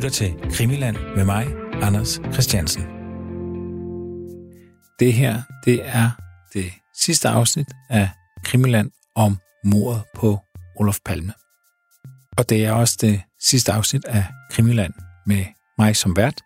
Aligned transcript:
lytter 0.00 0.10
til 0.10 0.50
Krimiland 0.52 0.96
med 1.16 1.24
mig, 1.24 1.46
Anders 1.82 2.20
Christiansen. 2.32 2.82
Det 4.98 5.12
her, 5.12 5.42
det 5.64 5.80
er 5.84 6.10
det 6.54 6.72
sidste 6.94 7.28
afsnit 7.28 7.66
af 7.90 8.10
Krimiland 8.44 8.90
om 9.14 9.38
mordet 9.64 10.02
på 10.14 10.38
Olof 10.76 10.98
Palme. 11.04 11.32
Og 12.36 12.48
det 12.48 12.64
er 12.64 12.72
også 12.72 12.96
det 13.00 13.22
sidste 13.40 13.72
afsnit 13.72 14.04
af 14.04 14.24
Krimiland 14.50 14.92
med 15.26 15.44
mig 15.78 15.96
som 15.96 16.16
vært. 16.16 16.40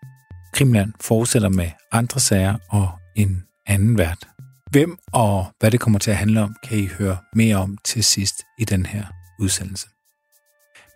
Krimiland 0.53 0.93
fortsætter 1.01 1.49
med 1.49 1.71
andre 1.91 2.19
sager 2.19 2.57
og 2.69 2.89
en 3.15 3.43
anden 3.67 3.97
vært. 3.97 4.27
Hvem 4.71 4.97
og 5.13 5.45
hvad 5.59 5.71
det 5.71 5.79
kommer 5.79 5.99
til 5.99 6.11
at 6.11 6.17
handle 6.17 6.41
om, 6.41 6.55
kan 6.63 6.77
I 6.77 6.85
høre 6.85 7.17
mere 7.35 7.55
om 7.55 7.77
til 7.85 8.03
sidst 8.03 8.35
i 8.59 8.65
den 8.65 8.85
her 8.85 9.05
udsendelse. 9.39 9.87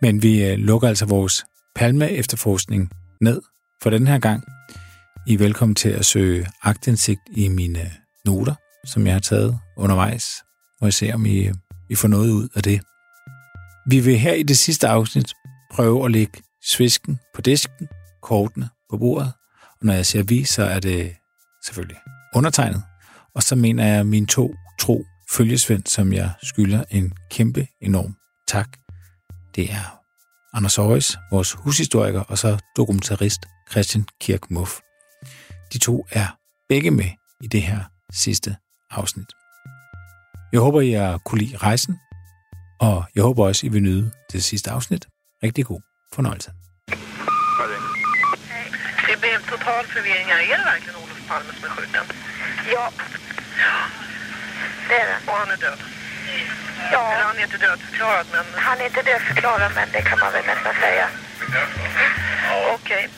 Men 0.02 0.24
vi 0.24 0.46
øh, 0.46 0.58
lukker 0.58 0.88
altså 0.88 1.06
vores 1.06 1.46
Palme 1.80 2.12
efterforskning 2.12 2.90
ned 3.22 3.42
for 3.84 3.90
den 3.90 4.08
her 4.08 4.20
gang. 4.20 4.44
I 5.28 5.34
er 5.34 5.38
velkommen 5.38 5.76
til 5.76 5.90
at 5.90 6.06
søge 6.06 6.48
agtindsigt 6.64 7.22
i 7.32 7.48
mine 7.48 7.92
noter, 8.26 8.56
som 8.86 9.06
jeg 9.06 9.16
har 9.16 9.20
taget 9.20 9.60
undervejs, 9.78 10.44
og 10.82 10.86
jeg 10.86 10.94
ser, 10.94 11.14
om 11.14 11.26
I, 11.26 11.50
I 11.90 11.96
får 11.96 12.08
noget 12.08 12.32
ud 12.32 12.50
af 12.56 12.64
det. 12.64 12.82
Vi 13.90 14.00
vil 14.00 14.20
her 14.20 14.34
i 14.34 14.44
det 14.44 14.58
sidste 14.58 14.88
afsnit 14.88 15.34
prøve 15.72 16.06
at 16.06 16.12
lægge 16.12 16.42
svisken 16.64 17.20
på 17.36 17.42
disken, 17.42 17.88
kortene 18.22 18.70
på 18.90 18.98
bordet, 18.98 19.34
og 19.80 19.86
når 19.86 19.94
jeg 19.94 20.06
siger 20.06 20.24
vi, 20.24 20.44
så 20.44 20.64
er 20.64 20.80
det 20.80 21.16
selvfølgelig 21.66 21.98
undertegnet, 22.36 22.84
og 23.36 23.44
så 23.44 23.56
mener 23.56 23.86
jeg 23.86 24.06
min 24.06 24.26
to 24.26 24.56
tro 24.80 25.06
følgesvend, 25.32 25.86
som 25.86 26.14
jeg 26.14 26.32
skylder 26.44 26.84
en 26.92 27.14
kæmpe 27.32 27.68
enorm 27.82 28.16
tak. 28.48 28.70
Det 29.56 29.72
er 29.72 29.99
Anders 30.54 30.78
Aarhus, 30.78 31.18
vores 31.32 31.54
hushistoriker, 31.54 32.22
og 32.22 32.38
så 32.38 32.58
dokumentarist 32.78 33.46
Christian 33.72 34.06
Kirk 34.22 34.52
Muff. 34.52 34.72
De 35.74 35.78
to 35.78 36.08
er 36.12 36.28
begge 36.70 36.92
med 36.92 37.10
i 37.42 37.48
det 37.48 37.62
her 37.62 37.84
sidste 38.12 38.56
afsnit. 38.92 39.28
Jeg 40.52 40.62
håber, 40.62 40.82
I 40.82 40.92
har 40.92 41.18
kunne 41.18 41.42
lide 41.42 41.58
rejsen, 41.58 42.00
og 42.80 43.06
jeg 43.16 43.24
håber 43.24 43.46
også, 43.46 43.66
I 43.66 43.70
vil 43.70 43.84
nyde 43.84 44.12
det 44.32 44.44
sidste 44.44 44.72
afsnit. 44.72 45.08
Rigtig 45.44 45.66
god 45.66 45.82
fornøjelse. 46.14 46.52
Det 49.08 49.16
blev 49.22 49.32
en 49.40 49.46
total 49.50 49.84
forvirring. 49.94 50.30
Er 50.32 50.38
det 50.38 50.66
verkligen 50.74 50.96
Olof 50.96 51.22
Palme 51.28 51.52
som 51.54 51.64
er 51.70 51.74
skjuten? 51.76 52.06
Ja. 52.74 52.86
Det 54.90 54.96
är 54.96 55.08
det. 55.12 55.32
Och 55.32 55.38
han 55.38 55.52
är 55.52 55.58
död? 55.58 55.99
Ja, 56.92 57.14
Eller 57.14 57.26
han 57.30 57.38
är 57.38 57.44
inte 57.44 57.58
dödförklarad, 57.58 58.26
men 58.34 58.46
han 58.56 58.78
är 58.82 58.86
inte 58.86 59.02
dödförklarad 59.02 59.72
men 59.76 59.88
det 59.94 60.02
kan 60.02 60.20
man 60.20 60.32
väl 60.34 60.46
nästan 60.46 60.74
säga. 60.84 61.08
okej. 62.76 63.10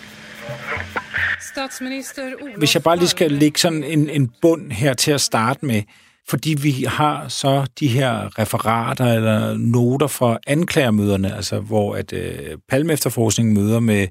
Statsminister 1.42 2.34
Olof 2.42 2.58
Hvis 2.58 2.76
jeg 2.76 2.84
bare 2.84 2.98
lige 2.98 3.08
skal 3.08 3.32
lægge 3.32 3.60
sådan 3.60 3.84
en, 3.84 4.10
en 4.10 4.32
bund 4.42 4.72
her 4.72 4.94
til 4.94 5.12
at 5.12 5.22
starte 5.22 5.66
med, 5.66 5.84
fordi 6.30 6.56
vi 6.62 6.86
har 6.88 7.28
så 7.28 7.66
de 7.80 7.88
her 7.88 8.40
referater 8.40 9.06
eller 9.06 9.58
noter 9.58 10.08
fra 10.08 10.38
anklagermøderne, 10.48 11.36
altså 11.36 11.60
hvor 11.60 11.96
at 11.96 12.14
øh, 12.14 12.58
Palme 12.70 12.94
efterforskning 12.94 13.54
møder 13.54 13.80
med, 13.80 14.08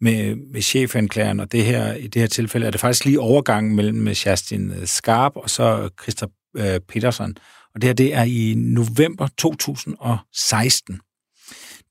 med, 0.00 0.36
med 0.52 0.62
chefanklageren, 0.62 1.40
og 1.40 1.52
det 1.52 1.64
her, 1.64 1.94
i 1.94 2.06
det 2.06 2.20
her 2.22 2.26
tilfælde 2.28 2.66
er 2.66 2.70
det 2.70 2.80
faktisk 2.80 3.04
lige 3.04 3.20
overgangen 3.20 3.76
mellem 3.76 4.14
Kerstin 4.14 4.72
Skarp 4.84 5.32
og 5.36 5.50
så 5.50 5.88
Christa 6.02 6.26
øh, 6.56 6.80
Petersen. 6.88 7.36
Og 7.74 7.82
det 7.82 7.88
her, 7.88 7.94
det 7.94 8.14
er 8.14 8.22
i 8.22 8.54
november 8.56 9.28
2016. 9.38 11.00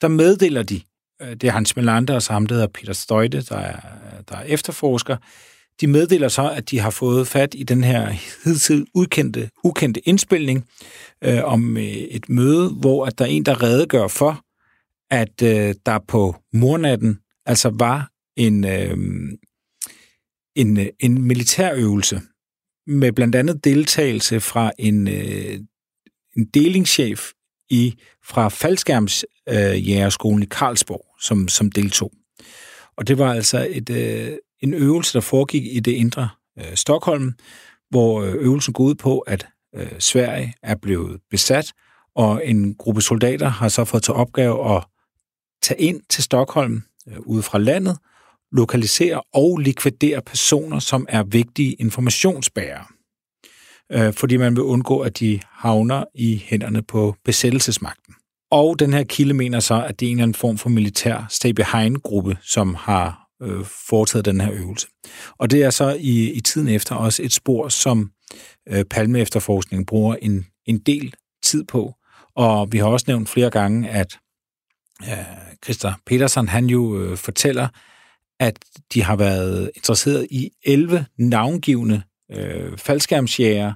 Der 0.01 0.07
meddeler 0.07 0.63
de, 0.63 0.81
øh, 1.21 1.29
det 1.29 1.43
er 1.43 1.51
Hans 1.51 1.75
Melander 1.75 2.15
og 2.15 2.21
så 2.21 2.33
ham, 2.33 2.45
der 2.45 2.55
hedder 2.55 2.67
Peter 2.67 2.93
Støjte, 2.93 3.41
der 3.41 3.57
er, 3.57 3.79
der 4.29 4.35
er 4.35 4.43
efterforsker, 4.43 5.17
de 5.81 5.88
meddeler 5.88 6.27
så, 6.27 6.49
at 6.49 6.71
de 6.71 6.79
har 6.79 6.89
fået 6.89 7.27
fat 7.27 7.56
i 7.57 7.63
den 7.63 7.83
her 7.83 8.09
hidtil 8.44 8.88
ukendte, 8.94 9.50
ukendte 9.63 10.07
indspilning 10.07 10.67
øh, 11.23 11.44
om 11.44 11.78
øh, 11.78 11.83
et 11.83 12.29
møde, 12.29 12.69
hvor 12.69 13.06
at 13.06 13.19
der 13.19 13.25
er 13.25 13.29
en, 13.29 13.45
der 13.45 13.63
redegør 13.63 14.07
for, 14.07 14.45
at 15.11 15.41
øh, 15.44 15.75
der 15.85 16.00
på 16.07 16.35
mornatten 16.53 17.19
altså 17.45 17.69
var 17.73 18.09
en, 18.35 18.66
øh, 18.66 18.97
en, 20.56 20.79
øh, 20.79 20.88
en 21.00 21.22
militærøvelse 21.22 22.22
med 22.88 23.11
blandt 23.11 23.35
andet 23.35 23.63
deltagelse 23.63 24.39
fra 24.39 24.72
en, 24.79 25.07
øh, 25.07 25.59
en 26.38 26.46
delingschef 26.46 27.31
i, 27.69 27.96
fra 28.25 28.50
faldskærmsjægerskolen 28.50 30.40
øh, 30.40 30.44
i 30.44 30.47
Karlsborg, 30.52 31.06
som, 31.22 31.47
som 31.47 31.72
deltog. 31.72 32.12
Og 32.97 33.08
det 33.08 33.18
var 33.18 33.34
altså 33.34 33.68
et, 33.69 33.90
øh, 33.90 34.38
en 34.59 34.74
øvelse, 34.74 35.14
der 35.14 35.22
foregik 35.22 35.66
i 35.66 35.80
det 35.80 35.92
indre 35.92 36.30
øh, 36.59 36.75
Stockholm, 36.75 37.34
hvor 37.90 38.22
øh, 38.22 38.34
øvelsen 38.34 38.74
går 38.74 38.84
ud 38.84 38.96
på, 38.96 39.19
at 39.19 39.47
øh, 39.75 39.92
Sverige 40.00 40.53
er 40.64 40.75
blevet 40.75 41.19
besat, 41.30 41.74
og 42.16 42.48
en 42.48 42.75
gruppe 42.75 43.02
soldater 43.02 43.50
har 43.50 43.69
så 43.69 43.86
fået 43.86 44.03
til 44.03 44.13
opgave 44.13 44.75
at 44.78 44.84
tage 45.62 45.81
ind 45.81 46.02
til 46.09 46.24
Stockholm 46.24 46.84
øh, 47.08 47.19
ude 47.19 47.44
fra 47.44 47.58
landet, 47.58 47.98
lokalisere 48.52 49.22
og 49.34 49.58
likvidere 49.58 50.22
personer, 50.22 50.80
som 50.80 51.06
er 51.09 51.24
vigtige 51.24 51.74
informationsbærere. 51.74 52.86
Øh, 53.94 54.13
fordi 54.13 54.38
man 54.38 54.56
vil 54.56 54.63
undgå, 54.63 55.00
at 55.00 55.19
de 55.19 55.40
havner 55.52 56.03
i 56.16 56.44
hænderne 56.46 56.81
på 56.81 57.16
besættelsesmagten. 57.25 58.13
Og 58.52 58.79
den 58.79 58.94
her 58.94 59.03
kilde 59.03 59.34
mener 59.34 59.59
så, 59.59 59.84
at 59.84 60.00
det 60.00 60.06
er 60.06 60.09
en 60.09 60.18
eller 60.18 60.24
anden 60.24 60.35
form 60.35 60.57
for 60.57 60.69
militær 60.69 61.25
stay-behind-gruppe, 61.29 62.38
som 62.41 62.75
har 62.75 63.28
øh, 63.41 63.66
foretaget 63.90 64.25
den 64.25 64.41
her 64.41 64.51
øvelse. 64.53 64.88
Og 65.38 65.51
det 65.51 65.63
er 65.63 65.69
så 65.69 65.97
i, 66.00 66.31
i 66.31 66.40
tiden 66.40 66.68
efter 66.68 66.96
også 66.96 67.24
et 67.24 67.34
spor, 67.34 67.69
som 67.69 68.12
øh, 68.69 68.85
Palme-efterforskningen 68.85 69.85
bruger 69.85 70.16
en, 70.22 70.46
en 70.66 70.80
del 70.80 71.13
tid 71.44 71.63
på. 71.63 71.94
Og 72.35 72.72
vi 72.72 72.78
har 72.78 72.85
også 72.85 73.06
nævnt 73.07 73.30
flere 73.30 73.50
gange, 73.50 73.90
at 73.90 74.18
øh, 75.03 75.25
Christa 75.63 75.94
Petersen, 76.06 76.50
han 76.50 76.66
jo 76.66 77.01
øh, 77.01 77.18
fortæller, 77.18 77.68
at 78.40 78.59
de 78.94 79.03
har 79.03 79.16
været 79.16 79.72
interesseret 79.75 80.28
i 80.31 80.50
11 80.66 81.06
navngivende 81.18 82.01
øh, 82.31 82.78
faldskærmsjæger, 82.78 83.74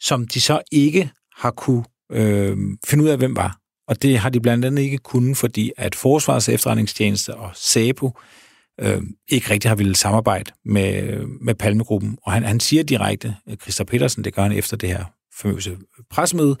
som 0.00 0.26
de 0.26 0.40
så 0.40 0.60
ikke 0.72 1.10
har 1.36 1.50
kunne 1.50 1.84
øh, 2.12 2.56
finde 2.86 3.04
ud 3.04 3.08
af, 3.08 3.18
hvem 3.18 3.36
var. 3.36 3.58
Og 3.88 4.02
det 4.02 4.18
har 4.18 4.30
de 4.30 4.40
blandt 4.40 4.64
andet 4.64 4.82
ikke 4.82 4.98
kunnet, 4.98 5.36
fordi 5.36 5.72
at 5.76 5.94
Forsvarets 5.94 6.48
efterretningstjeneste 6.48 7.34
og 7.34 7.50
SAPO 7.54 8.18
øh, 8.80 9.02
ikke 9.28 9.50
rigtig 9.50 9.70
har 9.70 9.76
ville 9.76 9.96
samarbejde 9.96 10.52
med, 10.64 11.18
med 11.26 11.54
Palmegruppen. 11.54 12.18
Og 12.22 12.32
han, 12.32 12.42
han 12.42 12.60
siger 12.60 12.82
direkte, 12.82 13.36
øh, 13.48 13.56
Christa 13.56 13.84
Petersen, 13.84 14.24
det 14.24 14.34
gør 14.34 14.42
han 14.42 14.52
efter 14.52 14.76
det 14.76 14.88
her 14.88 15.04
famøse 15.34 15.78
pressemøde, 16.10 16.56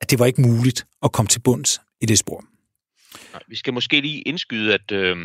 at 0.00 0.10
det 0.10 0.18
var 0.18 0.26
ikke 0.26 0.40
muligt 0.40 0.86
at 1.02 1.12
komme 1.12 1.28
til 1.28 1.40
bunds 1.40 1.80
i 2.00 2.06
det 2.06 2.18
spor. 2.18 2.44
Nej, 3.32 3.42
Vi 3.48 3.56
skal 3.56 3.74
måske 3.74 4.00
lige 4.00 4.20
indskyde, 4.20 4.74
at, 4.74 4.92
øh, 4.92 5.16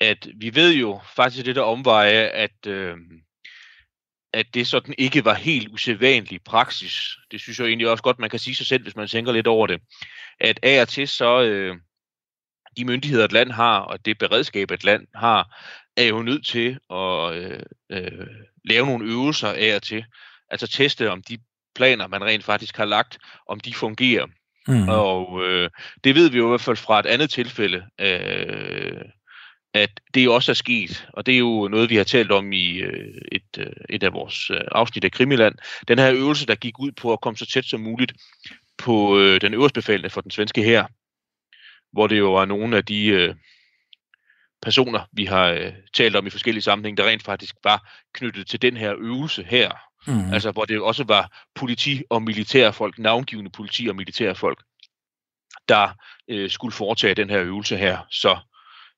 at 0.00 0.28
vi 0.40 0.54
ved 0.54 0.72
jo 0.74 1.00
faktisk 1.16 1.46
det 1.46 1.56
der 1.56 1.62
omveje, 1.62 2.28
at, 2.28 2.66
øh, 2.66 2.96
at 4.34 4.46
det 4.54 4.66
sådan 4.66 4.94
ikke 4.98 5.24
var 5.24 5.34
helt 5.34 5.68
usædvanlig 5.68 6.40
praksis. 6.44 7.16
Det 7.30 7.40
synes 7.40 7.58
jeg 7.58 7.66
egentlig 7.66 7.88
også 7.88 8.02
godt, 8.02 8.18
man 8.18 8.30
kan 8.30 8.38
sige 8.38 8.54
sig 8.54 8.66
selv, 8.66 8.82
hvis 8.82 8.96
man 8.96 9.08
tænker 9.08 9.32
lidt 9.32 9.46
over 9.46 9.66
det. 9.66 9.80
At 10.40 10.60
af 10.62 10.80
og 10.80 10.88
til 10.88 11.08
så 11.08 11.42
øh, 11.42 11.76
de 12.76 12.84
myndigheder, 12.84 13.24
et 13.24 13.32
land 13.32 13.50
har, 13.50 13.78
og 13.78 14.04
det 14.04 14.18
beredskab, 14.18 14.70
et 14.70 14.84
land 14.84 15.06
har, 15.14 15.56
er 15.96 16.04
jo 16.04 16.22
nødt 16.22 16.46
til 16.46 16.78
at 16.90 17.34
øh, 17.34 17.62
øh, 17.90 18.26
lave 18.64 18.86
nogle 18.86 19.10
øvelser 19.10 19.48
af 19.48 19.76
og 19.76 19.82
til. 19.82 20.04
Altså 20.50 20.66
teste, 20.66 21.10
om 21.10 21.22
de 21.22 21.38
planer, 21.74 22.06
man 22.06 22.24
rent 22.24 22.44
faktisk 22.44 22.76
har 22.76 22.84
lagt, 22.84 23.18
om 23.48 23.60
de 23.60 23.74
fungerer. 23.74 24.26
Mm. 24.68 24.88
Og 24.88 25.44
øh, 25.44 25.70
det 26.04 26.14
ved 26.14 26.30
vi 26.30 26.38
jo 26.38 26.46
i 26.46 26.48
hvert 26.48 26.60
fald 26.60 26.76
fra 26.76 27.00
et 27.00 27.06
andet 27.06 27.30
tilfælde, 27.30 27.84
øh, 28.00 29.04
at 29.74 30.00
det 30.14 30.28
også 30.28 30.52
er 30.52 30.54
sket. 30.54 31.08
Og 31.12 31.26
det 31.26 31.34
er 31.34 31.38
jo 31.38 31.68
noget, 31.68 31.90
vi 31.90 31.96
har 31.96 32.04
talt 32.04 32.32
om 32.32 32.52
i 32.52 32.78
øh, 32.78 33.14
et, 33.32 33.58
øh, 33.58 33.72
et 33.90 34.02
af 34.02 34.12
vores 34.12 34.50
øh, 34.50 34.60
afsnit 34.72 35.04
af 35.04 35.12
Krimiland. 35.12 35.54
Den 35.88 35.98
her 35.98 36.12
øvelse, 36.12 36.46
der 36.46 36.54
gik 36.54 36.78
ud 36.78 36.92
på 36.92 37.12
at 37.12 37.20
komme 37.20 37.36
så 37.36 37.46
tæt 37.46 37.64
som 37.64 37.80
muligt 37.80 38.12
på 38.78 39.18
øh, 39.18 39.40
den 39.40 39.54
øverstbefalende 39.54 40.10
for 40.10 40.20
den 40.20 40.30
svenske 40.30 40.62
her, 40.62 40.86
hvor 41.92 42.06
det 42.06 42.18
jo 42.18 42.32
var 42.32 42.44
nogle 42.44 42.76
af 42.76 42.84
de 42.84 43.06
øh, 43.06 43.34
personer, 44.62 45.00
vi 45.12 45.24
har 45.24 45.46
øh, 45.46 45.72
talt 45.94 46.16
om 46.16 46.26
i 46.26 46.30
forskellige 46.30 46.62
sammenhænge, 46.62 47.02
der 47.02 47.08
rent 47.08 47.22
faktisk 47.22 47.54
var 47.64 47.90
knyttet 48.14 48.46
til 48.46 48.62
den 48.62 48.76
her 48.76 48.94
øvelse 48.98 49.42
her. 49.42 49.70
Mm. 50.06 50.32
Altså, 50.32 50.50
hvor 50.50 50.64
det 50.64 50.80
også 50.80 51.04
var 51.04 51.44
politi 51.54 52.02
og 52.10 52.22
militærfolk, 52.22 52.98
navngivende 52.98 53.50
politi 53.50 53.86
og 53.88 53.96
militærfolk, 53.96 54.62
der 55.68 55.88
øh, 56.28 56.50
skulle 56.50 56.72
foretage 56.72 57.14
den 57.14 57.30
her 57.30 57.40
øvelse 57.40 57.76
her. 57.76 57.98
Så 58.10 58.38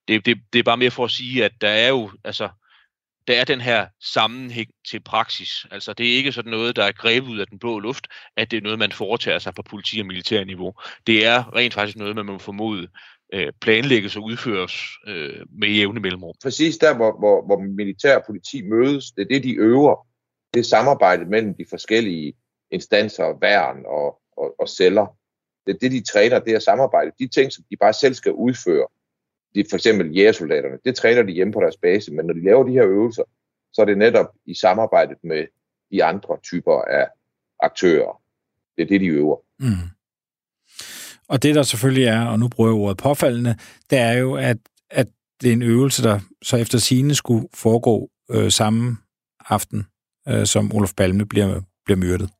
det, 0.08 0.26
det, 0.26 0.38
det 0.52 0.58
er 0.58 0.62
bare 0.62 0.76
mere 0.76 0.90
for 0.90 1.04
at 1.04 1.10
sige, 1.10 1.44
at 1.44 1.52
der 1.60 1.68
er 1.68 1.88
jo, 1.88 2.10
altså, 2.24 2.48
der 3.26 3.40
er 3.40 3.44
den 3.44 3.60
her 3.60 3.86
sammenhæng 4.00 4.70
til 4.90 5.00
praksis. 5.00 5.66
Altså 5.70 5.92
det 5.92 6.12
er 6.12 6.16
ikke 6.16 6.32
sådan 6.32 6.50
noget, 6.50 6.76
der 6.76 6.84
er 6.84 6.92
grebet 6.92 7.28
ud 7.28 7.38
af 7.38 7.46
den 7.46 7.58
blå 7.58 7.78
luft, 7.78 8.06
at 8.36 8.50
det 8.50 8.56
er 8.56 8.60
noget, 8.60 8.78
man 8.78 8.92
foretager 8.92 9.38
sig 9.38 9.54
på 9.54 9.62
politi- 9.62 10.00
og 10.00 10.06
militærniveau. 10.06 10.74
Det 11.06 11.26
er 11.26 11.56
rent 11.56 11.74
faktisk 11.74 11.98
noget, 11.98 12.16
man 12.16 12.26
må 12.26 12.38
formode 12.38 12.88
øh, 13.32 13.52
planlægges 13.60 14.16
og 14.16 14.22
udføres 14.22 14.82
øh, 15.06 15.46
med 15.60 15.68
jævne 15.68 16.00
mellemrum. 16.00 16.34
Præcis 16.42 16.76
der, 16.76 16.94
hvor, 16.94 17.18
hvor, 17.18 17.46
hvor 17.46 17.58
militær 17.60 18.16
og 18.16 18.22
politi 18.26 18.62
mødes, 18.62 19.10
det 19.10 19.22
er 19.22 19.28
det, 19.28 19.44
de 19.44 19.54
øver. 19.54 20.06
Det 20.54 20.60
er 20.60 20.64
samarbejdet 20.64 21.28
mellem 21.28 21.54
de 21.54 21.64
forskellige 21.70 22.34
instanser, 22.70 23.38
værn 23.40 23.76
og, 23.86 24.20
og, 24.36 24.54
og 24.58 24.68
celler. 24.68 25.06
Det 25.66 25.74
er 25.74 25.78
det, 25.78 25.92
de 25.92 26.04
træner, 26.12 26.38
det 26.38 26.54
er 26.54 26.58
samarbejde. 26.58 27.10
De 27.18 27.28
ting, 27.28 27.52
som 27.52 27.64
de 27.70 27.76
bare 27.76 27.92
selv 27.92 28.14
skal 28.14 28.32
udføre, 28.32 28.86
de, 29.56 29.64
for 29.70 29.76
eksempel 29.76 30.12
jægersoldaterne, 30.16 30.78
det 30.84 30.96
træner 30.96 31.22
de 31.22 31.32
hjemme 31.32 31.52
på 31.52 31.60
deres 31.60 31.76
base, 31.76 32.12
men 32.12 32.26
når 32.26 32.34
de 32.34 32.44
laver 32.44 32.64
de 32.64 32.72
her 32.72 32.86
øvelser, 32.86 33.22
så 33.72 33.82
er 33.82 33.84
det 33.84 33.98
netop 33.98 34.26
i 34.46 34.54
samarbejdet 34.54 35.16
med 35.24 35.46
de 35.92 36.04
andre 36.04 36.38
typer 36.42 36.82
af 36.82 37.06
aktører. 37.62 38.22
Det 38.76 38.82
er 38.82 38.86
det, 38.86 39.00
de 39.00 39.06
øver. 39.06 39.36
Mm. 39.58 39.88
Og 41.28 41.42
det, 41.42 41.54
der 41.54 41.62
selvfølgelig 41.62 42.04
er, 42.04 42.26
og 42.26 42.38
nu 42.38 42.48
bruger 42.48 42.70
jeg 42.70 42.74
ordet 42.74 42.96
påfaldende, 42.96 43.56
det 43.90 43.98
er 43.98 44.12
jo, 44.12 44.34
at, 44.34 44.56
at 44.90 45.08
det 45.40 45.48
er 45.48 45.52
en 45.52 45.62
øvelse, 45.62 46.02
der 46.02 46.20
så 46.42 46.56
efter 46.56 46.78
sine 46.78 47.14
skulle 47.14 47.48
foregå 47.54 48.10
øh, 48.30 48.50
samme 48.50 48.96
aften, 49.40 49.86
øh, 50.28 50.46
som 50.46 50.72
Olof 50.74 50.94
Palme 50.94 51.26
bliver, 51.26 51.60
bliver 51.84 51.98
myrdet. 51.98 52.30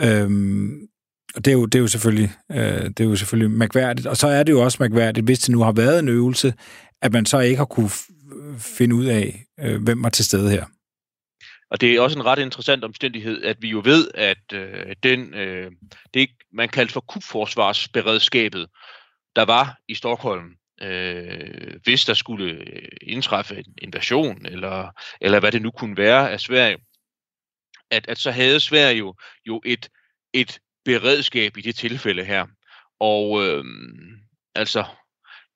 Øhm, 0.00 0.88
og 1.36 1.44
det 1.44 1.50
er, 1.50 1.52
jo, 1.52 1.66
det, 1.66 1.74
er 1.74 1.82
jo 1.82 1.88
selvfølgelig, 1.88 2.32
øh, 2.52 2.84
det 2.84 3.00
er 3.00 3.04
jo 3.04 3.16
selvfølgelig 3.16 3.50
mærkværdigt. 3.50 4.06
Og 4.06 4.16
så 4.16 4.28
er 4.28 4.42
det 4.42 4.52
jo 4.52 4.60
også 4.60 4.76
mærkværdigt, 4.80 5.26
hvis 5.26 5.38
det 5.38 5.48
nu 5.48 5.62
har 5.62 5.72
været 5.72 5.98
en 5.98 6.08
øvelse, 6.08 6.54
at 7.02 7.12
man 7.12 7.26
så 7.26 7.38
ikke 7.38 7.56
har 7.56 7.64
kunne 7.64 7.90
finde 8.58 8.94
ud 8.94 9.04
af, 9.04 9.44
øh, 9.60 9.82
hvem 9.82 10.02
var 10.02 10.08
til 10.08 10.24
stede 10.24 10.50
her. 10.50 10.64
Og 11.70 11.80
det 11.80 11.94
er 11.94 12.00
også 12.00 12.18
en 12.18 12.26
ret 12.26 12.38
interessant 12.38 12.84
omstændighed, 12.84 13.42
at 13.42 13.56
vi 13.60 13.68
jo 13.68 13.82
ved, 13.84 14.08
at 14.14 14.52
øh, 14.52 14.96
den, 15.02 15.34
øh, 15.34 15.70
det 16.14 16.28
man 16.52 16.68
kaldte 16.68 16.92
for 16.92 17.00
kubforsvarsberedskabet, 17.00 18.66
der 19.36 19.44
var 19.44 19.78
i 19.88 19.94
Stockholm, 19.94 20.50
øh, 20.82 21.74
hvis 21.84 22.04
der 22.04 22.14
skulle 22.14 22.52
øh, 22.52 22.88
indtræffe 23.02 23.58
en 23.58 23.74
invasion, 23.82 24.46
eller, 24.46 24.90
eller 25.20 25.40
hvad 25.40 25.52
det 25.52 25.62
nu 25.62 25.70
kunne 25.70 25.96
være 25.96 26.30
af 26.30 26.40
Sverige, 26.40 26.76
at, 27.90 28.08
at 28.08 28.18
så 28.18 28.30
havde 28.30 28.60
Sverige 28.60 28.98
jo, 28.98 29.14
jo 29.46 29.62
et, 29.64 29.88
et 30.32 30.58
beredskab 30.86 31.56
i 31.56 31.60
det 31.60 31.76
tilfælde 31.76 32.24
her. 32.24 32.46
Og 33.00 33.44
øh, 33.44 33.64
altså 34.54 34.84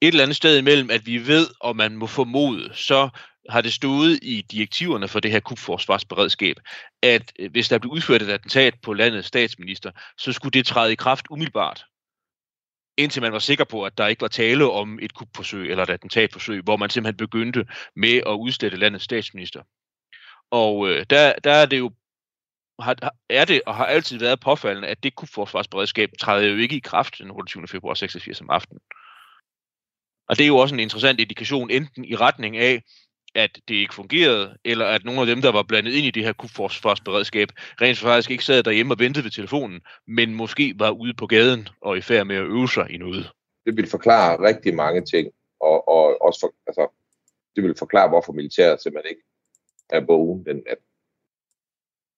et 0.01 0.09
eller 0.09 0.23
andet 0.23 0.37
sted 0.37 0.59
imellem, 0.59 0.91
at 0.91 1.07
vi 1.07 1.27
ved, 1.27 1.47
og 1.61 1.77
man 1.77 1.97
må 1.97 2.07
formode, 2.07 2.71
så 2.75 3.09
har 3.49 3.61
det 3.61 3.73
stået 3.73 4.19
i 4.23 4.43
direktiverne 4.51 5.09
for 5.09 5.21
det 5.21 5.31
her 5.31 5.41
kubforsvarsberedskab, 5.41 6.57
at 7.03 7.33
øh, 7.39 7.51
hvis 7.51 7.69
der 7.69 7.79
blev 7.79 7.93
udført 7.93 8.23
et 8.23 8.31
attentat 8.31 8.75
på 8.83 8.93
landets 8.93 9.29
statsminister, 9.29 9.91
så 10.19 10.33
skulle 10.33 10.53
det 10.53 10.67
træde 10.67 10.93
i 10.93 10.97
kraft 10.97 11.27
umiddelbart, 11.31 11.85
indtil 12.99 13.23
man 13.23 13.33
var 13.33 13.39
sikker 13.39 13.65
på, 13.65 13.85
at 13.85 13.99
der 13.99 14.07
ikke 14.07 14.23
var 14.23 14.29
tale 14.29 14.71
om 14.71 14.99
et 15.03 15.15
kupforsøg 15.15 15.71
eller 15.71 15.83
et 15.83 15.91
attentatforsøg, 15.91 16.63
hvor 16.63 16.77
man 16.77 16.91
simpelthen 16.91 17.17
begyndte 17.17 17.67
med 17.97 18.23
at 18.27 18.33
udstette 18.33 18.77
landets 18.77 19.05
statsminister. 19.05 19.63
Og 20.51 20.89
øh, 20.89 21.07
der, 21.11 21.35
der 21.45 21.53
er 21.53 21.67
det 21.67 21.79
jo 21.79 21.91
har, 22.81 23.15
er 23.29 23.45
det 23.45 23.63
og 23.67 23.75
har 23.75 23.87
altid 23.87 24.19
været 24.19 24.41
påfaldende, 24.41 24.89
at 24.89 25.03
det 25.03 25.15
kunne 25.15 25.29
forsvarsberedskab 25.29 26.11
træde 26.21 26.49
jo 26.49 26.57
ikke 26.57 26.77
i 26.77 26.81
kraft 26.81 27.19
den 27.19 27.31
28. 27.31 27.69
februar 27.69 27.95
86 27.95 28.41
om 28.41 28.51
aftenen. 28.51 28.81
Og 30.29 30.39
det 30.39 30.45
er 30.45 30.49
jo 30.49 30.57
også 30.57 30.75
en 30.75 30.81
interessant 30.81 31.21
indikation, 31.21 31.71
enten 31.71 32.05
i 32.05 32.17
retning 32.17 32.57
af, 32.57 32.83
at 33.35 33.61
det 33.69 33.75
ikke 33.75 33.95
fungerede, 33.95 34.57
eller 34.65 34.87
at 34.87 35.05
nogle 35.05 35.21
af 35.21 35.27
dem, 35.27 35.43
der 35.43 35.53
var 35.53 35.63
blandet 35.63 35.93
ind 35.93 36.07
i 36.07 36.11
det 36.11 36.25
her 36.25 36.33
kupforsvarsberedskab, 36.33 37.49
rent 37.81 37.99
faktisk 37.99 38.31
ikke 38.31 38.45
sad 38.45 38.63
derhjemme 38.63 38.95
og 38.95 38.99
ventede 38.99 39.25
ved 39.25 39.31
telefonen, 39.31 39.81
men 40.07 40.35
måske 40.35 40.75
var 40.79 40.91
ude 40.91 41.15
på 41.15 41.27
gaden 41.27 41.69
og 41.81 41.99
i 41.99 42.01
færd 42.01 42.27
med 42.27 42.37
at 42.37 42.45
øve 42.45 42.69
sig 42.69 42.87
i 42.91 42.97
noget. 42.97 43.31
Det 43.67 43.77
vil 43.77 43.91
forklare 43.91 44.43
rigtig 44.49 44.75
mange 44.75 45.05
ting, 45.05 45.33
og, 45.61 45.89
og 45.89 46.23
også 46.23 46.41
for, 46.41 46.55
altså, 46.67 46.89
det 47.57 47.65
vil 47.65 47.75
forklare, 47.79 48.09
hvorfor 48.09 48.33
militæret 48.33 48.83
simpelthen 48.83 49.11
ikke 49.11 49.23
er 49.91 50.01
vågen 50.01 50.45
den 50.45 50.63
18. 50.67 50.85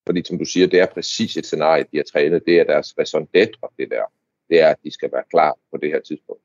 Fordi 0.06 0.22
som 0.25 0.38
du 0.38 0.44
siger, 0.44 0.66
det 0.66 0.81
er 0.81 0.87
præcis 0.87 1.37
et 1.37 1.46
scenarie, 1.46 1.84
de 1.93 1.96
har 1.96 2.04
trænet. 2.12 2.46
Det 2.46 2.60
er 2.60 2.64
deres 2.64 2.99
raison 2.99 3.28
d'être, 3.37 3.75
det 3.78 3.90
der. 3.90 4.04
Det 4.49 4.60
er, 4.60 4.69
at 4.69 4.76
de 4.84 4.90
skal 4.90 5.12
være 5.12 5.25
klar 5.31 5.58
på 5.70 5.76
det 5.76 5.88
her 5.88 6.00
tidspunkt. 6.00 6.43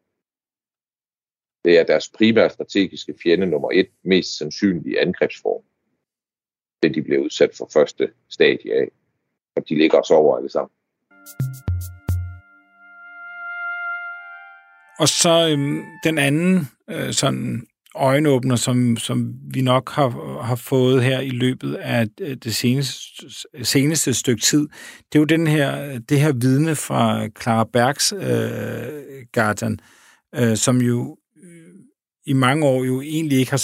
Det 1.66 1.80
er 1.80 1.84
deres 1.84 2.10
primære 2.10 2.50
strategiske 2.50 3.14
fjende 3.24 3.46
nummer 3.46 3.72
et, 3.74 3.90
mest 4.04 4.38
sandsynlige 4.38 5.02
angrebsform. 5.02 5.64
Det 6.84 6.96
de 6.96 7.02
bliver 7.02 7.24
udsat 7.24 7.56
for 7.58 7.70
første 7.74 8.14
stadie 8.30 8.74
af. 8.74 8.92
Og 9.56 9.70
de 9.70 9.76
ligger 9.76 9.98
også 9.98 10.14
over 10.14 10.38
alle 10.38 10.50
sammen. 10.50 10.72
Og 15.00 15.08
så 15.08 15.50
øhm, 15.52 15.84
den 16.04 16.18
anden 16.18 16.68
øh, 16.90 17.12
sådan 17.14 17.68
øjenåbner, 17.98 18.56
som, 18.56 18.98
som 18.98 19.34
vi 19.54 19.62
nok 19.62 19.90
har, 19.90 20.42
har 20.42 20.56
fået 20.56 21.04
her 21.04 21.20
i 21.20 21.30
løbet 21.30 21.74
af 21.74 22.08
det 22.44 22.56
seneste, 22.56 23.26
seneste 23.64 24.14
stykke 24.14 24.42
tid, 24.42 24.68
det 25.12 25.16
er 25.16 25.20
jo 25.20 25.26
den 25.26 25.48
her, 25.48 26.00
det 26.00 26.20
her 26.20 26.32
vidne 26.32 26.76
fra 26.76 27.28
Clara 27.42 27.68
Bergs 27.74 28.14
øh, 28.14 29.26
garden, 29.32 29.80
øh, 30.36 30.58
som 30.58 30.82
jo 30.82 31.18
øh, 31.44 31.74
i 32.26 32.34
mange 32.34 32.66
år 32.66 32.84
jo 32.84 33.02
egentlig 33.02 33.40
ikke 33.40 33.52
har 33.52 33.64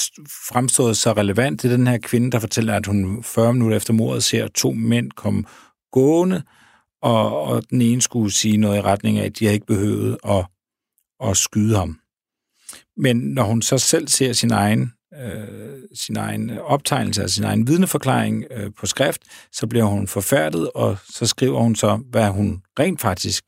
fremstået 0.49 0.97
så 0.97 1.13
relevant. 1.13 1.61
Det 1.61 1.71
er 1.71 1.77
den 1.77 1.87
her 1.87 1.97
kvinde, 1.97 2.31
der 2.31 2.39
fortæller, 2.39 2.73
at 2.75 2.85
hun 2.85 3.23
40 3.23 3.53
minutter 3.53 3.77
efter 3.77 3.93
mordet 3.93 4.23
ser 4.23 4.47
to 4.47 4.71
mænd 4.71 5.11
komme 5.11 5.43
gående, 5.91 6.43
og, 7.01 7.41
og 7.41 7.69
den 7.69 7.81
ene 7.81 8.01
skulle 8.01 8.31
sige 8.31 8.57
noget 8.57 8.77
i 8.77 8.81
retning 8.81 9.19
af, 9.19 9.25
at 9.25 9.39
de 9.39 9.45
har 9.45 9.51
ikke 9.51 9.65
behøvet 9.65 10.17
at, 10.23 10.45
at 11.29 11.37
skyde 11.37 11.75
ham. 11.77 11.99
Men 12.97 13.17
når 13.17 13.43
hun 13.43 13.61
så 13.61 13.77
selv 13.77 14.07
ser 14.07 14.33
sin 14.33 14.51
egen, 14.51 14.91
øh, 15.23 15.79
sin 15.93 16.17
egen 16.17 16.49
optegnelse 16.59 17.23
af 17.23 17.29
sin 17.29 17.43
egen 17.43 17.67
vidneforklaring 17.67 18.45
øh, 18.51 18.71
på 18.79 18.85
skrift, 18.85 19.21
så 19.51 19.67
bliver 19.67 19.85
hun 19.85 20.07
forfærdet, 20.07 20.71
og 20.75 20.97
så 21.09 21.25
skriver 21.25 21.59
hun 21.59 21.75
så, 21.75 21.99
hvad 22.09 22.29
hun 22.29 22.61
rent 22.79 23.01
faktisk 23.01 23.43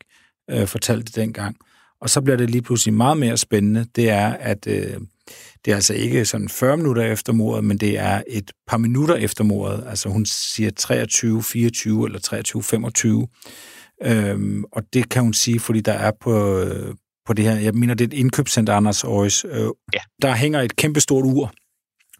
øh, 0.50 0.66
fortalte 0.66 1.20
dengang. 1.20 1.56
Og 2.00 2.10
så 2.10 2.20
bliver 2.20 2.36
det 2.36 2.50
lige 2.50 2.62
pludselig 2.62 2.94
meget 2.94 3.18
mere 3.18 3.36
spændende. 3.36 3.86
Det 3.96 4.10
er, 4.10 4.28
at 4.28 4.66
øh, 4.66 5.00
det 5.64 5.70
er 5.70 5.74
altså 5.74 5.94
ikke 5.94 6.24
sådan 6.24 6.48
40 6.48 6.76
minutter 6.76 7.02
efter 7.02 7.32
mordet, 7.32 7.64
men 7.64 7.78
det 7.78 7.98
er 7.98 8.22
et 8.26 8.50
par 8.66 8.76
minutter 8.76 9.14
efter 9.14 9.44
mordet. 9.44 9.84
Altså 9.86 10.08
hun 10.08 10.26
siger 10.26 10.70
23, 10.70 11.42
24 11.42 12.06
eller 12.06 12.18
23, 12.18 12.62
25. 12.62 13.26
Øhm, 14.02 14.64
og 14.72 14.82
det 14.92 15.08
kan 15.08 15.22
hun 15.22 15.34
sige, 15.34 15.60
fordi 15.60 15.80
der 15.80 15.92
er 15.92 16.12
på, 16.20 16.58
øh, 16.60 16.94
på 17.26 17.32
det 17.32 17.44
her, 17.44 17.54
jeg 17.54 17.74
mener, 17.74 17.94
det 17.94 18.04
er 18.04 18.08
et 18.08 18.18
indkøbscenter, 18.18 18.74
Anders 18.74 19.04
Aarhus. 19.04 19.44
Øh, 19.44 19.68
ja. 19.94 19.98
Der 20.22 20.34
hænger 20.34 20.60
et 20.60 20.76
kæmpestort 20.76 21.24
ur, 21.24 21.52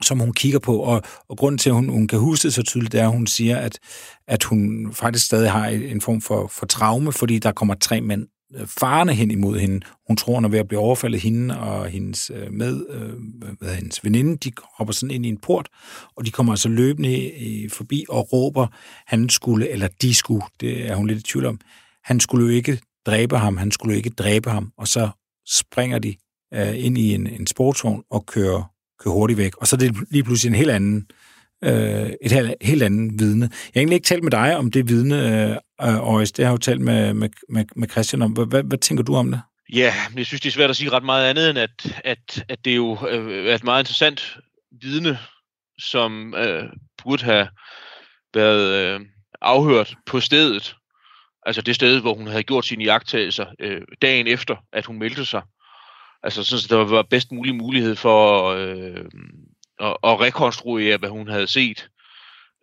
som 0.02 0.20
hun 0.20 0.32
kigger 0.32 0.58
på, 0.58 0.76
og, 0.76 1.02
og 1.28 1.36
grunden 1.36 1.58
til, 1.58 1.70
at 1.70 1.74
hun, 1.74 1.88
hun 1.88 2.08
kan 2.08 2.18
huske 2.18 2.42
det 2.42 2.54
så 2.54 2.62
tydeligt, 2.62 2.92
det 2.92 3.00
er, 3.00 3.06
at 3.08 3.12
hun 3.12 3.26
siger, 3.26 3.56
at, 3.56 3.78
at 4.28 4.44
hun 4.44 4.92
faktisk 4.92 5.26
stadig 5.26 5.50
har 5.50 5.66
en 5.66 6.00
form 6.00 6.20
for, 6.20 6.46
for 6.46 6.66
traume, 6.66 7.12
fordi 7.12 7.38
der 7.38 7.52
kommer 7.52 7.74
tre 7.74 8.00
mænd 8.00 8.26
øh, 8.56 8.66
farne 8.66 9.14
hen 9.14 9.30
imod 9.30 9.58
hende. 9.58 9.80
Hun 10.06 10.16
tror, 10.16 10.34
hun 10.34 10.44
er 10.44 10.48
ved 10.48 10.58
at 10.58 10.68
blive 10.68 10.80
overfaldet 10.80 11.20
hende 11.20 11.60
og 11.60 11.86
hendes 11.86 12.30
øh, 12.34 12.52
med, 12.52 12.86
øh, 12.90 13.12
hvad 13.60 13.74
hendes 13.74 14.04
veninde, 14.04 14.36
de 14.36 14.52
hopper 14.78 14.92
sådan 14.92 15.10
ind 15.10 15.26
i 15.26 15.28
en 15.28 15.38
port, 15.38 15.68
og 16.16 16.26
de 16.26 16.30
kommer 16.30 16.52
altså 16.52 16.68
løbende 16.68 17.68
forbi 17.72 18.04
og 18.08 18.32
råber, 18.32 18.66
han 19.06 19.28
skulle, 19.28 19.68
eller 19.68 19.88
de 20.02 20.14
skulle, 20.14 20.42
det 20.60 20.88
er 20.90 20.94
hun 20.94 21.06
lidt 21.06 21.18
i 21.18 21.22
tvivl 21.22 21.46
om, 21.46 21.60
han 22.04 22.20
skulle 22.20 22.46
jo 22.46 22.50
ikke 22.50 22.80
dræbe 23.06 23.38
ham, 23.38 23.56
han 23.56 23.70
skulle 23.70 23.96
ikke 23.96 24.10
dræbe 24.10 24.50
ham, 24.50 24.72
og 24.78 24.88
så 24.88 25.08
springer 25.48 25.98
de 25.98 26.16
øh, 26.54 26.84
ind 26.84 26.98
i 26.98 27.14
en, 27.14 27.26
en 27.26 27.46
sportsvogn 27.46 28.02
og 28.10 28.26
kører, 28.26 28.72
kører 29.00 29.14
hurtigt 29.14 29.38
væk. 29.38 29.56
Og 29.56 29.66
så 29.66 29.76
er 29.76 29.78
det 29.78 29.96
lige 30.10 30.24
pludselig 30.24 30.50
en 30.50 30.56
helt 30.56 30.70
anden, 30.70 31.10
øh, 31.64 32.10
et 32.22 32.32
helt, 32.32 32.54
helt 32.62 32.82
andet 32.82 33.20
vidne. 33.20 33.44
Jeg 33.44 33.50
har 33.74 33.80
egentlig 33.80 33.94
ikke 33.94 34.06
talt 34.06 34.22
med 34.22 34.30
dig 34.30 34.56
om 34.56 34.70
det 34.70 34.88
vidne, 34.88 35.44
øh, 35.50 35.56
øh 35.88 36.14
Øjs. 36.14 36.32
Det 36.32 36.44
har 36.44 36.52
jeg 36.52 36.56
jo 36.56 36.58
talt 36.58 36.80
med, 36.80 37.14
med, 37.14 37.28
med, 37.48 37.64
med 37.76 37.88
Christian 37.88 38.22
om. 38.22 38.32
Hvad, 38.32 38.62
hvad 38.62 38.78
tænker 38.78 39.04
du 39.04 39.14
om 39.14 39.30
det? 39.30 39.40
Ja, 39.72 39.94
jeg 40.16 40.26
synes, 40.26 40.40
det 40.40 40.48
er 40.48 40.52
svært 40.52 40.70
at 40.70 40.76
sige 40.76 40.90
ret 40.90 41.04
meget 41.04 41.30
andet, 41.30 41.50
end 41.50 41.58
at, 41.58 42.00
at, 42.04 42.44
at 42.48 42.64
det 42.64 42.76
jo 42.76 42.98
øh, 43.08 43.46
er 43.46 43.54
et 43.54 43.64
meget 43.64 43.82
interessant 43.82 44.36
vidne, 44.82 45.18
som 45.78 46.34
øh, 46.34 46.64
burde 47.02 47.24
have 47.24 47.48
været 48.34 48.74
øh, 48.74 49.00
afhørt 49.40 49.94
på 50.06 50.20
stedet 50.20 50.76
Altså 51.46 51.62
det 51.62 51.74
sted, 51.74 52.00
hvor 52.00 52.14
hun 52.14 52.26
havde 52.26 52.42
gjort 52.42 52.64
sine 52.64 52.84
jagttagelser 52.84 53.46
øh, 53.58 53.82
dagen 54.02 54.26
efter, 54.26 54.56
at 54.72 54.86
hun 54.86 54.98
meldte 54.98 55.24
sig. 55.24 55.42
Altså 56.22 56.44
så 56.44 56.66
der 56.70 56.76
var 56.76 57.02
bedst 57.02 57.32
mulig 57.32 57.54
mulighed 57.54 57.96
for 57.96 58.44
øh, 58.44 59.04
at, 59.80 59.96
at 60.04 60.20
rekonstruere, 60.20 60.96
hvad 60.96 61.08
hun 61.08 61.28
havde 61.28 61.46
set. 61.46 61.88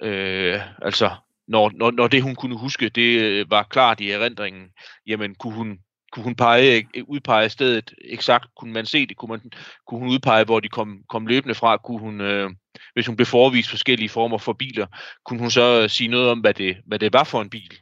Øh, 0.01 0.59
altså 0.81 1.11
når, 1.47 1.71
når, 1.75 1.91
når 1.91 2.07
det 2.07 2.23
hun 2.23 2.35
kunne 2.35 2.57
huske, 2.59 2.89
det 2.89 3.21
øh, 3.21 3.51
var 3.51 3.63
klart 3.63 3.99
i 3.99 4.11
erindringen, 4.11 4.67
jamen 5.07 5.35
kunne 5.35 5.53
hun, 5.53 5.79
kunne 6.11 6.23
hun 6.23 6.35
pege, 6.35 6.87
øh, 6.95 7.03
udpege 7.07 7.49
stedet 7.49 7.93
eksakt? 8.05 8.45
Kunne 8.57 8.73
man 8.73 8.85
se 8.85 9.05
det? 9.07 9.17
Kunne, 9.17 9.29
man, 9.29 9.51
kunne 9.87 9.99
hun 9.99 10.09
udpege, 10.09 10.45
hvor 10.45 10.59
de 10.59 10.69
kom, 10.69 10.97
kom 11.09 11.27
løbende 11.27 11.55
fra? 11.55 11.77
Kunne 11.77 11.99
hun, 11.99 12.21
øh, 12.21 12.49
hvis 12.93 13.07
hun 13.07 13.15
blev 13.15 13.25
forvist 13.25 13.69
forskellige 13.69 14.09
former 14.09 14.37
for 14.37 14.53
biler, 14.53 14.87
kunne 15.25 15.39
hun 15.39 15.51
så 15.51 15.81
øh, 15.81 15.89
sige 15.89 16.07
noget 16.07 16.29
om, 16.29 16.39
hvad 16.39 16.53
det, 16.53 16.77
hvad 16.85 16.99
det 16.99 17.13
var 17.13 17.23
for 17.23 17.41
en 17.41 17.49
bil, 17.49 17.77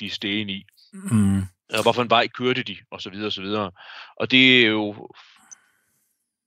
de 0.00 0.10
steg 0.10 0.48
i? 0.48 0.64
Mm. 0.92 1.42
Og 1.74 1.82
hvorfor 1.82 2.02
en 2.02 2.10
vej 2.10 2.28
kørte 2.28 2.62
de? 2.62 2.76
Og 2.90 3.00
så 3.00 3.10
videre, 3.10 3.26
og 3.26 3.32
så 3.32 3.42
videre. 3.42 3.70
Og 4.16 4.30
det 4.30 4.60
er 4.60 4.66
jo 4.66 5.08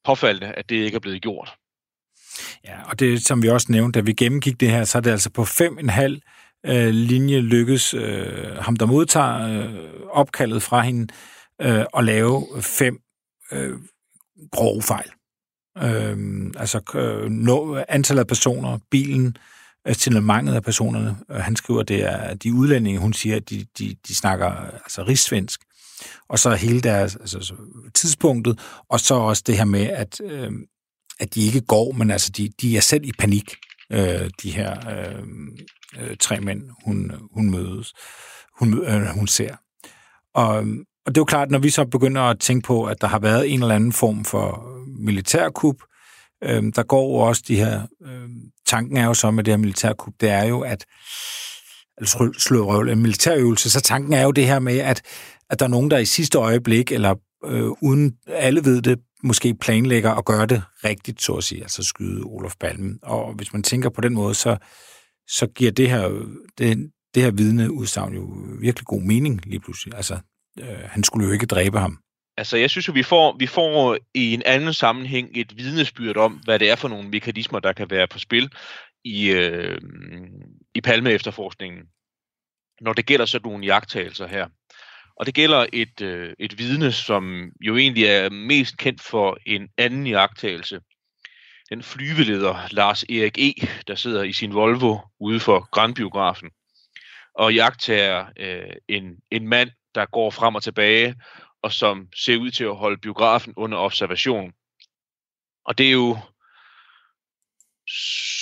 påfaldende, 0.06 0.54
at 0.54 0.70
det 0.70 0.76
ikke 0.76 0.96
er 0.96 1.00
blevet 1.00 1.22
gjort. 1.22 1.56
Ja, 2.66 2.84
og 2.90 3.00
det, 3.00 3.26
som 3.26 3.44
vi 3.44 3.50
også 3.50 3.68
nævnte, 3.70 4.00
da 4.00 4.06
vi 4.06 4.14
gennemgik 4.14 4.60
det 4.60 4.72
her, 4.72 4.84
så 4.84 4.98
er 4.98 5.02
det 5.02 5.12
altså 5.12 5.30
på 5.30 5.46
fem 5.46 5.78
en 5.80 5.90
halv 5.90 6.22
øh, 6.66 6.88
linje 6.88 7.40
lykkes 7.40 7.94
øh, 7.94 8.56
ham, 8.58 8.76
der 8.76 8.86
modtager 8.86 9.48
øh, 9.48 9.94
opkaldet 10.10 10.64
fra 10.64 10.82
hende, 10.82 11.14
øh, 11.62 11.86
at 11.98 12.04
lave 12.04 12.48
fem 12.62 13.00
øh, 13.52 13.80
grove 14.52 14.82
fejl. 14.82 15.10
Øh, 15.78 16.52
altså 16.58 16.82
øh, 16.96 17.30
no, 17.30 17.84
antallet 17.90 18.20
af 18.20 18.28
personer, 18.28 18.80
bilen, 18.92 19.28
øh, 19.28 19.34
signalement 19.94 20.50
af 20.50 20.64
personerne. 20.64 21.18
Han 21.30 21.56
skriver, 21.56 21.84
det 21.84 22.04
er 22.04 22.34
de 22.34 22.54
udlændinge, 22.54 23.00
hun 23.00 23.14
siger, 23.14 23.36
at 23.36 23.50
de, 23.50 23.66
de, 23.78 23.96
de 24.08 24.16
snakker 24.16 24.48
altså 24.84 25.04
rigsvensk. 25.04 25.62
Og 26.30 26.40
så 26.40 26.56
hele 26.56 26.82
deres 26.82 27.16
altså, 27.16 27.56
tidspunktet, 27.94 28.60
og 28.90 29.00
så 29.00 29.14
også 29.14 29.44
det 29.48 29.58
her 29.58 29.66
med, 29.66 29.88
at, 29.88 30.22
øh, 30.24 30.52
at 31.20 31.36
de 31.36 31.46
ikke 31.46 31.62
går, 31.62 31.92
men 31.92 32.12
altså 32.12 32.32
de, 32.32 32.50
de 32.62 32.78
er 32.78 32.82
selv 32.82 33.06
i 33.06 33.12
panik, 33.20 33.56
øh, 33.92 34.30
de 34.44 34.52
her 34.52 34.90
øh, 34.90 35.24
øh, 36.00 36.18
tre 36.18 36.40
mænd, 36.40 36.70
hun, 36.86 37.12
hun 37.34 37.52
mødes, 37.52 37.94
hun, 38.60 38.84
øh, 38.84 39.06
hun 39.06 39.28
ser. 39.28 39.56
Og, 40.34 40.56
og 41.06 41.16
det 41.16 41.18
er 41.18 41.22
jo 41.22 41.26
klart, 41.26 41.52
når 41.52 41.60
vi 41.60 41.70
så 41.70 41.86
begynder 41.86 42.22
at 42.22 42.40
tænke 42.40 42.68
på, 42.68 42.86
at 42.86 43.02
der 43.02 43.08
har 43.08 43.20
været 43.20 43.54
en 43.54 43.62
eller 43.62 43.76
anden 43.76 43.94
form 43.94 44.26
for 44.26 44.68
militærkup, 45.00 45.76
øh, 46.44 46.64
der 46.76 46.84
går 46.84 47.08
jo 47.10 47.16
også 47.16 47.44
de 47.48 47.56
her... 47.56 47.88
Øh, 48.06 48.30
tanken 48.72 48.98
er 48.98 49.06
jo 49.06 49.14
så 49.14 49.32
med 49.32 49.44
det 49.44 49.52
her 49.52 49.58
militærkup, 49.58 50.14
det 50.22 50.30
er 50.30 50.44
jo, 50.44 50.62
at 50.62 50.86
altså 51.98 52.32
slå 52.38 52.72
røv, 52.72 52.82
en 52.82 53.02
militærøvelse, 53.02 53.70
så 53.70 53.82
tanken 53.82 54.14
er 54.14 54.24
jo 54.24 54.32
det 54.32 54.48
her 54.48 54.60
med, 54.60 54.78
at, 54.78 55.02
at 55.50 55.60
der 55.60 55.66
er 55.66 55.70
nogen, 55.70 55.92
der 55.92 55.98
i 55.98 56.06
sidste 56.06 56.38
øjeblik, 56.38 56.92
eller 56.92 57.16
øh, 57.46 57.70
uden 57.82 58.14
alle 58.28 58.66
ved 58.66 58.82
det, 58.82 59.00
måske 59.24 59.54
planlægger 59.54 60.12
at 60.12 60.26
gøre 60.26 60.46
det 60.46 60.64
rigtigt, 60.84 61.22
så 61.22 61.34
at 61.34 61.44
sige, 61.44 61.62
altså 61.62 61.84
skyde 61.84 62.24
Olof 62.24 62.56
Palme. 62.60 63.00
Og 63.04 63.34
hvis 63.34 63.54
man 63.54 63.64
tænker 63.64 63.90
på 63.90 64.02
den 64.02 64.14
måde, 64.14 64.36
så, 64.36 64.58
så 65.28 65.48
giver 65.48 65.72
det 65.72 65.90
her, 65.90 66.10
det, 66.58 66.92
det 67.16 67.24
her 67.24 67.32
vidne 67.32 67.72
udsagn 67.72 68.14
jo 68.14 68.30
virkelig 68.60 68.86
god 68.86 69.02
mening 69.02 69.46
lige 69.46 69.60
pludselig. 69.60 69.96
Altså, 69.96 70.18
øh, 70.60 70.80
han 70.86 71.04
skulle 71.04 71.28
jo 71.28 71.34
ikke 71.34 71.46
dræbe 71.46 71.80
ham. 71.80 71.98
Altså, 72.38 72.58
jeg 72.58 72.70
synes 72.70 72.88
jo, 72.88 72.94
vi 72.94 73.04
får, 73.04 73.36
vi 73.40 73.48
får 73.48 73.98
i 74.14 74.34
en 74.34 74.44
anden 74.46 74.74
sammenhæng 74.74 75.30
et 75.36 75.58
vidnesbyrd 75.58 76.18
om, 76.18 76.34
hvad 76.34 76.60
det 76.60 76.70
er 76.70 76.76
for 76.76 76.88
nogle 76.88 77.10
mekanismer, 77.10 77.60
der 77.60 77.74
kan 77.74 77.90
være 77.90 78.08
på 78.08 78.20
spil 78.20 78.50
i, 79.04 79.30
øh, 79.30 79.82
i 80.76 80.82
palme 80.82 81.12
efterforskningen, 81.12 81.84
når 82.82 82.94
det 82.94 83.06
gælder 83.06 83.26
sådan 83.26 83.50
nogle 83.50 83.66
jagttagelser 83.66 84.28
her. 84.28 84.48
Og 85.16 85.26
det 85.26 85.34
gælder 85.34 85.66
et, 85.74 86.02
øh, 86.02 86.34
et 86.40 86.58
vidne, 86.58 86.92
som 86.92 87.52
jo 87.62 87.78
egentlig 87.78 88.06
er 88.06 88.30
mest 88.30 88.78
kendt 88.78 89.02
for 89.02 89.38
en 89.46 89.70
anden 89.78 90.08
jagttagelse. 90.08 90.80
Den 91.70 91.84
flyveleder 91.84 92.68
Lars 92.72 93.04
Erik 93.04 93.38
E., 93.38 93.54
der 93.88 93.96
sidder 93.96 94.24
i 94.24 94.34
sin 94.34 94.54
Volvo 94.54 94.98
ude 95.20 95.40
for 95.40 95.70
Grandbiografen 95.72 96.50
og 97.36 97.54
jagttager 97.54 98.26
øh, 98.38 98.76
en, 98.88 99.04
en 99.32 99.48
mand, 99.48 99.70
der 99.96 100.06
går 100.06 100.30
frem 100.30 100.56
og 100.56 100.64
tilbage, 100.64 101.16
og 101.62 101.72
som 101.72 102.08
ser 102.16 102.38
ud 102.38 102.52
til 102.52 102.64
at 102.64 102.76
holde 102.76 102.98
biografen 102.98 103.54
under 103.58 103.78
observation. 103.78 104.54
Og 105.66 105.78
det 105.78 105.88
er 105.88 105.92
jo 105.92 106.18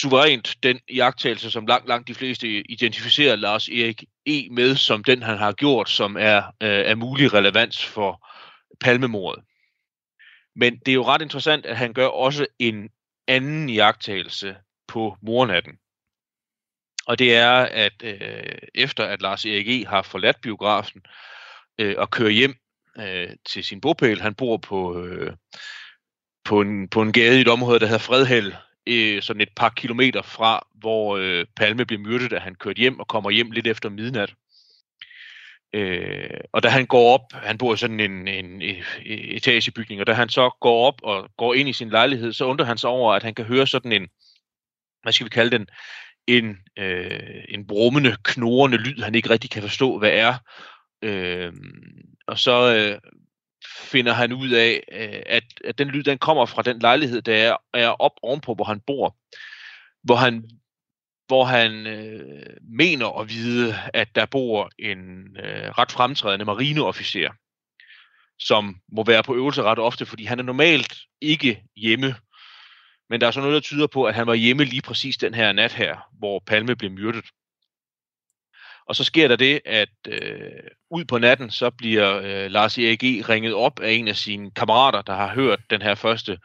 suverænt 0.01 0.55
den 0.63 0.79
jagttagelse, 0.93 1.51
som 1.51 1.65
langt, 1.65 1.87
langt 1.87 2.07
de 2.07 2.15
fleste 2.15 2.47
identificerer 2.71 3.35
Lars 3.35 3.69
Erik 3.69 4.03
E. 4.25 4.49
med, 4.51 4.75
som 4.75 5.03
den 5.03 5.23
han 5.23 5.37
har 5.37 5.51
gjort, 5.51 5.89
som 5.89 6.17
er 6.19 6.37
øh, 6.37 6.89
af 6.89 6.97
mulig 6.97 7.33
relevans 7.33 7.85
for 7.85 8.27
palmemordet. 8.79 9.43
Men 10.55 10.79
det 10.79 10.87
er 10.87 10.95
jo 10.95 11.05
ret 11.05 11.21
interessant, 11.21 11.65
at 11.65 11.77
han 11.77 11.93
gør 11.93 12.07
også 12.07 12.47
en 12.59 12.89
anden 13.27 13.69
jagttagelse 13.69 14.55
på 14.87 15.17
mornatten. 15.21 15.77
Og 17.07 17.19
det 17.19 17.35
er, 17.35 17.53
at 17.55 18.03
øh, 18.03 18.57
efter 18.75 19.05
at 19.05 19.21
Lars 19.21 19.45
Erik 19.45 19.67
E. 19.67 19.85
har 19.85 20.01
forladt 20.01 20.41
biografen 20.41 21.01
øh, 21.77 21.95
og 21.97 22.09
kører 22.09 22.29
hjem 22.29 22.55
øh, 22.99 23.29
til 23.49 23.63
sin 23.63 23.81
bopæl, 23.81 24.21
han 24.21 24.35
bor 24.35 24.57
på, 24.57 25.03
øh, 25.03 25.33
på, 26.45 26.61
en, 26.61 26.87
på 26.87 27.01
en 27.01 27.13
gade 27.13 27.37
i 27.37 27.41
et 27.41 27.47
område, 27.47 27.79
der 27.79 27.85
hedder 27.85 27.99
Fredhæld, 27.99 28.53
øh, 28.87 29.21
sådan 29.21 29.41
et 29.41 29.49
par 29.55 29.69
kilometer 29.69 30.21
fra, 30.21 30.67
hvor 30.75 31.17
øh, 31.17 31.45
Palme 31.55 31.85
blev 31.85 31.99
myrdet, 31.99 32.31
da 32.31 32.39
han 32.39 32.55
kørte 32.55 32.79
hjem 32.79 32.99
og 32.99 33.07
kommer 33.07 33.29
hjem 33.29 33.51
lidt 33.51 33.67
efter 33.67 33.89
midnat. 33.89 34.33
Øh, 35.73 36.39
og 36.51 36.63
da 36.63 36.69
han 36.69 36.85
går 36.85 37.13
op, 37.13 37.33
han 37.33 37.57
bor 37.57 37.73
i 37.73 37.77
sådan 37.77 37.99
en, 37.99 38.27
en, 38.27 38.61
en 38.61 38.83
etagebygning, 39.05 40.01
og 40.01 40.07
da 40.07 40.13
han 40.13 40.29
så 40.29 40.49
går 40.61 40.87
op 40.87 40.99
og 41.03 41.29
går 41.37 41.53
ind 41.53 41.69
i 41.69 41.73
sin 41.73 41.89
lejlighed, 41.89 42.33
så 42.33 42.45
undrer 42.45 42.65
han 42.65 42.77
sig 42.77 42.89
over, 42.89 43.13
at 43.13 43.23
han 43.23 43.35
kan 43.35 43.45
høre 43.45 43.67
sådan 43.67 43.91
en, 43.91 44.07
hvad 45.03 45.13
skal 45.13 45.25
vi 45.25 45.29
kalde 45.29 45.57
den, 45.57 45.67
en, 46.27 46.57
øh, 46.77 47.43
en 47.49 47.67
brummende, 47.67 48.17
knorrende 48.23 48.77
lyd, 48.77 49.01
han 49.01 49.15
ikke 49.15 49.29
rigtig 49.29 49.49
kan 49.49 49.61
forstå, 49.61 49.99
hvad 49.99 50.11
er. 50.11 50.33
Øh, 51.01 51.53
og 52.27 52.39
så 52.39 52.75
øh, 52.75 53.11
finder 53.65 54.13
han 54.13 54.33
ud 54.33 54.49
af, 54.49 54.83
øh, 54.91 55.21
at, 55.25 55.43
at 55.65 55.77
den 55.77 55.87
lyd, 55.87 56.03
den 56.03 56.17
kommer 56.17 56.45
fra 56.45 56.61
den 56.61 56.79
lejlighed, 56.79 57.21
der 57.21 57.35
er, 57.35 57.57
er 57.73 57.89
op 57.89 58.11
ovenpå, 58.21 58.53
hvor 58.53 58.65
han 58.65 58.81
bor. 58.87 59.17
Hvor 60.03 60.15
han, 60.15 60.49
hvor 61.27 61.43
han 61.43 61.87
øh, 61.87 62.57
mener 62.61 63.19
at 63.19 63.29
vide, 63.29 63.75
at 63.93 64.15
der 64.15 64.25
bor 64.25 64.69
en 64.79 65.37
øh, 65.37 65.69
ret 65.69 65.91
fremtrædende 65.91 66.45
marineofficer, 66.45 67.31
som 68.39 68.75
må 68.91 69.03
være 69.03 69.23
på 69.23 69.35
øvelse 69.35 69.63
ret 69.63 69.79
ofte, 69.79 70.05
fordi 70.05 70.23
han 70.23 70.39
er 70.39 70.43
normalt 70.43 70.97
ikke 71.21 71.63
hjemme. 71.75 72.15
Men 73.09 73.21
der 73.21 73.27
er 73.27 73.31
så 73.31 73.39
noget, 73.39 73.53
der 73.53 73.59
tyder 73.59 73.87
på, 73.87 74.03
at 74.03 74.15
han 74.15 74.27
var 74.27 74.33
hjemme 74.33 74.63
lige 74.63 74.81
præcis 74.81 75.17
den 75.17 75.33
her 75.33 75.51
nat 75.51 75.73
her, 75.73 75.97
hvor 76.19 76.43
Palme 76.47 76.75
blev 76.75 76.91
myrdet. 76.91 77.25
Og 78.89 78.95
så 78.95 79.03
sker 79.03 79.27
der 79.27 79.35
det, 79.35 79.61
at 79.65 79.89
øh, 80.07 80.51
ud 80.91 81.05
på 81.05 81.17
natten, 81.17 81.49
så 81.49 81.69
bliver 81.69 82.21
øh, 82.23 82.51
Lars 82.51 82.77
Erik 82.77 83.29
ringet 83.29 83.53
op 83.53 83.79
af 83.79 83.91
en 83.91 84.07
af 84.07 84.15
sine 84.15 84.51
kammerater, 84.51 85.01
der 85.01 85.15
har 85.15 85.33
hørt 85.33 85.59
den 85.69 85.81
her 85.81 85.95
første 85.95 86.37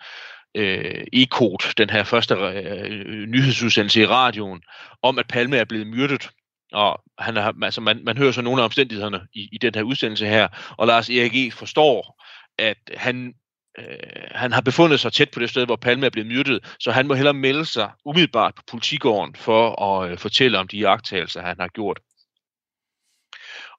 øh, 0.54 1.04
ekot, 1.12 1.64
den 1.76 1.90
her 1.90 2.04
første 2.04 2.34
øh, 2.34 2.90
øh 2.90 3.26
nyhedsudsendelse 3.26 4.00
i 4.00 4.06
radioen, 4.06 4.62
om 5.02 5.18
at 5.18 5.28
Palme 5.28 5.56
er 5.56 5.64
blevet 5.64 5.86
myrdet. 5.86 6.30
Og 6.72 7.02
han 7.18 7.36
er, 7.36 7.52
altså 7.62 7.80
man, 7.80 8.04
man 8.04 8.18
hører 8.18 8.32
så 8.32 8.42
nogle 8.42 8.60
af 8.60 8.64
omstændighederne 8.64 9.20
i, 9.34 9.48
i 9.52 9.58
den 9.58 9.74
her 9.74 9.82
udsendelse 9.82 10.26
her, 10.26 10.48
og 10.78 10.86
Lars 10.86 11.10
Erik 11.10 11.52
forstår, 11.52 12.22
at 12.58 12.78
han 12.96 13.34
øh, 13.78 13.96
han 14.30 14.52
har 14.52 14.60
befundet 14.60 15.00
sig 15.00 15.12
tæt 15.12 15.30
på 15.30 15.40
det 15.40 15.50
sted, 15.50 15.66
hvor 15.66 15.76
Palme 15.76 16.06
er 16.06 16.10
blevet 16.10 16.28
myrdet, 16.28 16.76
så 16.80 16.90
han 16.90 17.06
må 17.06 17.14
hellere 17.14 17.34
melde 17.34 17.64
sig 17.64 17.90
umiddelbart 18.04 18.54
på 18.54 18.62
politigården 18.70 19.34
for 19.36 19.82
at 19.82 20.10
øh, 20.10 20.18
fortælle 20.18 20.58
om 20.58 20.68
de 20.68 20.78
jagttagelser, 20.78 21.42
han 21.42 21.56
har 21.60 21.68
gjort. 21.68 22.00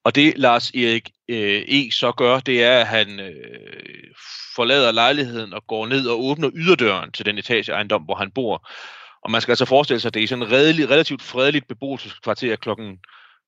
Og 0.05 0.15
det 0.15 0.38
Lars 0.38 0.69
Erik 0.69 1.09
øh, 1.29 1.62
E. 1.67 1.91
så 1.91 2.12
gør, 2.12 2.39
det 2.39 2.63
er, 2.63 2.79
at 2.79 2.88
han 2.88 3.19
øh, 3.19 4.13
forlader 4.55 4.91
lejligheden 4.91 5.53
og 5.53 5.67
går 5.67 5.88
ned 5.88 6.07
og 6.07 6.24
åbner 6.24 6.50
yderdøren 6.55 7.12
til 7.12 7.25
den 7.25 7.38
etageejendom, 7.38 8.01
hvor 8.01 8.15
han 8.15 8.31
bor. 8.31 8.69
Og 9.24 9.31
man 9.31 9.41
skal 9.41 9.51
altså 9.51 9.65
forestille 9.65 10.00
sig, 10.00 10.09
at 10.09 10.13
det 10.13 10.24
er 10.24 10.27
sådan 10.27 10.43
en 10.43 10.51
redelig, 10.51 10.89
relativt 10.89 11.21
fredeligt 11.21 11.67
beboelseskvarter 11.67 12.55
klokken 12.55 13.00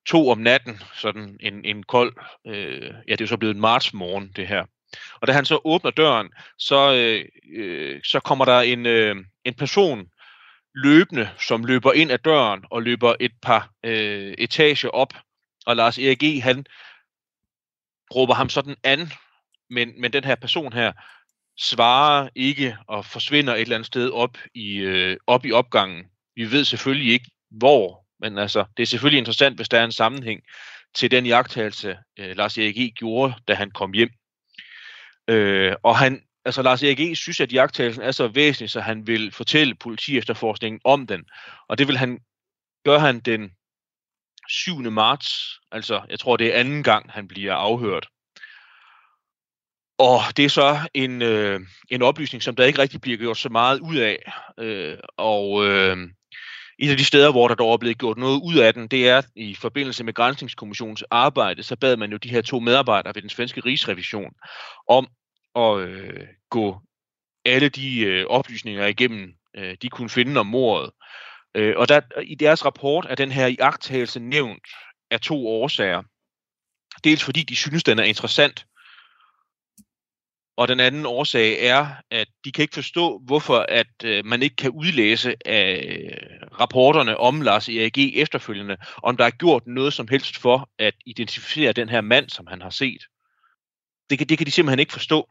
to 0.08 0.30
om 0.30 0.38
natten, 0.38 0.82
sådan 0.94 1.38
en, 1.40 1.66
en 1.66 1.84
kold, 1.84 2.14
øh, 2.48 2.94
ja 3.08 3.12
det 3.12 3.22
er 3.22 3.26
jo 3.26 3.28
så 3.28 3.38
blevet 3.38 3.56
en 3.56 3.62
martsmorgen 3.62 4.32
det 4.36 4.48
her. 4.48 4.66
Og 5.22 5.28
da 5.28 5.34
han 5.34 5.46
så 5.46 5.60
åbner 5.66 5.92
døren, 5.92 6.30
så, 6.58 6.94
øh, 6.94 7.26
øh, 7.58 8.00
så 8.04 8.20
kommer 8.20 8.46
der 8.46 8.60
en, 8.60 8.86
øh, 8.86 9.16
en 9.46 9.54
person 9.54 10.06
løbende, 10.76 11.30
som 11.40 11.64
løber 11.64 11.94
ind 11.94 12.12
ad 12.12 12.18
døren 12.18 12.64
og 12.72 12.84
løber 12.84 13.16
et 13.20 13.32
par 13.42 13.70
øh, 13.86 14.34
etager 14.38 14.90
op 14.90 15.14
og 15.68 15.76
Lars 15.76 15.98
Erik 15.98 16.24
E., 16.24 16.42
han 16.42 16.66
råber 18.16 18.34
ham 18.34 18.50
sådan 18.50 18.76
an, 18.84 19.12
men, 19.70 20.02
men 20.02 20.14
den 20.14 20.24
her 20.24 20.36
person 20.36 20.74
her 20.74 20.92
svarer 21.58 22.30
ikke 22.36 22.78
og 22.88 23.06
forsvinder 23.06 23.56
et 23.56 23.62
eller 23.62 23.76
andet 23.76 23.88
sted 23.88 24.10
op 24.10 24.38
i, 24.54 24.78
øh, 24.78 25.18
op 25.28 25.46
i 25.46 25.52
opgangen. 25.52 26.06
Vi 26.36 26.52
ved 26.52 26.66
selvfølgelig 26.66 27.14
ikke, 27.14 27.32
hvor, 27.52 28.06
men 28.20 28.38
altså, 28.38 28.66
det 28.78 28.84
er 28.84 28.88
selvfølgelig 28.88 29.18
interessant, 29.18 29.56
hvis 29.56 29.70
der 29.70 29.80
er 29.80 29.86
en 29.86 29.92
sammenhæng 29.92 30.42
til 30.96 31.12
den 31.12 31.26
jagttagelse, 31.26 31.98
øh, 32.20 32.38
Lars 32.38 32.58
Erik 32.58 32.78
E. 32.78 32.90
gjorde, 32.90 33.34
da 33.48 33.54
han 33.54 33.72
kom 33.72 33.94
hjem. 33.94 34.10
Øh, 35.28 35.76
og 35.84 35.98
han, 35.98 36.22
altså 36.46 36.62
Lars 36.62 36.84
Erik 36.84 37.00
E. 37.00 37.16
synes, 37.16 37.40
at 37.40 37.54
jagttagelsen 37.54 38.04
er 38.04 38.12
så 38.12 38.28
væsentlig, 38.28 38.70
så 38.70 38.82
han 38.82 39.08
vil 39.08 39.32
fortælle 39.32 39.76
politi 39.76 40.18
efterforskningen 40.18 40.82
om 40.84 41.08
den. 41.08 41.26
Og 41.68 41.78
det 41.78 41.88
vil 41.88 41.98
han, 41.98 42.20
gør 42.86 43.00
han 43.00 43.20
den 43.20 43.52
7. 44.50 44.92
marts, 44.92 45.60
altså 45.72 46.02
jeg 46.10 46.20
tror 46.20 46.38
det 46.38 46.56
er 46.56 46.60
anden 46.60 46.84
gang, 46.84 47.12
han 47.12 47.28
bliver 47.28 47.54
afhørt. 47.54 48.08
Og 50.00 50.20
det 50.38 50.46
er 50.46 50.50
så 50.50 50.90
en, 50.94 51.22
øh, 51.22 51.60
en 51.90 52.02
oplysning, 52.02 52.44
som 52.44 52.56
der 52.56 52.66
ikke 52.66 52.80
rigtig 52.80 53.02
bliver 53.02 53.18
gjort 53.18 53.38
så 53.38 53.50
meget 53.50 53.80
ud 53.80 53.96
af. 53.96 54.32
Øh, 54.60 54.98
og 55.18 55.66
øh, 55.66 55.98
et 56.80 56.92
af 56.92 56.98
de 56.98 57.06
steder, 57.06 57.32
hvor 57.32 57.48
der 57.48 57.56
dog 57.56 57.74
er 57.74 57.78
blevet 57.78 57.98
gjort 57.98 58.18
noget 58.18 58.42
ud 58.44 58.58
af 58.58 58.74
den, 58.74 58.88
det 58.88 59.10
er 59.10 59.22
i 59.36 59.56
forbindelse 59.56 60.04
med 60.04 60.14
Grænsningskommissionens 60.14 61.04
arbejde, 61.12 61.64
så 61.64 61.76
bad 61.76 61.98
man 61.98 62.12
jo 62.12 62.18
de 62.18 62.30
her 62.30 62.42
to 62.42 62.60
medarbejdere 62.60 63.16
ved 63.16 63.22
den 63.22 63.30
svenske 63.30 63.62
rigsrevision 63.66 64.34
om 64.88 65.08
at 65.56 65.80
øh, 65.80 66.28
gå 66.50 66.82
alle 67.46 67.70
de 67.70 68.00
øh, 68.00 68.26
oplysninger 68.26 68.86
igennem, 68.86 69.34
øh, 69.58 69.78
de 69.82 69.90
kunne 69.90 70.10
finde 70.10 70.40
om 70.40 70.46
mordet. 70.46 70.92
Øh, 71.56 71.74
og 71.78 71.90
der, 71.90 72.02
i 72.22 72.36
deres 72.36 72.66
rapport 72.66 73.06
er 73.10 73.16
den 73.16 73.32
her 73.32 73.48
iagttagelse 73.48 74.20
nævnt 74.20 74.68
af 75.12 75.20
to 75.20 75.48
årsager. 75.48 76.04
Dels 77.04 77.24
fordi 77.24 77.44
de 77.44 77.56
synes, 77.56 77.84
den 77.84 78.00
er 78.00 78.04
interessant, 78.04 78.66
og 80.58 80.68
den 80.68 80.80
anden 80.80 81.06
årsag 81.06 81.66
er, 81.66 81.88
at 82.12 82.28
de 82.46 82.52
kan 82.52 82.62
ikke 82.62 82.74
forstå, 82.74 83.22
hvorfor 83.26 83.66
at 83.70 84.04
øh, 84.04 84.26
man 84.26 84.44
ikke 84.44 84.56
kan 84.56 84.72
udlæse 84.72 85.36
af 85.46 85.86
øh, 85.88 86.50
rapporterne 86.60 87.18
om 87.18 87.42
Lars 87.42 87.70
E.A.G. 87.70 87.98
efterfølgende, 87.98 88.78
om 89.04 89.18
der 89.18 89.26
er 89.26 89.30
gjort 89.30 89.68
noget 89.68 89.94
som 89.94 90.08
helst 90.08 90.38
for 90.38 90.70
at 90.80 90.94
identificere 91.06 91.74
den 91.74 91.90
her 91.90 92.02
mand, 92.02 92.30
som 92.30 92.48
han 92.48 92.62
har 92.62 92.70
set. 92.70 93.02
Det 94.10 94.18
kan, 94.18 94.28
det 94.28 94.38
kan 94.38 94.48
de 94.48 94.52
simpelthen 94.52 94.80
ikke 94.80 94.94
forstå. 94.94 95.30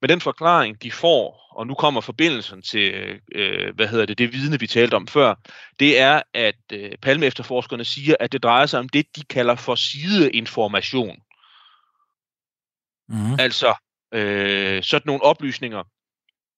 Men 0.00 0.08
den 0.10 0.20
forklaring, 0.20 0.82
de 0.82 0.92
får, 0.92 1.46
og 1.50 1.66
nu 1.66 1.74
kommer 1.74 2.00
forbindelsen 2.00 2.62
til, 2.62 3.20
øh, 3.34 3.74
hvad 3.74 3.88
hedder 3.88 4.06
det, 4.06 4.18
det 4.18 4.32
vidne, 4.32 4.60
vi 4.60 4.66
talte 4.66 4.94
om 4.94 5.06
før, 5.06 5.34
det 5.80 6.00
er, 6.00 6.22
at 6.34 6.72
øh, 6.72 6.92
Palme 7.02 7.26
efterforskerne 7.26 7.84
siger, 7.84 8.16
at 8.20 8.32
det 8.32 8.42
drejer 8.42 8.66
sig 8.66 8.80
om 8.80 8.88
det, 8.88 9.16
de 9.16 9.24
kalder 9.24 9.54
for 9.54 9.74
sideinformation. 9.74 11.16
Mm. 13.08 13.40
Altså, 13.40 13.74
øh, 14.12 14.82
sådan 14.82 15.06
nogle 15.06 15.22
oplysninger, 15.22 15.82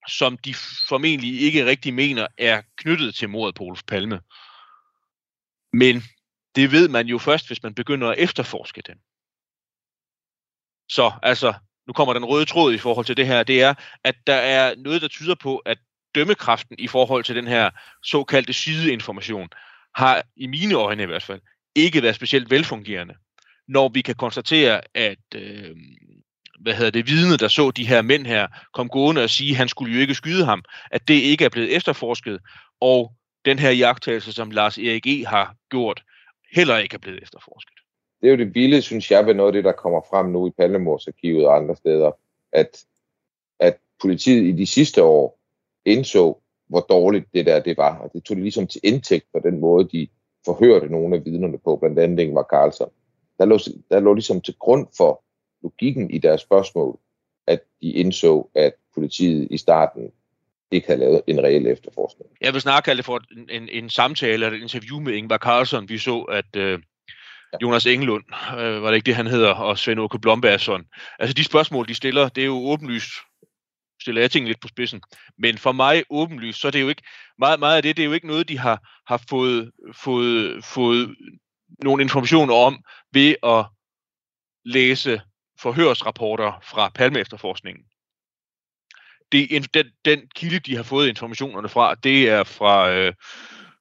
som 0.09 0.37
de 0.37 0.55
formentlig 0.89 1.41
ikke 1.41 1.67
rigtig 1.67 1.95
mener 1.95 2.27
er 2.39 2.63
knyttet 2.77 3.15
til 3.15 3.29
mordet 3.29 3.55
på 3.55 3.65
Olof 3.65 3.83
Palme. 3.87 4.21
Men 5.73 6.03
det 6.55 6.73
ved 6.73 6.89
man 6.89 7.07
jo 7.07 7.19
først, 7.19 7.47
hvis 7.47 7.63
man 7.63 7.75
begynder 7.75 8.09
at 8.09 8.19
efterforske 8.19 8.83
den. 8.87 8.99
Så 10.89 11.13
altså, 11.23 11.55
nu 11.89 11.93
kommer 11.93 12.15
den 12.15 12.25
røde 12.25 12.45
tråd 12.45 12.75
i 12.75 12.79
forhold 12.79 13.07
til 13.07 13.17
det 13.17 13.27
her, 13.27 13.43
det 13.43 13.63
er, 13.63 13.75
at 14.05 14.15
der 14.27 14.35
er 14.35 14.75
noget, 14.77 15.03
der 15.03 15.09
tyder 15.09 15.35
på, 15.35 15.57
at 15.57 15.79
dømmekraften 16.15 16.77
i 16.79 16.87
forhold 16.87 17.25
til 17.25 17.37
den 17.37 17.47
her 17.47 17.71
såkaldte 18.03 18.53
sideinformation, 18.53 19.49
har 19.95 20.23
i 20.37 20.47
mine 20.47 20.75
øjne 20.75 21.03
i 21.03 21.07
hvert 21.07 21.23
fald, 21.23 21.41
ikke 21.75 22.03
været 22.03 22.15
specielt 22.15 22.51
velfungerende. 22.51 23.15
Når 23.69 23.89
vi 23.89 24.03
kan 24.03 24.15
konstatere, 24.15 24.81
at 24.95 25.19
øh, 25.35 25.77
hvad 26.61 26.75
hedder 26.75 26.91
det, 26.91 27.07
vidne, 27.07 27.37
der 27.37 27.49
så 27.49 27.71
de 27.71 27.87
her 27.87 28.03
mænd 28.03 28.27
her, 28.27 28.47
kom 28.75 28.89
gående 28.89 29.25
og 29.25 29.31
sige, 29.31 29.51
at 29.51 29.57
han 29.57 29.69
skulle 29.69 29.95
jo 29.95 30.01
ikke 30.01 30.15
skyde 30.15 30.45
ham, 30.45 30.63
at 30.91 31.09
det 31.09 31.15
ikke 31.15 31.45
er 31.45 31.49
blevet 31.49 31.77
efterforsket, 31.77 32.41
og 32.81 33.13
den 33.45 33.59
her 33.59 33.71
jagttagelse, 33.71 34.33
som 34.33 34.51
Lars 34.51 34.79
Erik 34.79 35.07
E. 35.07 35.27
har 35.27 35.55
gjort, 35.71 36.03
heller 36.53 36.77
ikke 36.79 36.95
er 36.95 36.99
blevet 36.99 37.23
efterforsket. 37.23 37.78
Det 38.21 38.27
er 38.27 38.31
jo 38.31 38.37
det 38.37 38.55
vilde, 38.55 38.83
synes 38.83 39.11
jeg, 39.11 39.27
ved 39.27 39.35
noget 39.35 39.49
af 39.49 39.53
det, 39.53 39.65
der 39.65 39.73
kommer 39.73 40.01
frem 40.11 40.27
nu 40.27 40.47
i 40.47 40.51
Palmemorsarkivet 40.51 41.47
og 41.47 41.57
andre 41.57 41.77
steder, 41.77 42.11
at, 42.53 42.85
at 43.61 43.79
politiet 44.01 44.45
i 44.45 44.53
de 44.53 44.67
sidste 44.67 45.03
år 45.03 45.39
indså, 45.85 46.37
hvor 46.69 46.81
dårligt 46.81 47.27
det 47.35 47.47
der 47.47 47.61
det 47.61 47.77
var, 47.77 47.99
og 47.99 48.11
det 48.13 48.25
tog 48.25 48.37
de 48.37 48.43
ligesom 48.43 48.67
til 48.67 48.81
indtægt 48.85 49.27
for 49.33 49.39
den 49.39 49.61
måde, 49.61 49.89
de 49.89 50.09
forhørte 50.45 50.89
nogle 50.89 51.17
af 51.17 51.25
vidnerne 51.25 51.59
på, 51.59 51.77
blandt 51.77 51.99
andet 51.99 52.23
Ingvar 52.23 52.47
Carlsson. 52.51 52.91
Der 53.39 53.45
lå, 53.45 53.59
der 53.91 54.01
lå 54.01 54.15
ligesom 54.15 54.41
til 54.41 54.55
grund 54.59 54.87
for 54.97 55.25
logikken 55.63 56.11
i 56.11 56.19
deres 56.19 56.41
spørgsmål, 56.41 56.99
at 57.47 57.61
de 57.83 57.91
indså, 57.91 58.49
at 58.55 58.73
politiet 58.95 59.49
i 59.51 59.59
starten 59.59 60.13
ikke 60.71 60.87
havde 60.87 61.01
lavet 61.01 61.23
en 61.27 61.43
reel 61.43 61.67
efterforskning. 61.67 62.31
Jeg 62.41 62.53
vil 62.53 62.61
snart 62.61 62.85
kalde 62.85 62.97
det 62.97 63.05
for 63.05 63.21
en, 63.31 63.49
en, 63.51 63.69
en 63.69 63.91
samtale 63.91 64.33
eller 64.33 64.49
et 64.51 64.63
interview 64.63 65.01
med 65.01 65.13
Ingvar 65.13 65.39
Carlsson. 65.39 65.89
Vi 65.89 65.99
så, 65.99 66.21
at 66.21 66.57
øh, 66.57 66.79
Jonas 67.63 67.87
Engelund, 67.87 68.25
øh, 68.59 68.83
var 68.83 68.89
det 68.89 68.97
ikke 68.97 69.07
det, 69.07 69.17
han 69.17 69.27
hedder, 69.27 69.55
og 69.55 69.79
Svend 69.79 70.01
Åke 70.01 70.19
Blombergsson. 70.19 70.85
Altså 71.19 71.35
de 71.35 71.45
spørgsmål, 71.45 71.89
de 71.89 71.95
stiller, 71.95 72.29
det 72.29 72.43
er 72.43 72.47
jo 72.47 72.57
åbenlyst 72.57 73.11
stiller 74.01 74.21
jeg 74.21 74.31
tingene 74.31 74.49
lidt 74.49 74.61
på 74.61 74.69
spidsen. 74.69 75.03
Men 75.39 75.59
for 75.59 75.73
mig 75.73 76.05
åbenlyst, 76.11 76.61
så 76.61 76.67
er 76.67 76.71
det 76.71 76.81
jo 76.81 76.89
ikke, 76.89 77.03
meget, 77.39 77.61
meget 77.61 77.77
af 77.77 77.83
det, 77.83 77.97
det 77.97 78.03
er 78.03 78.07
jo 78.07 78.13
ikke 78.13 78.27
noget, 78.27 78.49
de 78.49 78.59
har, 78.59 79.03
har 79.07 79.23
fået, 79.31 79.73
fået, 79.95 80.65
fået 80.65 81.17
nogle 81.83 82.03
informationer 82.03 82.55
om 82.55 82.85
ved 83.13 83.35
at 83.43 83.67
læse 84.65 85.21
forhørsrapporter 85.61 86.61
fra 86.63 86.89
Palme 86.89 87.21
efterforskningen. 87.21 87.85
Det, 89.33 89.75
den, 89.75 89.87
den 90.05 90.29
kilde, 90.35 90.59
de 90.59 90.77
har 90.77 90.83
fået 90.83 91.09
informationerne 91.09 91.69
fra, 91.69 91.95
det 91.95 92.29
er 92.29 92.45
fra, 92.45 92.91
øh, 92.91 93.15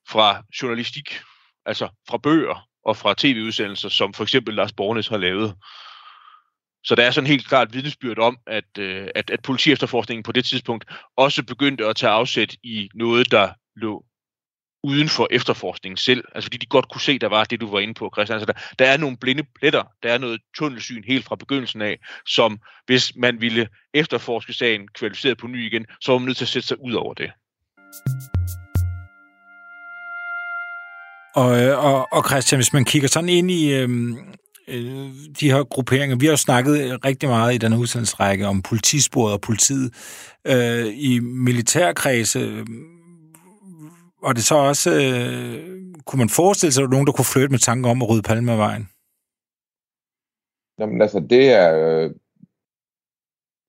fra 0.09 0.43
journalistik, 0.61 1.19
altså 1.65 1.89
fra 2.09 2.17
bøger 2.17 2.66
og 2.87 2.97
fra 2.97 3.13
tv-udsendelser, 3.17 3.89
som 3.89 4.13
for 4.13 4.23
eksempel 4.23 4.55
Lars 4.55 4.73
Bornes 4.73 5.07
har 5.07 5.17
lavet. 5.17 5.55
Så 6.83 6.95
der 6.95 7.03
er 7.03 7.11
sådan 7.11 7.27
helt 7.27 7.47
klart 7.47 7.73
vidnesbyrd 7.73 8.19
om, 8.19 8.37
at, 8.47 8.77
øh, 8.79 9.07
at, 9.15 9.29
at 9.29 9.41
politiefterforskningen 9.41 10.23
på 10.23 10.31
det 10.31 10.45
tidspunkt 10.45 10.85
også 11.17 11.43
begyndte 11.43 11.85
at 11.85 11.95
tage 11.95 12.11
afsæt 12.11 12.55
i 12.63 12.89
noget, 12.95 13.31
der 13.31 13.49
lå 13.75 14.05
uden 14.83 15.09
for 15.09 15.27
efterforskningen 15.31 15.97
selv. 15.97 16.23
Altså 16.35 16.45
fordi 16.45 16.57
de 16.57 16.65
godt 16.65 16.89
kunne 16.89 17.01
se, 17.01 17.19
der 17.19 17.27
var 17.27 17.43
det, 17.43 17.61
du 17.61 17.71
var 17.71 17.79
inde 17.79 17.93
på, 17.93 18.11
Christian. 18.15 18.39
Altså 18.39 18.53
der, 18.53 18.59
der 18.79 18.91
er 18.91 18.97
nogle 18.97 19.17
blinde 19.17 19.43
pletter, 19.43 19.83
der 20.03 20.13
er 20.13 20.17
noget 20.17 20.41
tunnelsyn 20.57 21.03
helt 21.03 21.25
fra 21.25 21.35
begyndelsen 21.35 21.81
af, 21.81 21.99
som 22.27 22.59
hvis 22.85 23.15
man 23.15 23.41
ville 23.41 23.67
efterforske 23.93 24.53
sagen 24.53 24.87
kvalificeret 24.87 25.37
på 25.37 25.47
ny 25.47 25.65
igen, 25.65 25.85
så 26.01 26.11
var 26.11 26.19
man 26.19 26.25
nødt 26.25 26.37
til 26.37 26.45
at 26.45 26.49
sætte 26.49 26.67
sig 26.67 26.77
ud 26.81 26.93
over 26.93 27.13
det. 27.13 27.31
Og, 31.41 31.49
øh, 31.61 31.85
og, 31.85 32.07
og 32.11 32.23
Christian, 32.29 32.59
hvis 32.59 32.73
man 32.73 32.85
kigger 32.85 33.07
sådan 33.07 33.29
ind 33.29 33.51
i 33.51 33.73
øh, 33.73 33.89
øh 34.67 35.09
de 35.39 35.51
her 35.51 35.63
grupperinger, 35.63 36.15
vi 36.15 36.25
har 36.25 36.33
jo 36.33 36.37
snakket 36.37 37.05
rigtig 37.05 37.29
meget 37.29 37.55
i 37.55 37.57
den 37.57 37.73
udsendelsesrække 37.73 38.47
om 38.47 38.61
politisporet 38.61 39.33
og 39.33 39.41
politiet. 39.41 39.93
Øh, 40.47 40.85
I 40.87 41.19
militærkredse 41.19 42.39
var 44.21 44.33
det 44.33 44.43
så 44.43 44.55
også, 44.55 44.89
øh, 44.91 45.93
kunne 46.05 46.19
man 46.19 46.29
forestille 46.29 46.71
sig, 46.71 46.81
at 46.81 46.85
der 46.85 46.91
nogen, 46.91 47.07
der 47.07 47.13
kunne 47.13 47.33
flytte 47.33 47.49
med 47.49 47.59
tanker 47.59 47.89
om 47.89 48.01
at 48.01 48.09
rydde 48.09 48.21
Palme 48.21 48.51
af 48.51 48.57
vejen? 48.57 48.89
Jamen 50.79 51.01
altså, 51.01 51.19
det 51.19 51.53
er, 51.53 51.69
øh, 51.77 52.11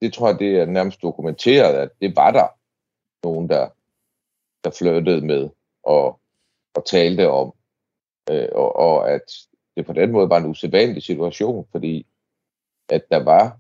det 0.01 0.13
tror 0.13 0.29
jeg, 0.29 0.39
det 0.39 0.61
er 0.61 0.67
nærmest 0.67 1.03
dokumenteret, 1.03 1.75
at 1.75 1.91
det 2.01 2.17
var 2.17 2.31
der 2.31 2.47
nogen, 3.27 3.49
der, 3.49 3.69
der 4.65 4.71
flyttede 4.79 5.27
med 5.27 5.49
og, 5.83 6.21
og 6.75 6.87
talte 6.87 7.31
om, 7.31 7.53
øh, 8.31 8.49
og, 8.53 8.77
og 8.77 9.11
at 9.11 9.23
det 9.77 9.87
på 9.87 9.93
den 9.93 10.13
måde 10.13 10.31
var 10.31 10.39
en 10.39 10.47
usædvanlig 10.47 11.03
situation, 11.03 11.67
fordi 11.73 12.07
at 12.89 13.05
der 13.11 13.25
var 13.25 13.59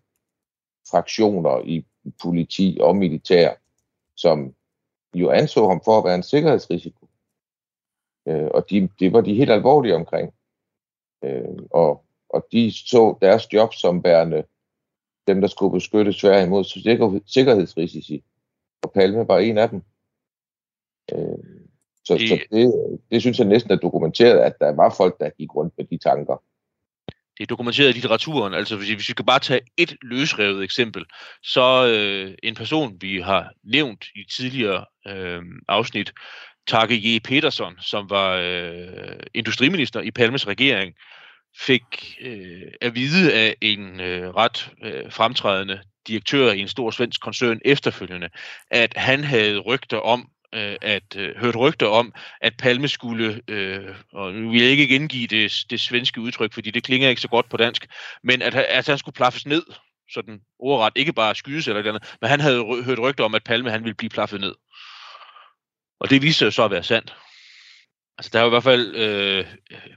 fraktioner 0.90 1.60
i 1.64 1.86
politi 2.22 2.78
og 2.80 2.96
militær, 2.96 3.54
som 4.16 4.54
jo 5.14 5.30
anså 5.30 5.68
ham 5.68 5.80
for 5.84 5.98
at 5.98 6.04
være 6.04 6.14
en 6.14 6.22
sikkerhedsrisiko. 6.22 7.08
Øh, 8.26 8.48
og 8.54 8.70
de, 8.70 8.88
det 8.98 9.12
var 9.12 9.20
de 9.20 9.34
helt 9.34 9.50
alvorlige 9.50 9.94
omkring. 9.94 10.34
Øh, 11.24 11.58
og, 11.70 12.04
og 12.28 12.46
de 12.52 12.72
så 12.72 13.18
deres 13.20 13.52
job 13.52 13.74
som 13.74 14.04
værende 14.04 14.44
dem, 15.26 15.40
der 15.40 15.48
skulle 15.48 15.72
beskytte 15.72 16.12
Sverige 16.12 16.46
imod 16.46 16.64
sikker, 16.64 17.20
sikkerhedsrisici. 17.26 18.24
Og 18.82 18.92
Palme 18.92 19.28
var 19.28 19.38
en 19.38 19.58
af 19.58 19.68
dem. 19.68 19.82
Øh, 21.12 21.57
så, 22.08 22.14
I... 22.14 22.28
så 22.28 22.38
det, 22.52 22.72
det 23.10 23.20
synes 23.20 23.38
jeg 23.38 23.46
næsten 23.46 23.72
er 23.72 23.76
dokumenteret, 23.76 24.38
at 24.38 24.54
der 24.60 24.72
var 24.72 24.94
folk, 24.96 25.20
der 25.20 25.30
gik 25.38 25.54
rundt 25.54 25.74
med 25.78 25.86
de 25.90 25.98
tanker 25.98 26.42
det 27.38 27.44
er 27.44 27.46
dokumenteret 27.46 27.88
i 27.88 27.92
litteraturen. 27.92 28.54
Altså 28.54 28.76
hvis, 28.76 28.90
vi 28.90 29.02
skal 29.02 29.24
bare 29.24 29.38
tage 29.38 29.60
et 29.76 29.96
løsrevet 30.02 30.64
eksempel, 30.64 31.04
så 31.42 31.86
øh, 31.86 32.34
en 32.42 32.54
person, 32.54 32.96
vi 33.00 33.20
har 33.20 33.52
nævnt 33.64 34.04
i 34.14 34.24
tidligere 34.36 34.84
øh, 35.08 35.42
afsnit, 35.68 36.12
Tage 36.66 36.94
J. 36.94 37.18
Peterson, 37.24 37.74
som 37.80 38.10
var 38.10 38.34
øh, 38.42 39.20
industriminister 39.34 40.00
i 40.00 40.10
Palmes 40.10 40.48
regering, 40.48 40.94
fik 41.58 42.16
øh, 42.20 42.62
at 42.80 42.94
vide 42.94 43.34
af 43.34 43.56
en 43.60 44.00
øh, 44.00 44.34
ret 44.34 44.70
øh, 44.84 45.12
fremtrædende 45.12 45.80
direktør 46.08 46.52
i 46.52 46.60
en 46.60 46.68
stor 46.68 46.90
svensk 46.90 47.20
koncern 47.20 47.60
efterfølgende, 47.64 48.28
at 48.70 48.92
han 48.96 49.24
havde 49.24 49.58
rygter 49.58 49.98
om, 49.98 50.28
øh, 50.54 50.76
at 50.82 51.16
øh, 51.16 51.36
hørt 51.36 51.56
rygter 51.56 51.86
om, 51.86 52.14
at 52.40 52.56
Palme 52.56 52.88
skulle, 52.88 53.40
øh, 53.48 53.94
og 54.12 54.32
nu 54.32 54.50
vil 54.50 54.60
jeg 54.60 54.70
ikke 54.70 54.86
gengive 54.86 55.26
det, 55.26 55.64
det 55.70 55.80
svenske 55.80 56.20
udtryk, 56.20 56.52
fordi 56.52 56.70
det 56.70 56.84
klinger 56.84 57.08
ikke 57.08 57.20
så 57.20 57.28
godt 57.28 57.48
på 57.48 57.56
dansk, 57.56 57.86
men 58.22 58.42
at, 58.42 58.54
at 58.54 58.86
han 58.86 58.98
skulle 58.98 59.14
plaffes 59.14 59.46
ned, 59.46 59.62
sådan 60.10 60.40
ordret, 60.58 60.92
ikke 60.96 61.12
bare 61.12 61.34
skydes 61.34 61.68
eller 61.68 61.88
andet, 61.88 62.16
men 62.20 62.30
han 62.30 62.40
havde 62.40 62.84
hørt 62.84 62.98
rygter 62.98 63.24
om, 63.24 63.34
at 63.34 63.44
Palme 63.44 63.70
han 63.70 63.84
ville 63.84 63.94
blive 63.94 64.10
plaffet 64.10 64.40
ned. 64.40 64.54
Og 66.00 66.10
det 66.10 66.22
viste 66.22 66.38
sig 66.38 66.52
så 66.52 66.64
at 66.64 66.70
være 66.70 66.82
sandt. 66.82 67.16
Altså 68.18 68.30
der 68.32 68.38
er 68.38 68.42
jo 68.42 68.48
i 68.48 68.50
hvert 68.50 68.62
fald 68.62 68.96
øh, 68.96 69.46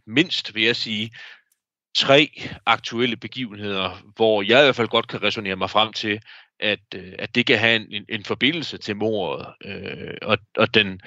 mindst, 0.07 0.55
vil 0.55 0.63
jeg 0.63 0.75
sige, 0.75 1.11
tre 1.95 2.31
aktuelle 2.65 3.17
begivenheder, 3.17 4.11
hvor 4.15 4.41
jeg 4.41 4.59
i 4.59 4.63
hvert 4.63 4.75
fald 4.75 4.87
godt 4.87 5.07
kan 5.07 5.23
resonere 5.23 5.55
mig 5.55 5.69
frem 5.69 5.93
til, 5.93 6.19
at, 6.61 6.79
øh, 6.95 7.13
at 7.19 7.35
det 7.35 7.45
kan 7.45 7.59
have 7.59 7.91
en, 7.91 8.05
en 8.09 8.23
forbindelse 8.23 8.77
til 8.77 8.95
mordet. 8.95 9.47
Øh, 9.65 10.13
og, 10.21 10.37
og 10.57 10.73
den, 10.73 11.01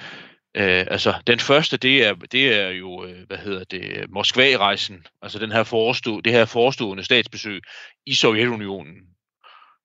øh, 0.57 0.87
altså, 0.91 1.15
den 1.27 1.39
første, 1.39 1.77
det 1.77 2.05
er, 2.05 2.15
det 2.15 2.55
er 2.55 2.69
jo, 2.69 3.05
øh, 3.05 3.27
hvad 3.27 3.39
hedder 3.39 3.65
det, 3.65 4.11
Moskva-rejsen, 4.11 5.07
altså 5.23 5.39
den 5.39 5.53
her 5.53 5.65
forestå, 5.65 6.21
det 6.21 6.33
her 6.33 6.45
forestående 6.45 7.05
statsbesøg 7.05 7.61
i 8.07 8.15
Sovjetunionen, 8.15 8.97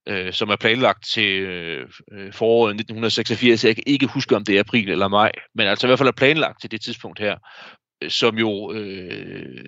øh, 0.08 0.34
som 0.34 0.50
er 0.50 0.56
planlagt 0.56 1.06
til 1.14 1.40
øh, 1.42 1.88
øh 2.12 2.34
foråret 2.34 2.72
1986. 2.72 3.66
Jeg 3.66 3.76
kan 3.76 3.84
ikke 3.88 4.06
huske, 4.06 4.36
om 4.36 4.46
det 4.46 4.56
er 4.56 4.60
april 4.60 4.90
eller 4.90 5.08
maj, 5.08 5.32
men 5.56 5.68
altså 5.68 5.88
i 5.88 5.90
hvert 5.90 6.00
fald 6.00 6.10
er 6.10 6.14
planlagt 6.18 6.62
til 6.62 6.72
det 6.72 6.82
tidspunkt 6.82 7.20
her, 7.20 7.38
øh, 8.04 8.10
som 8.10 8.38
jo 8.38 8.74
øh, 8.74 9.66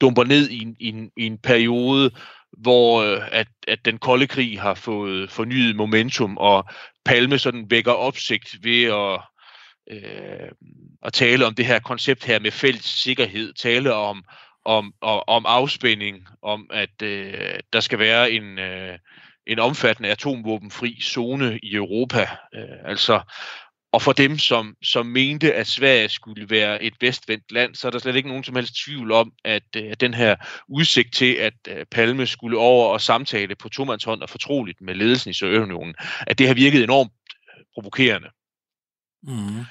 dumper 0.00 0.24
ned 0.24 0.50
i, 0.50 0.66
i, 0.80 0.88
en, 0.88 1.10
i 1.16 1.26
en 1.26 1.38
periode, 1.38 2.10
hvor 2.58 3.02
øh, 3.02 3.28
at, 3.32 3.48
at 3.68 3.84
den 3.84 3.98
kolde 3.98 4.26
krig 4.26 4.60
har 4.60 4.74
fået 4.74 5.30
fornyet 5.30 5.76
momentum, 5.76 6.36
og 6.36 6.64
Palme 7.04 7.38
sådan 7.38 7.70
vækker 7.70 7.92
opsigt 7.92 8.56
ved 8.62 8.84
at, 8.84 9.20
øh, 9.90 10.48
at 11.02 11.12
tale 11.12 11.46
om 11.46 11.54
det 11.54 11.66
her 11.66 11.78
koncept 11.78 12.24
her 12.24 12.38
med 12.38 12.50
fælles 12.50 12.84
sikkerhed, 12.84 13.52
tale 13.52 13.94
om, 13.94 14.24
om, 14.64 14.92
om, 15.00 15.22
om 15.26 15.46
afspænding, 15.46 16.26
om 16.42 16.70
at 16.72 17.02
øh, 17.02 17.58
der 17.72 17.80
skal 17.80 17.98
være 17.98 18.30
en, 18.30 18.58
øh, 18.58 18.98
en 19.46 19.58
omfattende 19.58 20.10
atomvåbenfri 20.10 21.00
zone 21.02 21.58
i 21.62 21.74
Europa. 21.74 22.28
Øh, 22.54 22.78
altså, 22.84 23.20
og 23.92 24.02
for 24.02 24.12
dem, 24.12 24.38
som, 24.38 24.76
som 24.82 25.06
mente, 25.06 25.54
at 25.54 25.66
Sverige 25.66 26.08
skulle 26.08 26.50
være 26.50 26.82
et 26.82 26.94
vestvendt 27.00 27.52
land, 27.52 27.74
så 27.74 27.86
er 27.86 27.90
der 27.90 27.98
slet 27.98 28.16
ikke 28.16 28.28
nogen 28.28 28.44
som 28.44 28.56
helst 28.56 28.84
tvivl 28.84 29.12
om, 29.12 29.32
at, 29.44 29.62
øh, 29.76 29.90
at 29.90 30.00
den 30.00 30.14
her 30.14 30.36
udsigt 30.68 31.14
til, 31.14 31.34
at 31.34 31.54
øh, 31.68 31.86
Palme 31.90 32.26
skulle 32.26 32.58
over 32.58 32.88
og 32.88 33.00
samtale 33.00 33.54
på 33.54 33.68
tomandshånd 33.68 34.22
og 34.22 34.30
fortroligt 34.30 34.80
med 34.80 34.94
ledelsen 34.94 35.30
i 35.30 35.34
Sovjetunionen, 35.34 35.94
at 36.26 36.38
det 36.38 36.46
har 36.46 36.54
virket 36.54 36.84
enormt 36.84 37.12
øh, 37.58 37.64
provokerende. 37.74 38.28
Mm. 39.22 39.64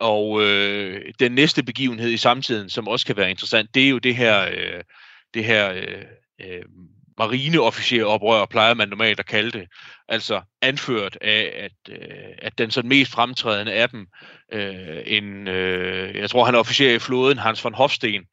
Og 0.00 0.42
øh, 0.42 1.12
den 1.20 1.32
næste 1.32 1.62
begivenhed 1.62 2.10
i 2.10 2.16
samtiden, 2.16 2.68
som 2.68 2.88
også 2.88 3.06
kan 3.06 3.16
være 3.16 3.30
interessant, 3.30 3.74
det 3.74 3.84
er 3.84 3.88
jo 3.88 3.98
det 3.98 4.16
her, 4.16 4.50
øh, 4.52 4.82
det 5.34 5.44
her 5.44 5.72
øh, 5.72 6.04
øh, 6.40 6.64
marineofficeroprør, 7.20 8.46
plejer 8.46 8.74
man 8.74 8.88
normalt 8.88 9.20
at 9.20 9.26
kalde 9.26 9.58
det. 9.58 9.68
Altså 10.08 10.42
anført 10.62 11.18
af, 11.20 11.52
at, 11.56 11.94
øh, 11.94 12.34
at 12.38 12.58
den 12.58 12.70
sådan 12.70 12.88
mest 12.88 13.12
fremtrædende 13.12 13.72
af 13.72 13.88
dem, 13.88 14.06
øh, 14.52 15.02
en, 15.06 15.48
øh, 15.48 16.14
jeg 16.14 16.30
tror 16.30 16.44
han 16.44 16.54
er 16.54 16.58
officer 16.58 16.94
i 16.94 16.98
floden, 16.98 17.38
Hans 17.38 17.64
von 17.64 17.74
Hofsten, 17.74 18.24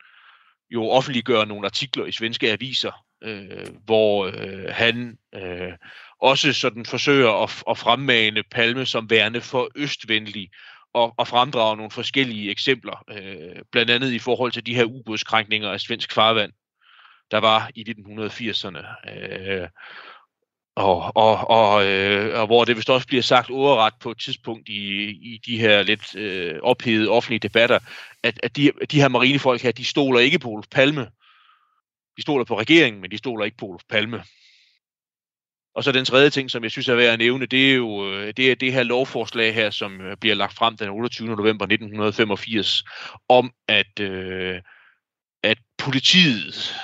jo 0.69 0.89
offentliggør 0.89 1.45
nogle 1.45 1.65
artikler 1.65 2.05
i 2.05 2.11
svenske 2.11 2.51
aviser, 2.51 3.05
øh, 3.23 3.67
hvor 3.85 4.25
øh, 4.25 4.69
han 4.69 5.17
øh, 5.35 5.71
også 6.21 6.53
sådan 6.53 6.85
forsøger 6.85 7.43
at, 7.43 7.63
at 7.69 7.77
fremmane 7.77 8.43
Palme 8.51 8.85
som 8.85 9.09
værende 9.09 9.41
for 9.41 9.69
østvenlig, 9.75 10.49
og, 10.93 11.13
og 11.17 11.27
fremdrage 11.27 11.77
nogle 11.77 11.91
forskellige 11.91 12.51
eksempler, 12.51 13.03
øh, 13.09 13.61
blandt 13.71 13.91
andet 13.91 14.11
i 14.11 14.19
forhold 14.19 14.51
til 14.51 14.65
de 14.65 14.75
her 14.75 14.85
ubådskrænkninger 14.85 15.71
af 15.71 15.79
svensk 15.79 16.13
farvand, 16.13 16.51
der 17.31 17.37
var 17.37 17.69
i 17.75 17.85
1980'erne. 17.89 19.09
Øh, 19.11 19.67
og, 20.77 21.11
og, 21.15 21.49
og, 21.49 21.85
øh, 21.85 22.39
og 22.39 22.45
hvor 22.47 22.65
det 22.65 22.75
vist 22.75 22.89
også 22.89 23.07
bliver 23.07 23.23
sagt 23.23 23.49
overret 23.49 23.93
på 24.01 24.11
et 24.11 24.19
tidspunkt 24.19 24.69
i, 24.69 25.09
i 25.09 25.41
de 25.45 25.57
her 25.57 25.83
lidt 25.83 26.15
øh, 26.15 26.59
ophedede 26.63 27.09
offentlige 27.09 27.39
debatter, 27.39 27.79
at, 28.23 28.39
at 28.43 28.55
de, 28.55 28.71
de 28.91 29.01
her 29.01 29.07
marinefolk 29.07 29.61
her, 29.61 29.71
de 29.71 29.85
stoler 29.85 30.19
ikke 30.19 30.39
på 30.39 30.49
Olof 30.49 30.65
Palme. 30.71 31.07
De 32.17 32.21
stoler 32.21 32.45
på 32.45 32.59
regeringen, 32.59 33.01
men 33.01 33.11
de 33.11 33.17
stoler 33.17 33.45
ikke 33.45 33.57
på 33.57 33.65
Olof 33.65 33.81
Palme. 33.89 34.23
Og 35.75 35.83
så 35.83 35.91
den 35.91 36.05
tredje 36.05 36.29
ting, 36.29 36.51
som 36.51 36.63
jeg 36.63 36.71
synes 36.71 36.87
er 36.87 36.95
værd 36.95 37.13
at 37.13 37.19
nævne, 37.19 37.45
det 37.45 37.71
er 37.71 37.75
jo 37.75 38.13
øh, 38.13 38.33
det, 38.37 38.51
er 38.51 38.55
det 38.55 38.73
her 38.73 38.83
lovforslag 38.83 39.53
her, 39.53 39.69
som 39.69 40.01
øh, 40.01 40.17
bliver 40.17 40.35
lagt 40.35 40.53
frem 40.53 40.77
den 40.77 40.89
28. 40.89 41.27
november 41.27 41.65
1985, 41.65 42.83
om 43.29 43.51
at, 43.67 43.99
øh, 43.99 44.61
at 45.43 45.57
politiet 45.77 46.75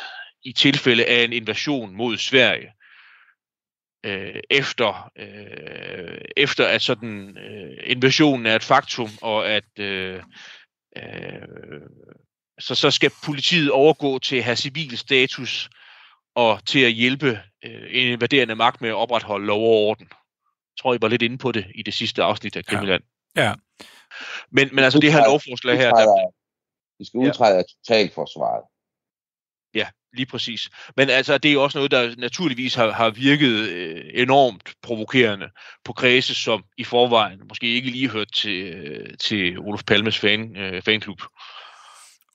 i 0.45 0.53
tilfælde 0.53 1.06
af 1.06 1.23
en 1.23 1.34
invasion 1.34 1.95
mod 1.95 2.17
Sverige, 2.17 2.73
øh, 4.06 4.41
efter, 4.49 5.12
øh, 5.17 6.21
efter 6.38 6.67
at 6.67 6.82
sådan 6.82 7.38
øh, 7.38 7.77
invasionen 7.84 8.45
er 8.45 8.56
et 8.56 8.63
faktum, 8.63 9.10
og 9.21 9.49
at 9.49 9.79
øh, 9.79 10.23
øh, 10.97 11.82
så, 12.60 12.75
så 12.75 12.91
skal 12.91 13.12
politiet 13.25 13.71
overgå 13.71 14.19
til 14.19 14.36
at 14.36 14.43
have 14.43 14.56
civil 14.56 14.97
status 14.97 15.69
og 16.36 16.65
til 16.65 16.79
at 16.79 16.91
hjælpe 16.91 17.39
øh, 17.65 17.84
en 17.89 18.08
invaderende 18.08 18.56
magt 18.56 18.82
med 18.82 18.89
at 18.89 18.95
opretholde 18.95 19.45
lov 19.45 19.62
og 19.62 19.69
orden. 19.69 20.08
Jeg 20.10 20.77
tror, 20.79 20.93
I 20.93 20.97
var 21.01 21.08
lidt 21.08 21.21
inde 21.21 21.38
på 21.38 21.51
det 21.51 21.65
i 21.75 21.84
det 21.84 21.93
sidste 21.93 22.23
afsnit 22.23 22.56
af 22.56 22.65
Krimiland. 22.65 23.03
Ja. 23.36 23.43
ja. 23.43 23.53
Men, 24.51 24.69
men 24.75 24.84
altså 24.84 24.99
det 24.99 25.13
her 25.13 25.25
lovforslag 25.25 25.77
her... 25.77 25.89
Der, 25.89 26.32
vi 26.99 27.06
skal 27.06 27.17
udtræde 27.17 27.58
af 27.58 27.63
totalforsvaret. 27.65 28.63
Lige 30.13 30.26
præcis. 30.26 30.69
Men 30.97 31.10
altså, 31.10 31.38
det 31.38 31.54
er 31.54 31.58
også 31.58 31.78
noget, 31.78 31.91
der 31.91 32.15
naturligvis 32.17 32.76
har, 32.76 32.91
har 32.91 33.10
virket 33.10 33.69
øh, 33.69 34.02
enormt 34.13 34.73
provokerende 34.82 35.49
på 35.86 35.93
kredse, 35.93 36.36
som 36.36 36.63
i 36.78 36.84
forvejen 36.84 37.39
måske 37.49 37.67
ikke 37.67 37.89
lige 37.89 38.10
hørt 38.10 38.32
til, 38.36 38.63
øh, 38.63 39.17
til 39.19 39.60
Olof 39.60 39.84
Palmes 39.84 40.17
fan, 40.17 40.58
øh, 40.58 40.82
fanklub. 40.82 41.21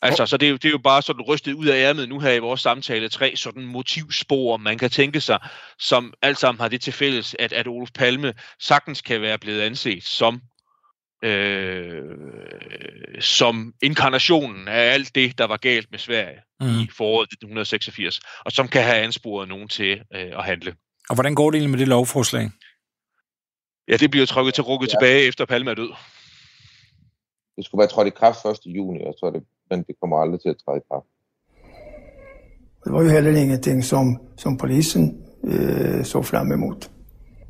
Altså, 0.03 0.27
så 0.27 0.37
det 0.37 0.47
er, 0.47 0.51
jo, 0.51 0.57
det 0.57 0.65
er 0.65 0.71
jo 0.71 0.79
bare 0.79 1.03
sådan 1.03 1.23
rystet 1.23 1.53
ud 1.53 1.67
af 1.67 1.77
ærmet 1.89 2.09
nu 2.09 2.21
her 2.21 2.33
i 2.33 2.39
vores 2.39 2.61
samtale, 2.61 3.09
tre 3.09 3.37
sådan 3.37 3.67
motivspor, 3.67 4.57
man 4.57 4.79
kan 4.79 4.91
tænke 4.91 5.21
sig, 5.21 5.39
som 5.79 6.15
alt 6.23 6.39
sammen 6.39 6.61
har 6.61 6.69
det 6.69 6.81
til 6.81 6.93
fælles, 6.93 7.37
at, 7.39 7.53
at 7.53 7.69
Olof 7.69 7.91
Palme 7.95 8.35
sagtens 8.61 9.03
kan 9.03 9.23
være 9.23 9.39
blevet 9.39 9.61
anset 9.61 10.05
som 10.05 10.41
øh, 11.23 12.03
som 13.21 13.75
inkarnationen 13.83 14.69
af 14.69 14.93
alt 14.93 15.15
det, 15.15 15.39
der 15.39 15.47
var 15.47 15.57
galt 15.57 15.91
med 15.91 15.99
Sverige 15.99 16.41
mm. 16.61 16.67
i 16.67 16.89
foråret 16.97 17.27
1986, 17.27 18.21
og 18.45 18.53
som 18.53 18.69
kan 18.69 18.83
have 18.83 18.97
ansporet 18.97 19.49
nogen 19.49 19.69
til 19.69 20.01
øh, 20.15 20.39
at 20.39 20.45
handle. 20.45 20.75
Og 21.09 21.15
hvordan 21.15 21.35
går 21.35 21.51
det 21.51 21.59
egentlig 21.59 21.71
med 21.71 21.79
det 21.79 21.89
lovforslag? 21.89 22.51
Ja, 23.89 23.97
det 23.97 24.11
bliver 24.11 24.27
trykket 24.27 24.55
til 24.55 24.65
rukket 24.65 24.89
ja. 24.89 24.91
tilbage 24.91 25.29
efter 25.29 25.45
Palme 25.45 25.71
er 25.71 25.75
død. 25.75 25.93
Det 27.57 27.65
skulle 27.65 27.79
være 27.79 27.89
trådt 27.89 28.07
i 28.07 28.11
kraft 28.11 28.45
1. 28.45 28.59
juni, 28.67 28.99
jeg 28.99 29.15
tror 29.21 29.31
det, 29.31 29.43
men 29.71 29.83
det 29.83 29.95
kommer 30.01 30.17
aldrig 30.17 30.41
til 30.41 30.49
at 30.49 30.57
træde 30.65 30.79
i 30.79 30.87
kraft. 30.91 31.07
Det 32.85 32.93
var 32.93 33.03
ju 33.03 33.09
heller 33.09 33.41
ingenting 33.43 33.85
som, 33.85 34.21
som 34.37 34.59
polisen 34.59 35.23
eh, 35.45 36.05
såg 36.05 36.27
fram 36.27 36.53
emot. 36.53 36.91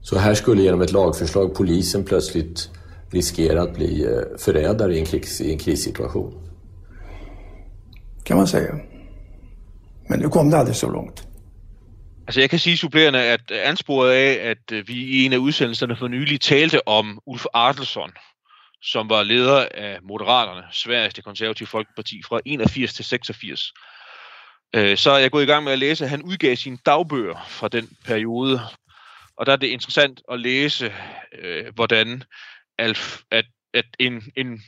Så 0.00 0.18
här 0.18 0.34
skulle 0.34 0.62
genom 0.62 0.82
ett 0.82 0.92
lagförslag 0.92 1.54
polisen 1.54 2.04
plötsligt 2.04 2.70
riskera 3.14 3.62
att 3.62 3.74
bli 3.74 4.04
eh, 4.04 4.38
förrädare 4.38 4.94
i 4.94 4.98
en, 4.98 5.06
krigs, 5.06 5.40
i 5.40 5.52
en 5.52 5.58
krissituation. 5.58 6.34
Kan 8.24 8.36
man 8.36 8.46
säga. 8.46 8.74
Men 10.08 10.20
nu 10.20 10.28
kom 10.28 10.50
det 10.50 10.58
aldrig 10.58 10.76
så 10.76 10.88
långt. 10.88 11.28
Altså 12.26 12.40
jeg 12.40 12.50
kan 12.50 12.58
sige 12.58 12.76
supplerende, 12.76 13.22
at 13.22 13.50
ansporet 13.50 14.10
af, 14.10 14.50
at 14.50 14.72
øh, 14.72 14.88
vi 14.88 14.94
i 14.94 15.24
en 15.24 15.32
af 15.32 15.36
udsendelserne 15.36 15.96
for 15.96 16.08
nylig 16.08 16.40
talte 16.40 16.88
om 16.88 17.20
Ulf 17.26 17.44
Adelsson, 17.54 18.10
som 18.82 19.10
var 19.10 19.22
leder 19.22 19.68
af 19.74 19.98
Moderaterne, 20.02 20.62
Sveriges 20.72 21.14
det 21.14 21.24
konservative 21.24 21.66
folkeparti, 21.66 22.22
fra 22.28 22.40
81 22.44 22.94
til 22.94 23.04
86. 23.04 23.72
Øh, 24.74 24.96
så 24.96 25.10
er 25.10 25.18
jeg 25.18 25.30
gået 25.30 25.42
i 25.42 25.46
gang 25.46 25.64
med 25.64 25.72
at 25.72 25.78
læse, 25.78 26.04
at 26.04 26.10
han 26.10 26.22
udgav 26.22 26.56
sine 26.56 26.78
dagbøger 26.86 27.46
fra 27.48 27.68
den 27.68 27.88
periode. 28.04 28.60
Og 29.36 29.46
der 29.46 29.52
er 29.52 29.56
det 29.56 29.66
interessant 29.66 30.20
at 30.32 30.40
læse, 30.40 30.92
hvordan 31.74 32.22
at, 32.78 33.22
at, 33.30 33.44
at 33.74 33.84
en, 33.98 34.22
en 34.36 34.62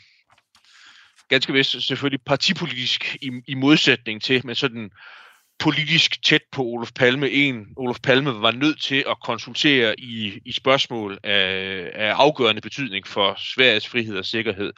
ganske 1.28 1.52
vist 1.52 1.82
selvfølgelig 1.82 2.20
partipolitisk 2.26 3.16
i, 3.22 3.30
i 3.46 3.54
modsætning 3.54 4.22
til, 4.22 4.46
men 4.46 4.54
sådan 4.54 4.90
politisk 5.58 6.22
tæt 6.22 6.42
på 6.52 6.62
Olof 6.62 6.92
Palme. 6.92 7.30
En, 7.30 7.66
Olof 7.76 8.00
Palme 8.02 8.42
var 8.42 8.50
nødt 8.50 8.82
til 8.82 9.04
at 9.08 9.16
konsultere 9.24 10.00
i, 10.00 10.40
i 10.44 10.52
spørgsmål 10.52 11.18
af, 11.24 11.90
af 11.94 12.12
afgørende 12.12 12.60
betydning 12.60 13.06
for 13.06 13.34
Sveriges 13.38 13.88
frihed 13.88 14.16
og 14.16 14.24
sikkerhed. 14.24 14.72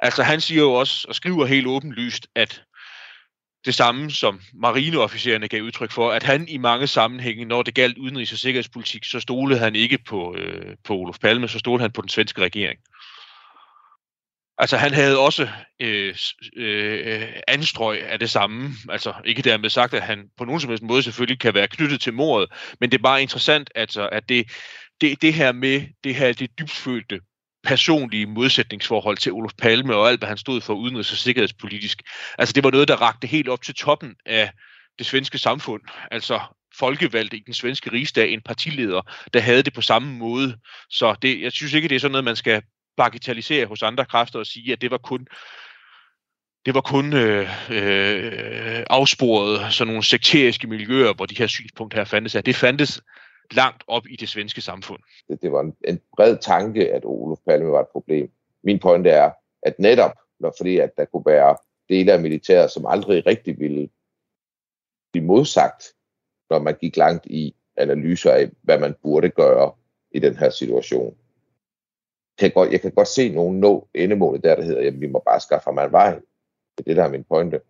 Altså 0.00 0.22
han 0.22 0.40
siger 0.40 0.60
jo 0.60 0.72
også, 0.72 1.06
og 1.08 1.14
skriver 1.14 1.46
helt 1.46 1.66
åbenlyst, 1.66 2.26
at 2.34 2.62
det 3.64 3.74
samme 3.74 4.10
som 4.10 4.40
marineofficererne 4.54 5.48
gav 5.48 5.62
udtryk 5.62 5.90
for, 5.90 6.10
at 6.10 6.22
han 6.22 6.48
i 6.48 6.56
mange 6.56 6.86
sammenhænge, 6.86 7.44
når 7.44 7.62
det 7.62 7.74
galt 7.74 7.98
udenrigs- 7.98 8.32
og 8.32 8.38
sikkerhedspolitik, 8.38 9.04
så 9.04 9.20
stolede 9.20 9.58
han 9.58 9.76
ikke 9.76 9.98
på, 9.98 10.34
øh, 10.34 10.76
på 10.84 10.94
Olof 10.94 11.18
Palme, 11.18 11.48
så 11.48 11.58
stolede 11.58 11.82
han 11.82 11.92
på 11.92 12.02
den 12.02 12.08
svenske 12.08 12.42
regering. 12.42 12.78
Altså 14.58 14.76
han 14.76 14.94
havde 14.94 15.18
også 15.18 15.48
øh, 15.80 16.14
øh, 16.56 17.28
anstrøg 17.48 18.02
af 18.06 18.18
det 18.18 18.30
samme. 18.30 18.70
Altså 18.88 19.14
ikke 19.24 19.42
dermed 19.42 19.70
sagt, 19.70 19.94
at 19.94 20.02
han 20.02 20.28
på 20.38 20.44
nogen 20.44 20.60
som 20.60 20.70
helst 20.70 20.82
måde 20.82 21.02
selvfølgelig 21.02 21.40
kan 21.40 21.54
være 21.54 21.68
knyttet 21.68 22.00
til 22.00 22.14
mordet, 22.14 22.48
men 22.80 22.90
det 22.90 22.98
er 22.98 23.02
bare 23.02 23.22
interessant, 23.22 23.70
altså, 23.74 24.08
at 24.12 24.28
det, 24.28 24.50
det, 25.00 25.22
det 25.22 25.34
her 25.34 25.52
med 25.52 25.82
det 26.04 26.14
her 26.14 26.32
det 26.32 26.58
dybfølte 26.58 27.20
personlige 27.64 28.26
modsætningsforhold 28.26 29.16
til 29.16 29.32
Olof 29.32 29.52
Palme 29.58 29.96
og 29.96 30.08
alt, 30.08 30.20
hvad 30.20 30.28
han 30.28 30.38
stod 30.38 30.60
for 30.60 30.74
udenrigs- 30.74 31.12
og 31.12 31.18
sikkerhedspolitisk. 31.18 32.02
Altså 32.38 32.52
det 32.52 32.64
var 32.64 32.70
noget, 32.70 32.88
der 32.88 32.96
rakte 32.96 33.26
helt 33.26 33.48
op 33.48 33.62
til 33.62 33.74
toppen 33.74 34.14
af 34.26 34.50
det 34.98 35.06
svenske 35.06 35.38
samfund. 35.38 35.82
Altså 36.10 36.40
folkevalgte 36.78 37.36
i 37.36 37.42
den 37.46 37.54
svenske 37.54 37.92
rigsdag, 37.92 38.32
en 38.32 38.40
partileder, 38.40 39.02
der 39.34 39.40
havde 39.40 39.62
det 39.62 39.72
på 39.72 39.82
samme 39.82 40.12
måde. 40.12 40.56
Så 40.90 41.14
det, 41.22 41.40
jeg 41.40 41.52
synes 41.52 41.72
ikke, 41.72 41.88
det 41.88 41.94
er 41.94 42.00
sådan 42.00 42.12
noget, 42.12 42.24
man 42.24 42.36
skal 42.36 42.62
bagitalisere 42.96 43.66
hos 43.66 43.82
andre 43.82 44.04
kræfter 44.04 44.38
og 44.38 44.46
sige, 44.46 44.72
at 44.72 44.80
det 44.80 44.90
var 44.90 44.98
kun 44.98 45.26
det 46.66 46.74
var 46.74 46.80
kun 46.80 47.12
øh, 47.12 47.48
øh, 47.70 48.84
afsporet 48.90 49.72
sådan 49.72 49.86
nogle 49.86 50.04
sekteriske 50.04 50.66
miljøer, 50.66 51.12
hvor 51.12 51.26
de 51.26 51.38
her 51.38 51.46
synspunkter 51.46 51.98
her 51.98 52.04
fandtes. 52.04 52.34
At 52.34 52.46
det 52.46 52.56
fandtes 52.56 53.00
langt 53.52 53.82
op 53.86 54.06
i 54.06 54.16
det 54.16 54.28
svenske 54.28 54.60
samfund. 54.60 55.00
Det, 55.28 55.42
det 55.42 55.52
var 55.52 55.60
en, 55.60 55.76
en 55.84 56.00
bred 56.16 56.36
tanke, 56.36 56.92
at 56.92 57.04
Olof 57.04 57.38
Palme 57.46 57.72
var 57.72 57.80
et 57.80 57.88
problem. 57.88 58.30
Min 58.62 58.78
pointe 58.78 59.10
er, 59.10 59.30
at 59.62 59.78
netop, 59.78 60.12
når, 60.40 60.54
fordi 60.56 60.78
at 60.78 60.96
der 60.96 61.04
kunne 61.04 61.26
være 61.26 61.56
dele 61.88 62.12
af 62.12 62.20
militæret, 62.20 62.70
som 62.70 62.86
aldrig 62.86 63.26
rigtig 63.26 63.58
ville 63.58 63.88
blive 65.12 65.26
modsagt, 65.26 65.84
når 66.50 66.58
man 66.58 66.76
gik 66.80 66.96
langt 66.96 67.26
i 67.26 67.54
analyser 67.76 68.32
af, 68.32 68.50
hvad 68.62 68.78
man 68.78 68.94
burde 69.02 69.28
gøre 69.28 69.72
i 70.10 70.18
den 70.18 70.36
her 70.36 70.50
situation. 70.50 71.16
Jeg 72.40 72.52
kan 72.52 72.54
godt, 72.54 72.72
jeg 72.72 72.80
kan 72.80 72.92
godt 72.92 73.08
se 73.08 73.28
nogen 73.28 73.60
nå 73.60 73.88
endemålet 73.94 74.44
der, 74.44 74.56
der 74.56 74.62
hedder, 74.62 74.86
at 74.86 75.00
vi 75.00 75.06
må 75.06 75.22
bare 75.26 75.40
skaffe 75.40 75.64
ham 75.64 75.78
en 75.78 75.92
vej. 75.92 76.14
Det 76.14 76.20
er 76.78 76.82
det, 76.84 76.96
der 76.96 77.04
er 77.04 77.10
min 77.10 77.24
pointe. 77.24 77.60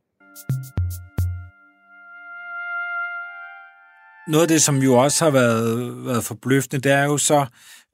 Noget 4.29 4.43
af 4.43 4.49
det, 4.49 4.63
som 4.63 4.77
jo 4.77 4.95
også 4.95 5.25
har 5.25 5.31
været, 5.31 6.07
været 6.07 6.25
forbløffende, 6.25 6.81
det 6.81 6.93
er 6.93 7.05
jo 7.05 7.19
så, 7.19 7.47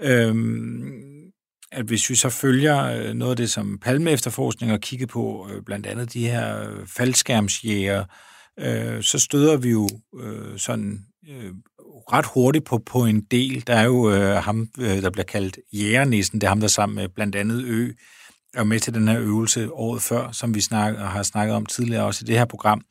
øhm, 0.02 0.92
at 1.72 1.84
hvis 1.84 2.10
vi 2.10 2.14
så 2.14 2.30
følger 2.30 2.84
øh, 2.84 3.14
noget 3.14 3.30
af 3.30 3.36
det, 3.36 3.50
som 3.50 3.78
Palme 3.78 4.10
efterforskning 4.10 4.72
har 4.72 4.78
kigget 4.78 5.08
på, 5.08 5.48
øh, 5.50 5.62
blandt 5.62 5.86
andet 5.86 6.12
de 6.12 6.28
her 6.28 6.70
øh, 6.70 6.86
faldskærmsjæger, 6.86 8.04
øh, 8.60 9.02
så 9.02 9.18
støder 9.18 9.56
vi 9.56 9.70
jo 9.70 9.88
øh, 10.20 10.58
sådan 10.58 10.98
øh, 11.28 11.52
ret 12.12 12.26
hurtigt 12.34 12.64
på, 12.64 12.78
på 12.78 13.04
en 13.04 13.20
del. 13.20 13.66
Der 13.66 13.74
er 13.74 13.84
jo 13.84 14.10
øh, 14.10 14.36
ham, 14.36 14.68
øh, 14.78 15.02
der 15.02 15.10
bliver 15.10 15.24
kaldt 15.24 15.58
jægernissen, 15.72 16.40
det 16.40 16.46
er 16.46 16.50
ham, 16.50 16.60
der 16.60 16.68
sammen 16.68 16.96
med 16.96 17.08
blandt 17.08 17.36
andet 17.36 17.64
Ø 17.64 17.92
er 18.54 18.64
med 18.64 18.80
til 18.80 18.94
den 18.94 19.08
her 19.08 19.20
øvelse 19.20 19.72
året 19.72 20.02
før, 20.02 20.32
som 20.32 20.54
vi 20.54 20.60
snak, 20.60 20.96
har 20.96 21.22
snakket 21.22 21.56
om 21.56 21.66
tidligere 21.66 22.04
også 22.04 22.24
i 22.24 22.26
det 22.26 22.38
her 22.38 22.44
program. 22.44 22.82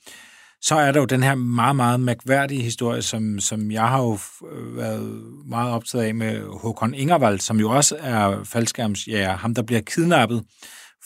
Så 0.61 0.75
er 0.75 0.91
der 0.91 0.99
jo 0.99 1.05
den 1.05 1.23
her 1.23 1.35
meget, 1.35 1.75
meget 1.75 1.99
mærkværdige 1.99 2.61
historie, 2.61 3.01
som, 3.01 3.39
som 3.39 3.71
jeg 3.71 3.87
har 3.87 4.01
jo 4.01 4.17
øh, 4.51 4.77
været 4.77 5.23
meget 5.45 5.71
optaget 5.71 6.03
af 6.03 6.15
med 6.15 6.41
Håkon 6.61 6.93
Ingervald, 6.93 7.39
som 7.39 7.59
jo 7.59 7.69
også 7.69 7.97
er 7.99 8.43
faldskærmsjæger, 8.43 9.37
ham 9.37 9.55
der 9.55 9.61
bliver 9.61 9.81
kidnappet 9.81 10.43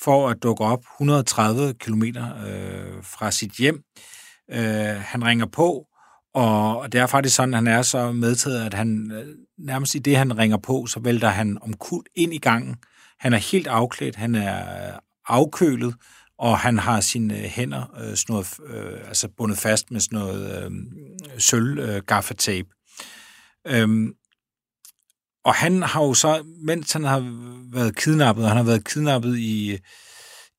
for 0.03 0.29
at 0.29 0.43
dukke 0.43 0.63
op 0.63 0.79
130 0.79 1.73
km 1.73 2.03
øh, 2.03 3.03
fra 3.03 3.31
sit 3.31 3.51
hjem. 3.51 3.83
Øh, 4.51 5.01
han 5.01 5.25
ringer 5.25 5.45
på, 5.45 5.85
og 6.33 6.91
det 6.91 7.01
er 7.01 7.07
faktisk 7.07 7.35
sådan, 7.35 7.53
at 7.53 7.57
han 7.57 7.67
er 7.67 7.81
så 7.81 8.11
medtaget, 8.11 8.65
at 8.65 8.73
han 8.73 9.11
øh, 9.11 9.35
nærmest 9.57 9.95
i 9.95 9.99
det, 9.99 10.17
han 10.17 10.37
ringer 10.37 10.57
på, 10.57 10.85
så 10.85 10.99
vælter 10.99 11.27
han 11.27 11.57
omkuld 11.61 12.05
ind 12.15 12.33
i 12.33 12.37
gangen. 12.37 12.75
Han 13.19 13.33
er 13.33 13.37
helt 13.37 13.67
afklædt, 13.67 14.15
han 14.15 14.35
er 14.35 14.87
øh, 14.87 14.99
afkølet, 15.27 15.95
og 16.39 16.59
han 16.59 16.79
har 16.79 17.01
sine 17.01 17.37
øh, 17.37 17.43
hænder 17.43 17.99
øh, 18.01 18.15
snået, 18.15 18.47
øh, 18.65 19.07
altså 19.07 19.29
bundet 19.37 19.57
fast 19.57 19.91
med 19.91 19.99
sådan 19.99 20.19
noget 20.19 20.63
øh, 20.63 20.71
sølv 21.37 21.79
øh, 21.79 22.03
gaffatape. 22.03 22.69
Øhm, 23.67 24.13
og 25.45 25.53
han 25.53 25.81
har 25.81 26.03
jo 26.03 26.13
så, 26.13 26.43
mens 26.65 26.91
han 26.91 27.03
har 27.03 27.19
været 27.73 27.95
kidnappet, 27.95 28.43
og 28.43 28.49
han 28.49 28.57
har 28.57 28.63
været 28.63 28.85
kidnappet 28.85 29.37
i, 29.37 29.77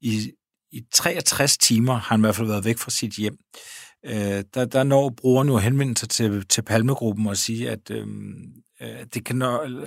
i, 0.01 0.33
i 0.73 0.83
63 0.93 1.59
timer, 1.59 1.93
har 1.93 2.01
han 2.01 2.21
i 2.21 2.25
hvert 2.25 2.37
fald 2.37 2.49
været 2.49 2.65
væk 2.65 2.79
fra 2.79 2.91
sit 2.91 3.13
hjem, 3.13 3.37
øh, 4.07 4.45
der, 4.55 4.65
der 4.65 4.83
når 4.83 5.11
brugeren 5.17 5.49
jo 5.49 5.59
henvende 5.59 5.97
sig 5.97 6.09
til, 6.09 6.47
til 6.47 6.63
Palmegruppen 6.63 7.27
og 7.27 7.37
sige, 7.37 7.71
at 7.71 7.91
øh, 7.91 8.07
Øh, 8.83 9.07
det 9.15 9.25
kan 9.25 9.43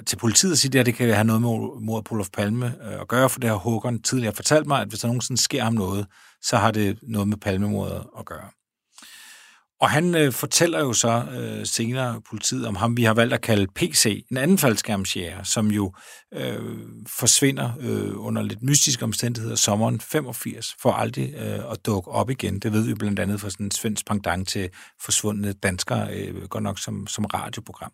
til 0.05 0.17
politiet 0.17 0.51
at 0.51 0.57
sige, 0.57 0.79
at 0.79 0.85
det 0.85 0.95
kan 0.95 1.13
have 1.13 1.23
noget 1.23 1.41
med 1.41 1.49
mordet 1.81 2.05
på 2.05 2.15
Olof 2.15 2.29
Palme 2.33 2.65
øh, 2.65 3.01
at 3.01 3.07
gøre, 3.07 3.29
for 3.29 3.39
det 3.39 3.49
har 3.49 3.57
Håkon 3.57 4.01
tidligere 4.01 4.35
fortalt 4.35 4.67
mig, 4.67 4.81
at 4.81 4.87
hvis 4.87 4.99
der 4.99 5.07
nogensinde 5.07 5.41
sker 5.41 5.63
ham 5.63 5.73
noget, 5.73 6.07
så 6.41 6.57
har 6.57 6.71
det 6.71 6.99
noget 7.01 7.27
med 7.27 7.37
Palmemordet 7.37 8.03
at 8.19 8.25
gøre. 8.25 8.49
Og 9.83 9.89
han 9.89 10.15
øh, 10.15 10.33
fortæller 10.33 10.79
jo 10.79 10.93
så 10.93 11.25
øh, 11.31 11.65
senere 11.65 12.21
politiet 12.29 12.67
om 12.67 12.75
ham, 12.75 12.97
vi 12.97 13.03
har 13.03 13.13
valgt 13.13 13.33
at 13.33 13.41
kalde 13.41 13.67
PC, 13.75 14.25
en 14.31 14.37
anden 14.37 14.57
faldskærmsjæger, 14.57 15.43
som 15.43 15.67
jo 15.67 15.93
øh, 16.33 16.77
forsvinder 17.07 17.71
øh, 17.79 18.25
under 18.25 18.41
lidt 18.41 18.63
mystiske 18.63 19.03
omstændigheder 19.03 19.55
sommeren 19.55 19.99
85, 20.01 20.75
for 20.81 20.91
aldrig 20.91 21.33
øh, 21.37 21.71
at 21.71 21.85
dukke 21.85 22.11
op 22.11 22.29
igen. 22.29 22.59
Det 22.59 22.73
ved 22.73 22.81
vi 22.81 22.93
blandt 22.93 23.19
andet 23.19 23.41
fra 23.41 23.49
sådan 23.49 23.65
en 23.65 23.71
svensk 23.71 24.07
pendant 24.07 24.49
til 24.49 24.69
forsvundne 25.01 25.53
danskere, 25.53 26.13
øh, 26.13 26.47
godt 26.47 26.63
nok 26.63 26.79
som, 26.79 27.07
som 27.07 27.25
radioprogram. 27.25 27.91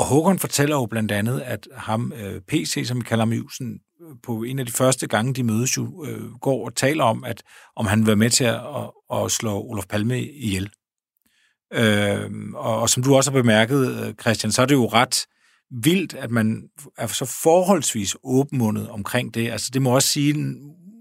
Og 0.00 0.06
Håkon 0.06 0.38
fortæller 0.38 0.76
jo 0.76 0.86
blandt 0.86 1.12
andet, 1.12 1.40
at 1.40 1.68
ham, 1.76 2.12
øh, 2.12 2.40
PC, 2.40 2.82
som 2.86 3.00
vi 3.00 3.04
kalder 3.04 3.24
ham 3.24 3.32
Jusen, 3.32 3.80
øh, 4.02 4.16
på 4.22 4.42
en 4.42 4.58
af 4.58 4.66
de 4.66 4.72
første 4.72 5.06
gange, 5.06 5.34
de 5.34 5.42
mødes 5.42 5.76
jo, 5.76 6.04
øh, 6.04 6.32
går 6.32 6.64
og 6.64 6.74
taler 6.74 7.04
om, 7.04 7.24
at 7.24 7.42
om 7.76 7.86
han 7.86 7.98
vil 7.98 8.06
være 8.06 8.16
med 8.16 8.30
til 8.30 8.44
at, 8.44 8.54
at, 8.54 8.90
at 9.24 9.30
slå 9.30 9.60
Olof 9.60 9.86
Palme 9.86 10.22
ihjel. 10.22 10.70
Øh, 11.72 12.30
og, 12.54 12.80
og 12.80 12.90
som 12.90 13.02
du 13.02 13.16
også 13.16 13.30
har 13.30 13.42
bemærket, 13.42 14.06
øh, 14.06 14.14
Christian, 14.14 14.52
så 14.52 14.62
er 14.62 14.66
det 14.66 14.74
jo 14.74 14.86
ret 14.86 15.26
vildt, 15.84 16.14
at 16.14 16.30
man 16.30 16.62
er 16.98 17.06
så 17.06 17.24
forholdsvis 17.42 18.16
åbenmundet 18.24 18.88
omkring 18.88 19.34
det. 19.34 19.50
Altså 19.50 19.70
det 19.74 19.82
må 19.82 19.94
også 19.94 20.08
sige, 20.08 20.56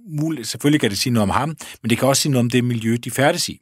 muligt, 0.07 0.47
selvfølgelig 0.47 0.81
kan 0.81 0.89
det 0.89 0.97
sige 0.97 1.13
noget 1.13 1.23
om 1.23 1.29
ham, 1.29 1.49
men 1.81 1.89
det 1.89 1.97
kan 1.97 2.07
også 2.07 2.21
sige 2.21 2.31
noget 2.31 2.43
om 2.45 2.49
det 2.49 2.63
miljø, 2.63 2.97
de 3.03 3.11
færdes 3.11 3.49
i. 3.49 3.61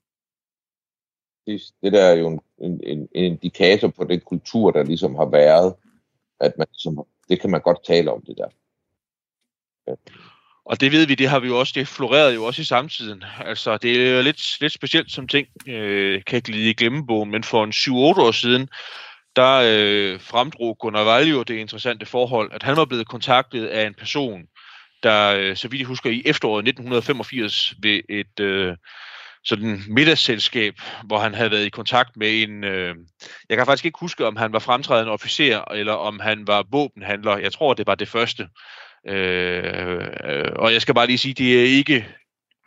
Det 1.83 1.93
der 1.93 2.03
er 2.03 2.13
jo 2.13 2.27
en, 2.27 2.39
en, 2.61 2.81
en 2.83 3.07
indikator 3.15 3.87
på 3.87 4.03
den 4.03 4.19
kultur, 4.19 4.71
der 4.71 4.83
ligesom 4.83 5.15
har 5.15 5.25
været, 5.25 5.75
at 6.39 6.53
man 6.57 6.67
ligesom, 6.71 7.05
det 7.29 7.41
kan 7.41 7.49
man 7.49 7.61
godt 7.61 7.85
tale 7.85 8.11
om 8.11 8.21
det 8.21 8.37
der. 8.37 8.47
Ja. 9.87 9.93
Og 10.65 10.81
det 10.81 10.91
ved 10.91 11.07
vi, 11.07 11.15
det 11.15 11.29
har 11.29 11.39
vi 11.39 11.47
jo 11.47 11.59
også, 11.59 11.73
det 11.75 11.87
florerede 11.87 12.33
jo 12.33 12.43
også 12.43 12.61
i 12.61 12.65
samtiden. 12.65 13.23
Altså, 13.39 13.77
det 13.77 14.07
er 14.07 14.15
jo 14.15 14.21
lidt, 14.21 14.61
lidt 14.61 14.73
specielt 14.73 15.11
som 15.11 15.27
ting, 15.27 15.47
øh, 15.67 16.23
kan 16.27 16.41
glide 16.41 16.69
i 16.69 16.73
glemmebogen, 16.73 17.31
men 17.31 17.43
for 17.43 17.63
en 17.63 17.71
7-8 17.71 18.21
år 18.21 18.31
siden, 18.31 18.69
der 19.35 19.61
øh, 19.65 20.21
fremdrog 20.21 20.77
Gunnar 20.79 21.03
Valjo 21.03 21.43
det 21.43 21.53
interessante 21.53 22.05
forhold, 22.05 22.51
at 22.53 22.63
han 22.63 22.77
var 22.77 22.85
blevet 22.85 23.07
kontaktet 23.07 23.65
af 23.65 23.87
en 23.87 23.93
person, 23.93 24.43
der, 25.03 25.35
øh, 25.37 25.55
så 25.55 25.67
vidt 25.67 25.79
jeg 25.79 25.87
husker, 25.87 26.09
i 26.09 26.21
efteråret 26.25 26.67
1985 26.67 27.73
ved 27.81 28.01
et 28.09 28.39
øh, 28.39 28.75
sådan 29.47 29.83
middagsselskab, 29.87 30.73
hvor 31.05 31.19
han 31.19 31.33
havde 31.33 31.51
været 31.51 31.65
i 31.65 31.69
kontakt 31.69 32.17
med 32.17 32.43
en, 32.43 32.63
øh, 32.63 32.95
jeg 33.49 33.57
kan 33.57 33.65
faktisk 33.65 33.85
ikke 33.85 33.99
huske, 33.99 34.25
om 34.25 34.35
han 34.35 34.53
var 34.53 34.59
fremtrædende 34.59 35.11
officer, 35.11 35.71
eller 35.71 35.93
om 35.93 36.19
han 36.19 36.47
var 36.47 36.65
våbenhandler. 36.71 37.37
Jeg 37.37 37.53
tror, 37.53 37.73
det 37.73 37.87
var 37.87 37.95
det 37.95 38.07
første. 38.07 38.47
Øh, 39.07 40.07
øh, 40.23 40.51
og 40.55 40.73
jeg 40.73 40.81
skal 40.81 40.95
bare 40.95 41.07
lige 41.07 41.17
sige, 41.17 41.33
det 41.33 41.59
er 41.59 41.63
ikke 41.63 42.07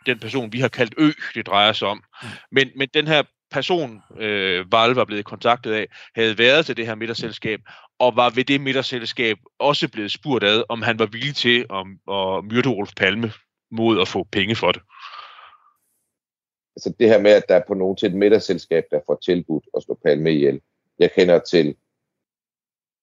den 0.05 0.19
person, 0.19 0.53
vi 0.53 0.59
har 0.59 0.67
kaldt 0.67 0.93
Ø, 0.97 1.11
det 1.35 1.47
drejer 1.47 1.73
sig 1.73 1.87
om. 1.87 2.03
Mm. 2.23 2.27
Men, 2.51 2.69
men 2.75 2.89
den 2.93 3.07
her 3.07 3.23
person, 3.51 4.01
øh, 4.19 4.71
Val 4.71 4.91
var 4.91 5.05
blevet 5.05 5.25
kontaktet 5.25 5.73
af, 5.73 5.87
havde 6.15 6.37
været 6.37 6.65
til 6.65 6.77
det 6.77 6.85
her 6.85 6.95
middagsselskab, 6.95 7.59
og 7.99 8.15
var 8.15 8.29
ved 8.29 8.43
det 8.43 8.61
middagsselskab 8.61 9.37
også 9.59 9.87
blevet 9.87 10.11
spurgt 10.11 10.43
ad, 10.43 10.63
om 10.69 10.81
han 10.81 10.99
var 10.99 11.05
villig 11.05 11.35
til 11.35 11.65
at, 11.69 11.85
at 12.15 12.45
myrde 12.51 12.69
Rolf 12.69 12.91
Palme 12.97 13.31
mod 13.71 14.01
at 14.01 14.07
få 14.07 14.27
penge 14.31 14.55
for 14.55 14.71
det. 14.71 14.81
Altså 16.75 16.93
det 16.99 17.09
her 17.09 17.21
med, 17.21 17.31
at 17.31 17.49
der 17.49 17.55
er 17.55 17.63
på 17.67 17.73
nogen 17.73 17.95
til 17.95 18.09
et 18.09 18.15
middagsselskab, 18.15 18.83
der 18.91 18.99
får 19.05 19.15
tilbudt 19.15 19.65
at 19.77 19.83
slå 19.83 19.99
Palme 20.05 20.31
ihjel. 20.31 20.61
Jeg 20.99 21.11
kender 21.11 21.39
til, 21.39 21.65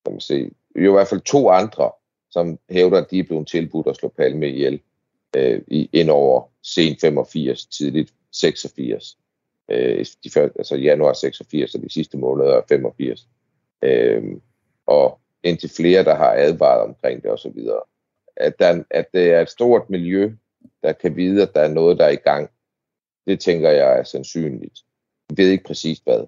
kan 0.04 0.12
man 0.12 0.20
se, 0.20 0.50
jo 0.76 0.92
i 0.92 0.96
hvert 0.96 1.08
fald 1.08 1.20
to 1.20 1.48
andre, 1.48 1.90
som 2.30 2.58
hævder, 2.70 2.98
at 2.98 3.10
de 3.10 3.18
er 3.18 3.24
blevet 3.24 3.48
tilbudt 3.48 3.86
at 3.86 3.96
slå 3.96 4.08
Palme 4.08 4.48
ihjel 4.48 4.80
øh, 5.36 5.62
i, 5.66 5.90
ind 5.92 6.10
over 6.10 6.42
sen 6.62 6.96
85, 7.00 7.66
tidligt 7.66 8.14
86. 8.32 9.18
Øh, 9.70 10.06
de 10.24 10.30
før, 10.30 10.48
altså 10.58 10.76
januar 10.76 11.12
86 11.12 11.74
og 11.74 11.82
de 11.82 11.92
sidste 11.92 12.16
måneder 12.16 12.56
af 12.56 12.62
85. 12.68 13.28
Øh, 13.82 14.36
og 14.86 15.20
indtil 15.42 15.70
flere, 15.70 16.04
der 16.04 16.14
har 16.14 16.34
advaret 16.38 16.82
omkring 16.82 17.22
det 17.22 17.30
osv. 17.30 17.58
At, 18.36 18.58
der, 18.58 18.82
at 18.90 19.12
det 19.12 19.30
er 19.30 19.40
et 19.40 19.50
stort 19.50 19.90
miljø, 19.90 20.32
der 20.82 20.92
kan 20.92 21.16
vide, 21.16 21.42
at 21.42 21.54
der 21.54 21.60
er 21.60 21.68
noget, 21.68 21.98
der 21.98 22.04
er 22.04 22.10
i 22.10 22.16
gang. 22.16 22.50
Det 23.28 23.40
tænker 23.40 23.70
jeg 23.70 23.98
er 23.98 24.04
sandsynligt. 24.04 24.78
Jeg 25.30 25.36
ved 25.38 25.50
ikke 25.50 25.64
præcist 25.64 26.04
hvad. 26.04 26.26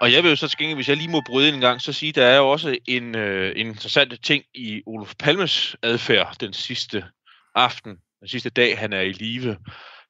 Og 0.00 0.12
jeg 0.12 0.22
vil 0.22 0.30
jo 0.30 0.36
så 0.36 0.48
til 0.48 0.74
hvis 0.74 0.88
jeg 0.88 0.96
lige 0.96 1.10
må 1.10 1.22
bryde 1.26 1.48
ind 1.48 1.54
en 1.54 1.60
gang, 1.60 1.80
så 1.80 1.92
sige, 1.92 2.12
der 2.12 2.26
er 2.26 2.36
jo 2.36 2.50
også 2.50 2.76
en, 2.88 3.16
øh, 3.16 3.52
en 3.56 3.66
interessant 3.66 4.24
ting 4.24 4.44
i 4.54 4.82
Olof 4.86 5.14
Palmes 5.18 5.76
adfærd 5.82 6.36
den 6.40 6.52
sidste 6.52 7.04
aften, 7.54 7.96
den 8.20 8.28
sidste 8.28 8.50
dag, 8.50 8.78
han 8.78 8.92
er 8.92 9.00
i 9.00 9.12
live, 9.12 9.56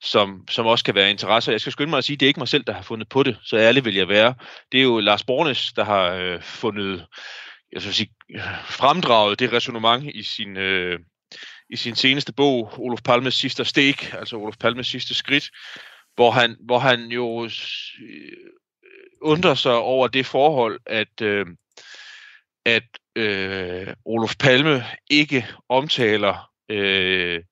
som, 0.03 0.45
som 0.51 0.67
også 0.67 0.85
kan 0.85 0.95
være 0.95 1.11
interesse. 1.11 1.53
Jeg 1.53 1.61
skal 1.61 1.73
skynde 1.73 1.91
mig 1.91 1.99
at 1.99 2.05
sige, 2.05 2.15
at 2.15 2.21
det 2.21 2.27
er 2.27 2.29
ikke 2.29 2.41
mig 2.41 2.49
selv, 2.49 2.65
der 2.65 2.73
har 2.73 2.83
fundet 2.83 3.09
på 3.09 3.23
det, 3.23 3.37
så 3.45 3.57
ærlig 3.57 3.85
vil 3.85 3.95
jeg 3.95 4.09
være. 4.09 4.35
Det 4.73 4.79
er 4.79 4.85
jo 4.85 5.01
Lars 5.01 5.25
Bornes, 5.25 5.73
der 5.77 5.85
har 5.85 6.13
øh, 6.13 6.43
fundet 6.43 7.07
jeg 7.73 7.83
skal 7.83 7.95
sige, 7.95 8.15
fremdraget 8.65 9.39
det 9.39 9.53
resonemang 9.53 10.17
i 10.17 10.23
sin, 10.23 10.57
øh, 10.57 10.99
i 11.73 11.77
sin 11.77 11.97
seneste 11.97 12.33
bog, 12.33 12.73
Olof 12.79 13.03
Palmes 13.03 13.35
sidste 13.35 13.65
stik, 13.65 14.13
altså 14.13 14.37
Olof 14.37 14.57
Palmes 14.57 14.87
sidste 14.87 15.15
skridt, 15.15 15.51
hvor 16.15 16.31
han, 16.31 16.57
hvor 16.61 16.79
han 16.79 17.01
jo 17.01 17.45
øh, 17.45 17.51
undrer 19.23 19.55
sig 19.55 19.75
over 19.75 20.09
det 20.09 20.27
forhold, 20.27 20.81
at, 20.87 21.21
øh, 21.23 21.47
at 22.67 22.85
øh, 23.17 23.87
Olof 24.05 24.37
Palme 24.37 24.85
ikke 25.11 25.47
omtaler 25.69 26.51
øh, 26.69 27.43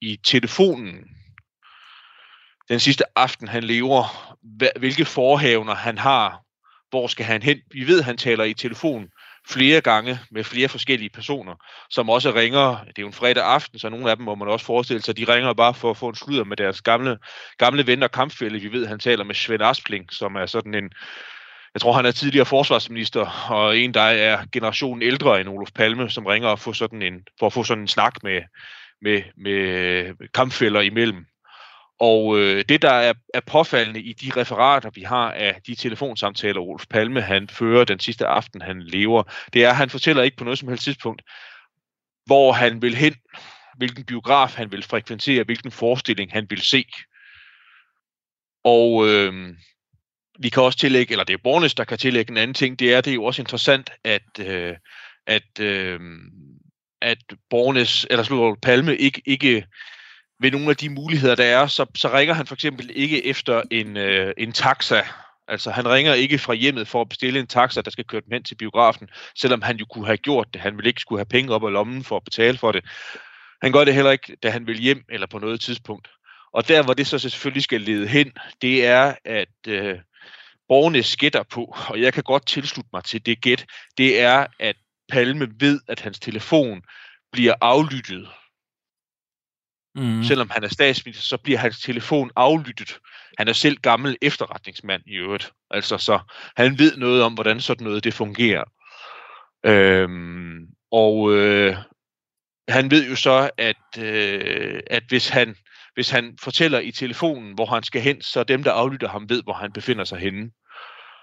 i 0.00 0.16
telefonen 0.24 1.04
den 2.68 2.80
sidste 2.80 3.04
aften, 3.18 3.48
han 3.48 3.64
lever, 3.64 4.34
hvilke 4.78 5.04
forhavner 5.04 5.74
han 5.74 5.98
har, 5.98 6.42
hvor 6.90 7.06
skal 7.06 7.26
han 7.26 7.42
hen. 7.42 7.60
Vi 7.72 7.86
ved, 7.86 8.02
han 8.02 8.16
taler 8.16 8.44
i 8.44 8.54
telefon 8.54 9.08
flere 9.48 9.80
gange 9.80 10.18
med 10.30 10.44
flere 10.44 10.68
forskellige 10.68 11.10
personer, 11.10 11.54
som 11.90 12.10
også 12.10 12.34
ringer, 12.34 12.84
det 12.84 12.98
er 12.98 13.02
jo 13.02 13.06
en 13.06 13.12
fredag 13.12 13.44
aften, 13.44 13.78
så 13.78 13.88
nogle 13.88 14.10
af 14.10 14.16
dem 14.16 14.24
må 14.24 14.34
man 14.34 14.48
også 14.48 14.66
forestille 14.66 15.02
sig, 15.02 15.16
de 15.16 15.34
ringer 15.34 15.52
bare 15.52 15.74
for 15.74 15.90
at 15.90 15.96
få 15.96 16.08
en 16.08 16.14
sludder 16.14 16.44
med 16.44 16.56
deres 16.56 16.82
gamle, 16.82 17.18
gamle 17.58 17.86
venner 17.86 18.06
og 18.06 18.12
kampfælde. 18.12 18.60
Vi 18.60 18.72
ved, 18.72 18.86
han 18.86 18.98
taler 18.98 19.24
med 19.24 19.34
Svend 19.34 19.62
Aspling, 19.62 20.12
som 20.12 20.34
er 20.34 20.46
sådan 20.46 20.74
en, 20.74 20.90
jeg 21.74 21.80
tror, 21.80 21.92
han 21.92 22.06
er 22.06 22.10
tidligere 22.10 22.46
forsvarsminister, 22.46 23.50
og 23.50 23.78
en, 23.78 23.94
der 23.94 24.00
er 24.00 24.44
generationen 24.52 25.02
ældre 25.02 25.40
end 25.40 25.48
Olof 25.48 25.70
Palme, 25.74 26.10
som 26.10 26.26
ringer 26.26 26.48
og 26.48 26.58
får 26.58 26.72
sådan 26.72 27.02
en, 27.02 27.14
for 27.38 27.46
at 27.46 27.52
få 27.52 27.64
sådan 27.64 27.82
en 27.82 27.88
snak 27.88 28.22
med, 28.22 28.42
med, 29.02 29.22
med 29.36 30.12
kampfælder 30.34 30.80
imellem. 30.80 31.26
Og 31.98 32.38
øh, 32.38 32.64
det, 32.68 32.82
der 32.82 32.92
er, 32.92 33.14
er 33.34 33.40
påfaldende 33.40 34.00
i 34.00 34.12
de 34.12 34.40
referater, 34.40 34.90
vi 34.90 35.02
har 35.02 35.32
af 35.32 35.60
de 35.66 35.74
telefonsamtaler, 35.74 36.60
Rolf 36.60 36.86
Palme 36.90 37.20
han 37.20 37.48
fører 37.48 37.84
den 37.84 38.00
sidste 38.00 38.26
aften, 38.26 38.62
han 38.62 38.82
lever, 38.82 39.22
det 39.52 39.64
er, 39.64 39.70
at 39.70 39.76
han 39.76 39.90
fortæller 39.90 40.22
ikke 40.22 40.36
på 40.36 40.44
noget 40.44 40.58
som 40.58 40.68
helst 40.68 40.84
tidspunkt, 40.84 41.22
hvor 42.26 42.52
han 42.52 42.82
vil 42.82 42.94
hen, 42.94 43.14
hvilken 43.76 44.04
biograf 44.04 44.54
han 44.54 44.72
vil 44.72 44.82
frekventere, 44.82 45.44
hvilken 45.44 45.70
forestilling 45.70 46.32
han 46.32 46.46
vil 46.50 46.60
se. 46.60 46.84
Og 48.64 49.08
øh, 49.08 49.54
vi 50.38 50.48
kan 50.48 50.62
også 50.62 50.78
tillægge, 50.78 51.12
eller 51.12 51.24
det 51.24 51.34
er 51.34 51.42
Bornes, 51.44 51.74
der 51.74 51.84
kan 51.84 51.98
tillægge 51.98 52.30
en 52.30 52.36
anden 52.36 52.54
ting, 52.54 52.78
det 52.78 52.94
er, 52.94 53.00
det 53.00 53.10
er 53.10 53.14
jo 53.14 53.24
også 53.24 53.42
interessant, 53.42 53.90
at, 54.04 54.40
øh, 54.40 54.76
at, 55.26 55.60
øh, 55.60 56.00
at 57.02 57.18
Bornes, 57.50 58.06
eller 58.10 58.22
Slutholm 58.22 58.60
Palme 58.60 58.96
ikke, 58.96 59.22
ikke 59.26 59.66
ved 60.40 60.50
nogle 60.50 60.70
af 60.70 60.76
de 60.76 60.88
muligheder, 60.88 61.34
der 61.34 61.44
er, 61.44 61.66
så, 61.66 61.86
så 61.94 62.12
ringer 62.12 62.34
han 62.34 62.46
for 62.46 62.54
eksempel 62.54 62.90
ikke 62.94 63.26
efter 63.26 63.62
en, 63.70 63.96
øh, 63.96 64.34
en 64.36 64.52
taxa. 64.52 65.02
Altså 65.48 65.70
han 65.70 65.88
ringer 65.88 66.14
ikke 66.14 66.38
fra 66.38 66.54
hjemmet 66.54 66.88
for 66.88 67.00
at 67.00 67.08
bestille 67.08 67.40
en 67.40 67.46
taxa, 67.46 67.80
der 67.80 67.90
skal 67.90 68.04
køre 68.04 68.20
dem 68.20 68.32
hen 68.32 68.42
til 68.42 68.54
biografen, 68.54 69.08
selvom 69.38 69.62
han 69.62 69.76
jo 69.76 69.86
kunne 69.90 70.06
have 70.06 70.16
gjort 70.16 70.48
det. 70.54 70.60
Han 70.60 70.76
ville 70.76 70.88
ikke 70.88 71.00
skulle 71.00 71.18
have 71.18 71.26
penge 71.26 71.54
op 71.54 71.64
af 71.64 71.72
lommen 71.72 72.04
for 72.04 72.16
at 72.16 72.24
betale 72.24 72.58
for 72.58 72.72
det. 72.72 72.84
Han 73.62 73.72
gør 73.72 73.84
det 73.84 73.94
heller 73.94 74.10
ikke, 74.10 74.36
da 74.42 74.50
han 74.50 74.66
vil 74.66 74.78
hjem 74.78 75.04
eller 75.08 75.26
på 75.26 75.38
noget 75.38 75.60
tidspunkt. 75.60 76.08
Og 76.52 76.68
der, 76.68 76.82
hvor 76.82 76.94
det 76.94 77.06
så 77.06 77.18
selvfølgelig 77.18 77.62
skal 77.62 77.80
lede 77.80 78.06
hen, 78.06 78.32
det 78.62 78.86
er, 78.86 79.14
at 79.24 79.68
øh, 79.68 79.98
borgerne 80.68 81.02
skætter 81.02 81.42
på, 81.42 81.76
og 81.88 82.00
jeg 82.00 82.14
kan 82.14 82.22
godt 82.22 82.46
tilslutte 82.46 82.90
mig 82.92 83.04
til 83.04 83.26
det 83.26 83.40
gæt, 83.40 83.66
det 83.98 84.20
er, 84.20 84.46
at 84.58 84.76
Palme 85.08 85.48
ved, 85.60 85.80
at 85.88 86.00
hans 86.00 86.18
telefon 86.18 86.82
bliver 87.32 87.54
aflyttet 87.60 88.28
Mm. 89.96 90.24
Selvom 90.24 90.50
han 90.50 90.64
er 90.64 90.68
statsminister, 90.68 91.22
så 91.22 91.36
bliver 91.36 91.58
hans 91.58 91.80
telefon 91.80 92.30
aflyttet. 92.36 92.98
Han 93.38 93.48
er 93.48 93.52
selv 93.52 93.76
gammel 93.76 94.16
efterretningsmand 94.22 95.02
i 95.06 95.14
øvrigt. 95.14 95.52
Altså, 95.70 95.98
så 95.98 96.18
han 96.56 96.78
ved 96.78 96.96
noget 96.96 97.22
om, 97.22 97.34
hvordan 97.34 97.60
sådan 97.60 97.84
noget 97.84 98.04
det 98.04 98.14
fungerer. 98.14 98.64
Øhm, 99.66 100.66
og 100.92 101.32
øh, 101.32 101.76
han 102.68 102.90
ved 102.90 103.08
jo 103.08 103.16
så, 103.16 103.50
at, 103.58 104.02
øh, 104.02 104.80
at 104.86 105.02
hvis, 105.08 105.28
han, 105.28 105.56
hvis 105.94 106.10
han 106.10 106.38
fortæller 106.42 106.78
i 106.78 106.90
telefonen, 106.90 107.54
hvor 107.54 107.66
han 107.66 107.82
skal 107.82 108.00
hen, 108.00 108.22
så 108.22 108.44
dem, 108.44 108.62
der 108.62 108.72
aflytter 108.72 109.08
ham, 109.08 109.28
ved, 109.28 109.42
hvor 109.42 109.54
han 109.54 109.72
befinder 109.72 110.04
sig 110.04 110.18
henne. 110.18 110.50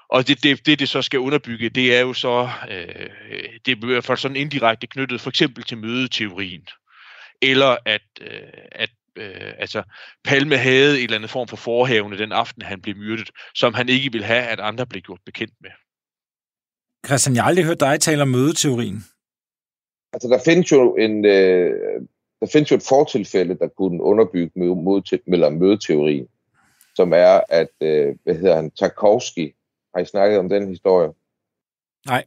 Og 0.09 0.27
det, 0.27 0.43
det, 0.43 0.65
det, 0.65 0.79
det 0.79 0.89
så 0.89 1.01
skal 1.01 1.19
underbygge, 1.19 1.69
det 1.69 1.95
er 1.95 2.01
jo 2.01 2.13
så, 2.13 2.49
øh, 2.69 3.09
det 3.65 3.71
er 3.71 3.85
i 3.85 3.85
hvert 3.85 4.05
fald 4.05 4.17
sådan 4.17 4.37
indirekte 4.37 4.87
knyttet 4.87 5.21
for 5.21 5.29
eksempel 5.29 5.63
til 5.63 5.77
mødeteorien 5.77 6.67
eller 7.41 7.77
at, 7.85 8.01
øh, 8.21 8.53
at 8.71 8.89
øh, 9.15 9.53
altså, 9.57 9.83
Palme 10.23 10.57
havde 10.57 10.97
en 10.97 11.03
eller 11.03 11.15
anden 11.15 11.29
form 11.29 11.47
for 11.47 11.55
forhævne 11.55 12.17
den 12.17 12.31
aften, 12.31 12.61
han 12.61 12.81
blev 12.81 12.95
myrdet, 12.95 13.29
som 13.55 13.73
han 13.73 13.89
ikke 13.89 14.11
ville 14.11 14.25
have, 14.25 14.43
at 14.43 14.59
andre 14.59 14.85
blev 14.85 15.01
gjort 15.01 15.19
bekendt 15.25 15.53
med. 15.61 15.71
Christian, 17.05 17.35
jeg 17.35 17.43
har 17.43 17.49
aldrig 17.49 17.65
hørt 17.65 17.79
dig 17.79 17.99
tale 17.99 18.21
om 18.21 18.27
mødeteorien. 18.27 19.03
Altså, 20.13 20.27
der 20.27 20.39
findes 20.45 20.71
jo 20.71 20.95
en, 20.95 21.25
øh, 21.25 22.01
der 22.39 22.47
findes 22.51 22.71
jo 22.71 22.75
et 22.75 22.85
fortilfælde, 22.89 23.55
der 23.55 23.67
kunne 23.67 24.03
underbygge 24.03 24.51
møde, 24.59 25.51
mødeteorien, 25.51 26.27
som 26.95 27.13
er, 27.13 27.41
at, 27.49 27.73
øh, 27.81 28.15
hvad 28.23 28.35
hedder 28.35 28.55
han, 28.55 28.71
Tarkovsky, 28.71 29.55
har 29.95 30.01
I 30.01 30.05
snakket 30.05 30.39
om 30.39 30.49
den 30.49 30.67
historie? 30.67 31.09
Nej. 32.05 32.25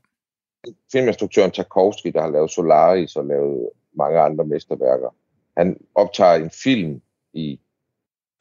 Filminstruktøren 0.92 1.51
Tarkovsky, 1.51 2.09
der 2.09 2.21
har 2.23 2.31
lavet 2.31 2.51
Solaris 2.51 3.16
og 3.16 3.27
lavet 3.27 3.71
mange 3.97 4.21
andre 4.21 4.45
mesterværker. 4.45 5.15
Han 5.57 5.81
optager 5.95 6.35
en 6.35 6.51
film 6.51 7.03
i, 7.33 7.61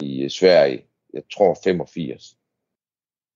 i 0.01 0.23
øh, 0.23 0.29
Sverige, 0.29 0.85
jeg 1.13 1.23
tror 1.33 1.57
85. 1.63 2.37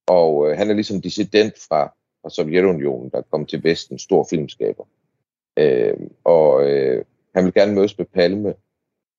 Og 0.07 0.49
øh, 0.49 0.57
han 0.57 0.69
er 0.69 0.73
ligesom 0.73 1.01
dissident 1.01 1.53
fra, 1.67 1.93
fra 2.21 2.29
Sovjetunionen, 2.29 3.09
der 3.09 3.21
kom 3.21 3.45
til 3.45 3.63
Vesten, 3.63 3.99
stor 3.99 4.27
filmskaber. 4.29 4.85
Øh, 5.57 5.97
og 6.23 6.69
øh, 6.69 7.05
han 7.35 7.45
vil 7.45 7.53
gerne 7.53 7.75
mødes 7.75 7.97
med 7.97 8.05
Palme, 8.05 8.53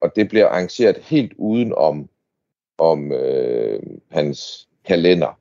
og 0.00 0.16
det 0.16 0.28
bliver 0.28 0.46
arrangeret 0.46 0.96
helt 0.96 1.32
uden 1.36 1.72
om, 1.74 2.08
om 2.78 3.12
øh, 3.12 3.82
hans 4.10 4.68
kalender, 4.84 5.40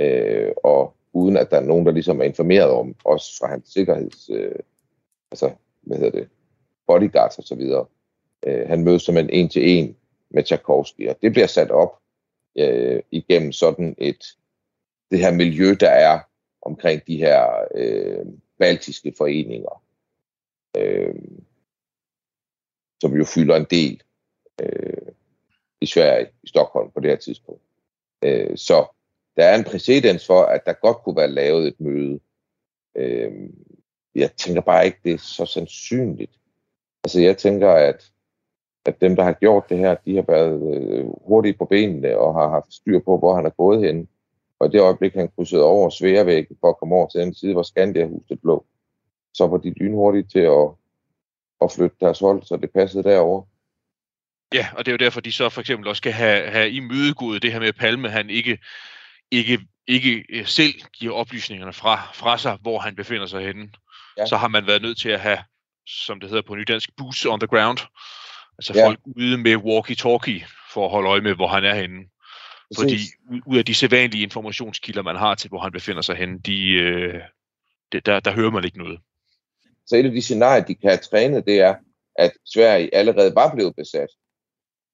øh, 0.00 0.52
og 0.64 0.94
uden 1.12 1.36
at 1.36 1.50
der 1.50 1.56
er 1.56 1.64
nogen, 1.64 1.86
der 1.86 1.92
ligesom 1.92 2.20
er 2.20 2.24
informeret 2.24 2.70
om, 2.70 2.94
også 3.04 3.38
fra 3.38 3.48
hans 3.48 3.68
sikkerheds, 3.68 4.30
øh, 4.30 4.58
altså, 5.30 5.50
hvad 5.82 5.98
hedder 5.98 6.20
det, 6.20 6.28
bodyguards 6.86 7.38
osv. 7.38 7.62
Øh, 8.46 8.68
han 8.68 8.84
mødes 8.84 9.02
som 9.02 9.16
en 9.16 9.30
en 9.30 9.48
til 9.48 9.78
en 9.78 9.96
med 10.30 10.42
Tchaikovsky, 10.42 11.08
og 11.08 11.16
det 11.22 11.32
bliver 11.32 11.46
sat 11.46 11.70
op 11.70 11.98
øh, 12.58 13.02
igennem 13.10 13.52
sådan 13.52 13.94
et, 13.98 14.24
det 15.10 15.18
her 15.18 15.32
miljø, 15.32 15.74
der 15.80 15.90
er 15.90 16.20
omkring 16.62 17.06
de 17.06 17.16
her 17.16 17.68
øh, 17.74 18.26
baltiske 18.58 19.14
foreninger, 19.18 19.82
øh, 20.76 21.14
som 23.00 23.16
jo 23.16 23.24
fylder 23.24 23.56
en 23.56 23.66
del 23.70 24.02
øh, 24.60 25.12
i 25.80 25.86
Sverige, 25.86 26.28
i 26.42 26.48
Stockholm 26.48 26.90
på 26.90 27.00
det 27.00 27.10
her 27.10 27.16
tidspunkt. 27.16 27.62
Øh, 28.24 28.56
så 28.56 28.86
der 29.36 29.44
er 29.44 29.54
en 29.58 29.64
præcedens 29.64 30.26
for, 30.26 30.42
at 30.42 30.66
der 30.66 30.72
godt 30.72 30.96
kunne 30.96 31.16
være 31.16 31.30
lavet 31.30 31.66
et 31.66 31.80
møde. 31.80 32.20
Øh, 32.94 33.32
jeg 34.14 34.32
tænker 34.32 34.60
bare 34.60 34.86
ikke, 34.86 34.98
det 35.04 35.12
er 35.12 35.18
så 35.18 35.46
sandsynligt. 35.46 36.38
Altså 37.04 37.20
jeg 37.20 37.38
tænker, 37.38 37.70
at, 37.70 38.10
at 38.86 39.00
dem, 39.00 39.16
der 39.16 39.22
har 39.22 39.32
gjort 39.32 39.68
det 39.68 39.78
her, 39.78 39.94
de 39.94 40.14
har 40.14 40.24
været 40.28 40.74
øh, 40.74 41.04
hurtige 41.26 41.54
på 41.58 41.64
benene 41.64 42.18
og 42.18 42.34
har 42.34 42.48
haft 42.48 42.74
styr 42.74 42.98
på, 42.98 43.18
hvor 43.18 43.34
han 43.34 43.46
er 43.46 43.50
gået 43.50 43.86
hen. 43.86 44.08
Og 44.58 44.66
i 44.66 44.70
det 44.70 44.80
øjeblik, 44.80 45.14
han 45.14 45.30
krydsede 45.36 45.64
over 45.64 45.90
Sværvæggen 45.90 46.56
for 46.60 46.68
at 46.68 46.78
komme 46.78 46.94
over 46.94 47.08
til 47.08 47.20
den 47.20 47.34
side, 47.34 47.52
hvor 47.52 47.62
Skandia-huset 47.62 48.38
lå, 48.42 48.66
så 49.34 49.46
var 49.46 49.56
de 49.56 49.70
lynhurtige 49.70 50.22
til 50.22 50.38
at, 50.38 50.68
at 51.60 51.72
flytte 51.72 51.96
deres 52.00 52.18
hold, 52.18 52.42
så 52.42 52.56
det 52.56 52.70
passede 52.70 53.02
derover. 53.02 53.42
Ja, 54.54 54.66
og 54.76 54.86
det 54.86 54.90
er 54.90 54.94
jo 54.94 55.04
derfor, 55.04 55.20
de 55.20 55.32
så 55.32 55.48
for 55.48 55.60
eksempel 55.60 55.88
også 55.88 56.00
skal 56.00 56.12
have, 56.12 56.50
have 56.50 56.70
imødegået 56.70 57.42
det 57.42 57.52
her 57.52 57.60
med 57.60 57.72
Palme, 57.72 58.08
han 58.08 58.30
ikke, 58.30 58.58
ikke, 59.30 59.58
ikke 59.86 60.24
øh, 60.28 60.46
selv 60.46 60.74
giver 60.92 61.14
oplysningerne 61.14 61.72
fra, 61.72 62.10
fra 62.14 62.38
sig, 62.38 62.58
hvor 62.62 62.78
han 62.78 62.96
befinder 62.96 63.26
sig 63.26 63.46
henne. 63.46 63.70
Ja. 64.16 64.26
Så 64.26 64.36
har 64.36 64.48
man 64.48 64.66
været 64.66 64.82
nødt 64.82 64.98
til 64.98 65.08
at 65.08 65.20
have 65.20 65.38
som 65.86 66.20
det 66.20 66.28
hedder 66.28 66.42
på 66.42 66.54
nydansk, 66.54 66.90
boots 66.96 67.26
on 67.26 67.40
the 67.40 67.46
ground. 67.46 67.78
Altså 68.58 68.72
ja. 68.76 68.86
folk 68.86 69.00
ude 69.16 69.38
med 69.38 69.56
walkie-talkie 69.56 70.46
for 70.72 70.84
at 70.84 70.90
holde 70.90 71.08
øje 71.08 71.20
med, 71.20 71.34
hvor 71.34 71.46
han 71.46 71.64
er 71.64 71.74
henne. 71.74 72.04
Fordi 72.76 72.96
ud 73.46 73.58
af 73.58 73.64
de 73.64 73.74
sædvanlige 73.74 74.22
informationskilder, 74.22 75.02
man 75.02 75.16
har 75.16 75.34
til, 75.34 75.48
hvor 75.48 75.58
han 75.58 75.72
befinder 75.72 76.02
sig 76.02 76.16
henne, 76.16 76.38
de, 76.38 76.70
øh, 76.70 77.20
det, 77.92 78.06
der, 78.06 78.20
der 78.20 78.32
hører 78.32 78.50
man 78.50 78.64
ikke 78.64 78.78
noget. 78.78 79.00
Så 79.86 79.96
et 79.96 80.04
af 80.04 80.12
de 80.12 80.22
scenarier, 80.22 80.64
de 80.64 80.74
kan 80.74 80.90
have 80.90 80.98
trænet, 80.98 81.46
det 81.46 81.60
er, 81.60 81.74
at 82.18 82.32
Sverige 82.44 82.94
allerede 82.94 83.34
var 83.34 83.54
blevet 83.54 83.76
besat. 83.76 84.08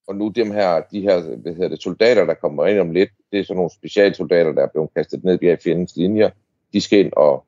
Og 0.08 0.16
nu 0.16 0.28
dem 0.28 0.50
her, 0.50 0.82
de 0.92 1.00
her 1.00 1.20
hvad 1.20 1.52
hedder 1.52 1.68
det, 1.68 1.82
soldater, 1.82 2.24
der 2.24 2.34
kommer 2.34 2.66
ind 2.66 2.78
om 2.78 2.90
lidt, 2.90 3.10
det 3.32 3.40
er 3.40 3.44
sådan 3.44 3.56
nogle 3.56 3.70
specialsoldater, 3.70 4.52
der 4.52 4.62
er 4.62 4.68
blevet 4.72 4.94
kastet 4.96 5.24
ned 5.24 5.38
via 5.38 5.56
fjendens 5.64 5.96
linjer. 5.96 6.30
De 6.72 6.80
skal 6.80 6.98
ind 6.98 7.12
og 7.16 7.46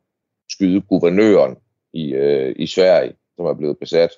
skyde 0.50 0.80
guvernøren 0.80 1.56
i, 1.92 2.12
øh, 2.12 2.54
i 2.58 2.66
Sverige 2.66 3.12
som 3.36 3.46
er 3.46 3.54
blevet 3.54 3.78
besat, 3.78 4.10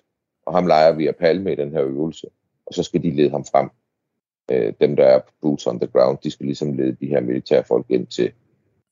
og 0.46 0.54
ham 0.54 0.66
leger 0.66 0.92
vi 0.92 1.06
at 1.06 1.16
Palme 1.16 1.52
i 1.52 1.56
den 1.56 1.72
her 1.72 1.84
øvelse, 1.84 2.26
og 2.66 2.74
så 2.74 2.82
skal 2.82 3.02
de 3.02 3.10
lede 3.10 3.30
ham 3.30 3.44
frem. 3.44 3.70
Øh, 4.50 4.72
dem, 4.80 4.96
der 4.96 5.04
er 5.04 5.20
boots 5.42 5.66
on 5.66 5.80
the 5.80 5.90
ground, 5.92 6.18
de 6.18 6.30
skal 6.30 6.46
ligesom 6.46 6.72
lede 6.72 6.96
de 7.00 7.06
her 7.06 7.20
militære 7.20 7.64
folk 7.64 7.86
ind 7.88 8.06
til 8.06 8.32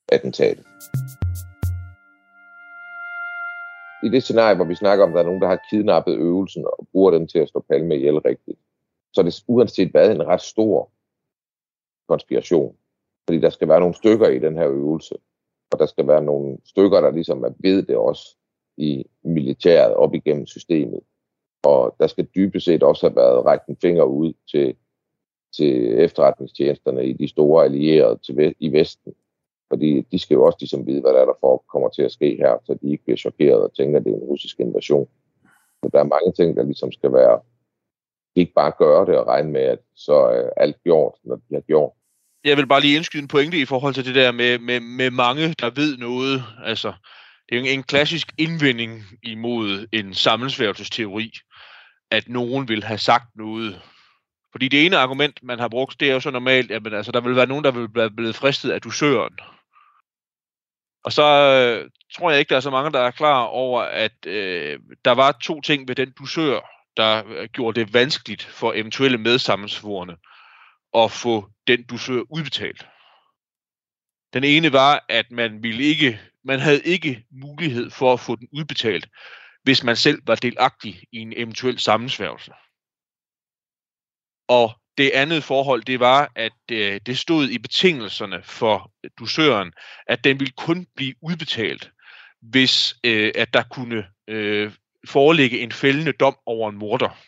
attentatet. 0.09 0.64
i 4.03 4.09
det 4.09 4.23
scenarie, 4.23 4.57
hvor 4.57 4.64
vi 4.64 4.75
snakker 4.75 5.05
om, 5.05 5.11
at 5.11 5.14
der 5.14 5.20
er 5.20 5.27
nogen, 5.27 5.43
der 5.43 5.49
har 5.49 5.66
kidnappet 5.70 6.16
øvelsen 6.16 6.64
og 6.64 6.89
bruger 6.93 7.11
den 7.11 7.29
til 7.29 7.39
at 7.39 7.49
slå 7.49 7.64
Palme 7.68 7.97
ihjel 7.97 8.18
rigtigt, 8.18 8.59
så 9.12 9.20
er 9.20 9.25
det 9.25 9.45
uanset 9.47 9.91
hvad 9.91 10.11
en 10.11 10.27
ret 10.27 10.41
stor 10.41 10.91
konspiration. 12.09 12.77
Fordi 13.29 13.41
der 13.41 13.51
skal 13.51 13.68
være 13.68 13.81
nogle 13.81 13.95
stykker 13.95 14.29
i 14.29 14.39
den 14.39 14.57
her 14.57 14.68
øvelse, 14.68 15.14
og 15.70 15.79
der 15.79 15.87
skal 15.87 16.07
være 16.07 16.23
nogle 16.23 16.59
stykker, 16.64 17.01
der 17.01 17.11
ligesom 17.11 17.45
er 17.45 17.51
ved 17.59 17.83
det 17.83 17.97
også 17.97 18.37
i 18.77 19.05
militæret 19.23 19.95
op 19.95 20.14
igennem 20.14 20.47
systemet. 20.47 21.01
Og 21.62 21.97
der 22.01 22.07
skal 22.07 22.29
dybest 22.35 22.64
set 22.64 22.83
også 22.83 23.09
have 23.09 23.16
været 23.16 23.45
rækket 23.45 23.66
en 23.68 23.77
finger 23.77 24.05
ud 24.05 24.33
til, 24.51 24.75
til 25.57 25.99
efterretningstjenesterne 25.99 27.07
i 27.07 27.12
de 27.12 27.29
store 27.29 27.64
allierede 27.64 28.18
til, 28.27 28.55
i 28.59 28.73
Vesten. 28.73 29.12
Fordi 29.68 30.01
de 30.01 30.18
skal 30.18 30.35
jo 30.35 30.45
også 30.45 30.57
ligesom 30.61 30.87
vide, 30.87 31.01
hvad 31.01 31.12
der, 31.12 31.20
er, 31.20 31.25
der 31.25 31.39
for, 31.41 31.64
kommer 31.73 31.89
til 31.89 32.03
at 32.03 32.12
ske 32.12 32.37
her, 32.37 32.59
så 32.64 32.79
de 32.83 32.91
ikke 32.91 33.05
bliver 33.05 33.16
chokeret 33.16 33.62
og 33.62 33.75
tænker, 33.75 33.99
at 33.99 34.05
det 34.05 34.12
er 34.12 34.16
en 34.16 34.23
russisk 34.23 34.61
invasion. 34.61 35.09
Så 35.83 35.91
der 35.93 35.99
er 35.99 36.05
mange 36.05 36.33
ting, 36.33 36.57
der 36.57 36.62
ligesom 36.62 36.93
skal 36.93 37.12
være, 37.12 37.41
ikke 38.35 38.53
bare 38.53 38.73
gøre 38.79 39.07
det 39.07 39.18
og 39.18 39.27
regne 39.27 39.51
med, 39.51 39.61
at 39.61 39.79
så 39.95 40.14
er 40.14 40.51
alt 40.57 40.83
gjort, 40.83 41.14
når 41.25 41.37
de 41.37 41.55
har 41.55 41.61
gjort. 41.61 41.93
Jeg 42.45 42.57
vil 42.57 42.66
bare 42.66 42.81
lige 42.81 42.97
indskyde 42.97 43.23
en 43.23 43.29
pointe 43.29 43.59
i 43.59 43.64
forhold 43.64 43.95
til 43.95 44.05
det 44.05 44.14
der 44.14 44.33
med, 44.33 44.59
med, 44.59 44.81
med 44.81 45.11
mange, 45.11 45.55
der 45.61 45.70
ved 45.70 45.97
noget. 45.97 46.43
Altså, 46.64 46.93
det 47.49 47.57
er 47.57 47.61
jo 47.61 47.66
en 47.66 47.82
klassisk 47.82 48.32
indvending 48.38 49.05
imod 49.22 49.86
en 49.93 50.14
sammensværgelsesteori, 50.14 51.32
at 52.11 52.28
nogen 52.28 52.68
vil 52.68 52.84
have 52.84 52.99
sagt 52.99 53.36
noget. 53.36 53.82
Fordi 54.53 54.68
det 54.68 54.86
ene 54.86 54.97
argument, 54.97 55.43
man 55.43 55.59
har 55.59 55.68
brugt, 55.68 56.01
det 56.01 56.11
er 56.11 56.14
jo 56.14 56.20
så 56.20 56.30
normalt, 56.30 56.70
at 56.70 56.95
altså, 56.95 57.12
der 57.12 57.20
vil 57.20 57.36
være 57.36 57.47
nogen, 57.47 57.64
der 57.64 57.70
vil 57.70 57.88
være 57.95 58.11
blevet 58.11 58.36
fristet 58.36 58.70
af 58.70 58.80
dusøren. 58.80 59.38
Og 61.05 61.12
så 61.12 61.22
øh, 61.22 61.90
tror 62.14 62.30
jeg 62.30 62.38
ikke, 62.38 62.49
der 62.49 62.57
er 62.57 62.61
så 62.61 62.70
mange, 62.70 62.93
der 62.93 63.01
er 63.01 63.11
klar 63.11 63.43
over, 63.43 63.82
at 63.82 64.26
øh, 64.26 64.80
der 65.05 65.12
var 65.12 65.32
to 65.32 65.61
ting 65.61 65.88
ved 65.88 65.95
den 65.95 66.12
dusør, 66.12 66.61
der 66.97 67.22
øh, 67.26 67.49
gjorde 67.49 67.80
det 67.80 67.95
vanskeligt 67.95 68.43
for 68.43 68.72
eventuelle 68.72 69.18
medsammensvorene 69.18 70.16
at 70.95 71.11
få 71.11 71.51
den 71.66 71.82
dusør 71.82 72.22
udbetalt. 72.30 72.86
Den 74.32 74.45
ene 74.45 74.72
var, 74.72 75.05
at 75.09 75.30
man 75.30 75.62
ville 75.62 75.82
ikke, 75.82 76.20
man 76.45 76.61
havde 76.61 76.82
ikke 76.84 77.24
mulighed 77.30 77.90
for 77.90 78.12
at 78.12 78.20
få 78.20 78.36
den 78.36 78.49
udbetalt, 78.53 79.09
hvis 79.62 79.82
man 79.84 79.97
selv 79.97 80.22
var 80.26 80.34
delagtig 80.34 81.03
i 81.12 81.18
en 81.18 81.32
eventuel 81.36 81.78
sammensværgelse. 81.78 82.53
Og 84.49 84.72
det 84.99 85.11
andet 85.11 85.45
forhold, 85.45 85.82
det 85.82 86.01
var, 86.01 86.32
at 86.36 86.53
øh, 86.70 87.01
det 87.07 87.18
stod 87.18 87.49
i 87.49 87.59
betingelserne 87.59 88.43
for 88.43 88.93
dusøren, 89.18 89.72
at 90.07 90.24
den 90.24 90.40
ville 90.40 90.53
kun 90.57 90.86
blive 90.97 91.14
udbetalt, 91.22 91.93
hvis 92.40 92.95
øh, 93.05 93.32
at 93.34 93.55
der 93.55 93.62
kunne 93.62 94.07
øh, 94.28 94.72
foreligge 95.09 95.61
en 95.61 95.72
fældende 95.72 96.12
dom 96.12 96.36
over 96.47 96.70
en 96.70 96.78
morder. 96.78 97.18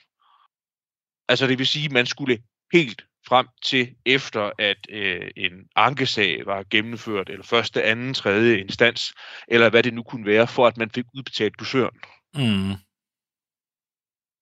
Altså 1.28 1.46
det 1.46 1.58
vil 1.58 1.66
sige, 1.66 1.84
at 1.84 1.92
man 1.92 2.06
skulle 2.06 2.42
helt 2.72 3.06
frem 3.28 3.46
til 3.64 3.94
efter, 4.06 4.50
at 4.58 4.76
øh, 4.90 5.30
en 5.36 5.52
ankesag 5.76 6.46
var 6.46 6.64
gennemført, 6.70 7.28
eller 7.28 7.44
første, 7.44 7.82
anden, 7.82 8.14
tredje 8.14 8.58
instans, 8.58 9.14
eller 9.48 9.70
hvad 9.70 9.82
det 9.82 9.94
nu 9.94 10.02
kunne 10.02 10.26
være, 10.26 10.46
for 10.46 10.66
at 10.66 10.76
man 10.76 10.90
fik 10.90 11.04
udbetalt 11.14 11.58
dusøren. 11.58 11.98
Mm. 12.34 12.74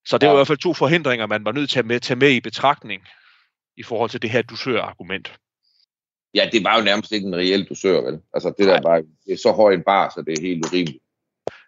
Så 0.04 0.18
det 0.18 0.28
var 0.28 0.34
i 0.34 0.36
hvert 0.36 0.46
fald 0.46 0.58
to 0.58 0.74
forhindringer, 0.74 1.26
man 1.26 1.44
var 1.44 1.52
nødt 1.52 1.70
til 1.70 1.78
at 1.78 1.86
med, 1.86 2.00
tage 2.00 2.18
med 2.18 2.30
i 2.30 2.40
betragtning 2.40 3.02
i 3.76 3.82
forhold 3.82 4.10
til 4.10 4.22
det 4.22 4.30
her 4.30 4.42
dusør-argument. 4.42 5.38
Ja, 6.34 6.48
det 6.52 6.64
var 6.64 6.78
jo 6.78 6.84
nærmest 6.84 7.12
ikke 7.12 7.26
en 7.26 7.36
reel 7.36 7.64
dusør, 7.64 8.00
vel? 8.00 8.20
Altså 8.34 8.54
det 8.58 8.66
der 8.66 8.80
var, 8.82 8.96
det 9.26 9.32
er 9.32 9.36
så 9.36 9.52
høj 9.52 9.72
en 9.72 9.82
bar, 9.82 10.12
så 10.14 10.22
det 10.22 10.38
er 10.38 10.42
helt 10.42 10.66
urimeligt. 10.66 10.98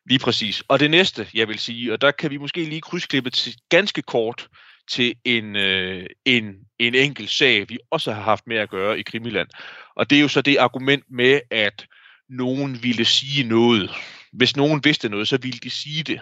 Lige 0.09 0.19
præcis. 0.19 0.63
Og 0.69 0.81
det 0.81 0.91
næste, 0.91 1.29
jeg 1.35 1.49
vil 1.49 1.59
sige, 1.59 1.93
og 1.93 2.01
der 2.01 2.11
kan 2.11 2.31
vi 2.31 2.37
måske 2.37 2.65
lige 2.65 2.81
krydsklippe 2.81 3.31
til, 3.31 3.57
ganske 3.69 4.03
kort 4.03 4.49
til 4.91 5.15
en, 5.25 5.57
øh, 5.57 6.07
en, 6.25 6.55
en 6.79 6.95
enkelt 6.95 7.31
sag, 7.31 7.69
vi 7.69 7.79
også 7.91 8.13
har 8.13 8.23
haft 8.23 8.47
med 8.47 8.57
at 8.57 8.71
gøre 8.71 8.99
i 8.99 9.03
Krimiland. 9.03 9.49
Og 9.97 10.11
det 10.11 10.19
er 10.19 10.23
jo 10.23 10.29
så 10.29 10.43
det 10.43 10.57
argument 10.57 11.05
med, 11.11 11.41
at 11.51 11.87
nogen 12.29 12.83
ville 12.83 13.05
sige 13.05 13.49
noget. 13.49 13.91
Hvis 14.33 14.57
nogen 14.57 14.85
vidste 14.85 15.09
noget, 15.09 15.29
så 15.29 15.39
ville 15.43 15.59
de 15.59 15.71
sige 15.71 16.03
det. 16.03 16.21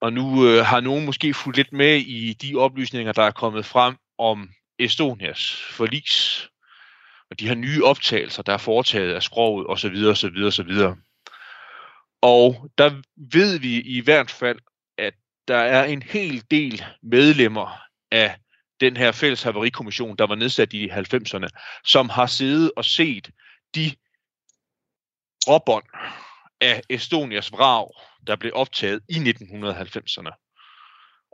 Og 0.00 0.12
nu 0.12 0.48
øh, 0.48 0.66
har 0.66 0.80
nogen 0.80 1.04
måske 1.04 1.34
fulgt 1.34 1.56
lidt 1.56 1.72
med 1.72 1.96
i 1.96 2.32
de 2.32 2.56
oplysninger, 2.56 3.12
der 3.12 3.22
er 3.22 3.30
kommet 3.30 3.66
frem 3.66 3.96
om 4.18 4.50
Estonias 4.78 5.62
forlis, 5.70 6.48
og 7.30 7.40
de 7.40 7.48
her 7.48 7.54
nye 7.54 7.84
optagelser, 7.84 8.42
der 8.42 8.52
er 8.52 8.58
foretaget 8.58 9.14
af 9.14 9.22
skroget 9.22 9.66
osv. 9.66 9.94
osv. 10.10 10.44
osv. 10.46 10.70
Og 12.22 12.70
der 12.78 13.02
ved 13.32 13.58
vi 13.58 13.80
i 13.80 14.00
hvert 14.00 14.30
fald, 14.30 14.58
der 15.48 15.56
er 15.56 15.84
en 15.84 16.02
hel 16.02 16.44
del 16.50 16.84
medlemmer 17.02 17.80
af 18.10 18.38
den 18.80 18.96
her 18.96 19.12
fælles 19.12 19.42
haverikommission, 19.42 20.16
der 20.16 20.26
var 20.26 20.34
nedsat 20.34 20.72
i 20.72 20.88
90'erne, 20.88 21.48
som 21.84 22.08
har 22.08 22.26
siddet 22.26 22.72
og 22.76 22.84
set 22.84 23.30
de 23.74 23.94
råbånd 25.48 25.84
af 26.60 26.82
Estonias 26.88 27.52
vrag, 27.52 27.90
der 28.26 28.36
blev 28.36 28.52
optaget 28.54 29.02
i 29.08 29.14
1990'erne. 29.14 30.48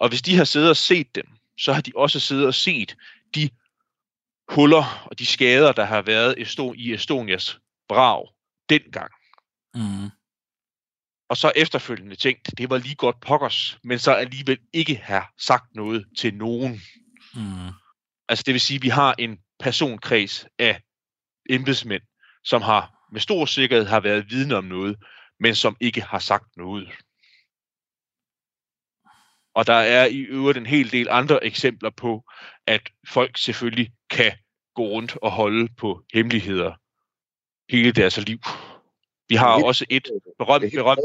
Og 0.01 0.09
hvis 0.09 0.23
de 0.23 0.37
har 0.37 0.45
siddet 0.45 0.71
og 0.71 0.77
set 0.77 1.15
dem, 1.15 1.27
så 1.59 1.73
har 1.73 1.81
de 1.81 1.93
også 1.97 2.21
siddet 2.21 2.47
og 2.47 2.55
set 2.55 2.97
de 3.35 3.51
huller 4.49 5.07
og 5.11 5.19
de 5.19 5.27
skader, 5.27 5.73
der 5.73 5.85
har 5.85 6.03
været 6.03 6.35
i 6.77 6.93
Estonias 6.93 7.59
brag 7.89 8.29
dengang. 8.69 9.12
Mm. 9.75 10.11
Og 11.29 11.37
så 11.37 11.53
efterfølgende 11.57 12.16
tænkt, 12.16 12.51
det 12.59 12.70
var 12.70 12.79
lige 12.79 12.95
godt 12.95 13.20
pokkers, 13.20 13.79
men 13.85 13.99
så 13.99 14.12
alligevel 14.12 14.59
ikke 14.72 14.97
have 14.97 15.22
sagt 15.39 15.75
noget 15.75 16.07
til 16.18 16.35
nogen. 16.35 16.81
Mm. 17.35 17.72
Altså 18.29 18.43
det 18.47 18.53
vil 18.53 18.61
sige, 18.61 18.77
at 18.77 18.83
vi 18.83 18.89
har 18.89 19.14
en 19.18 19.39
personkreds 19.59 20.47
af 20.59 20.83
embedsmænd, 21.51 22.03
som 22.45 22.62
har 22.62 22.95
med 23.12 23.20
stor 23.20 23.47
sikkerhed 23.47 23.87
har 23.87 24.01
været 24.01 24.31
viden 24.31 24.53
om 24.53 24.64
noget, 24.64 24.97
men 25.41 25.55
som 25.55 25.77
ikke 25.81 26.03
har 26.03 26.18
sagt 26.18 26.57
noget. 26.57 26.89
Og 29.55 29.66
der 29.66 29.75
er 29.75 30.07
i 30.07 30.18
øvrigt 30.18 30.59
en 30.59 30.66
hel 30.66 30.93
del 30.93 31.09
andre 31.11 31.45
eksempler 31.45 31.91
på, 31.91 32.25
at 32.66 32.91
folk 33.09 33.39
selvfølgelig 33.39 33.93
kan 34.11 34.33
gå 34.75 34.83
rundt 34.83 35.16
og 35.22 35.31
holde 35.31 35.68
på 35.79 36.03
hemmeligheder 36.14 36.75
hele 37.70 37.93
deres 37.93 38.27
liv. 38.27 38.39
Vi 39.29 39.35
har 39.35 39.55
helt, 39.55 39.66
også 39.66 39.85
et 39.91 40.09
berømt, 40.39 40.72
berømt, 40.72 40.99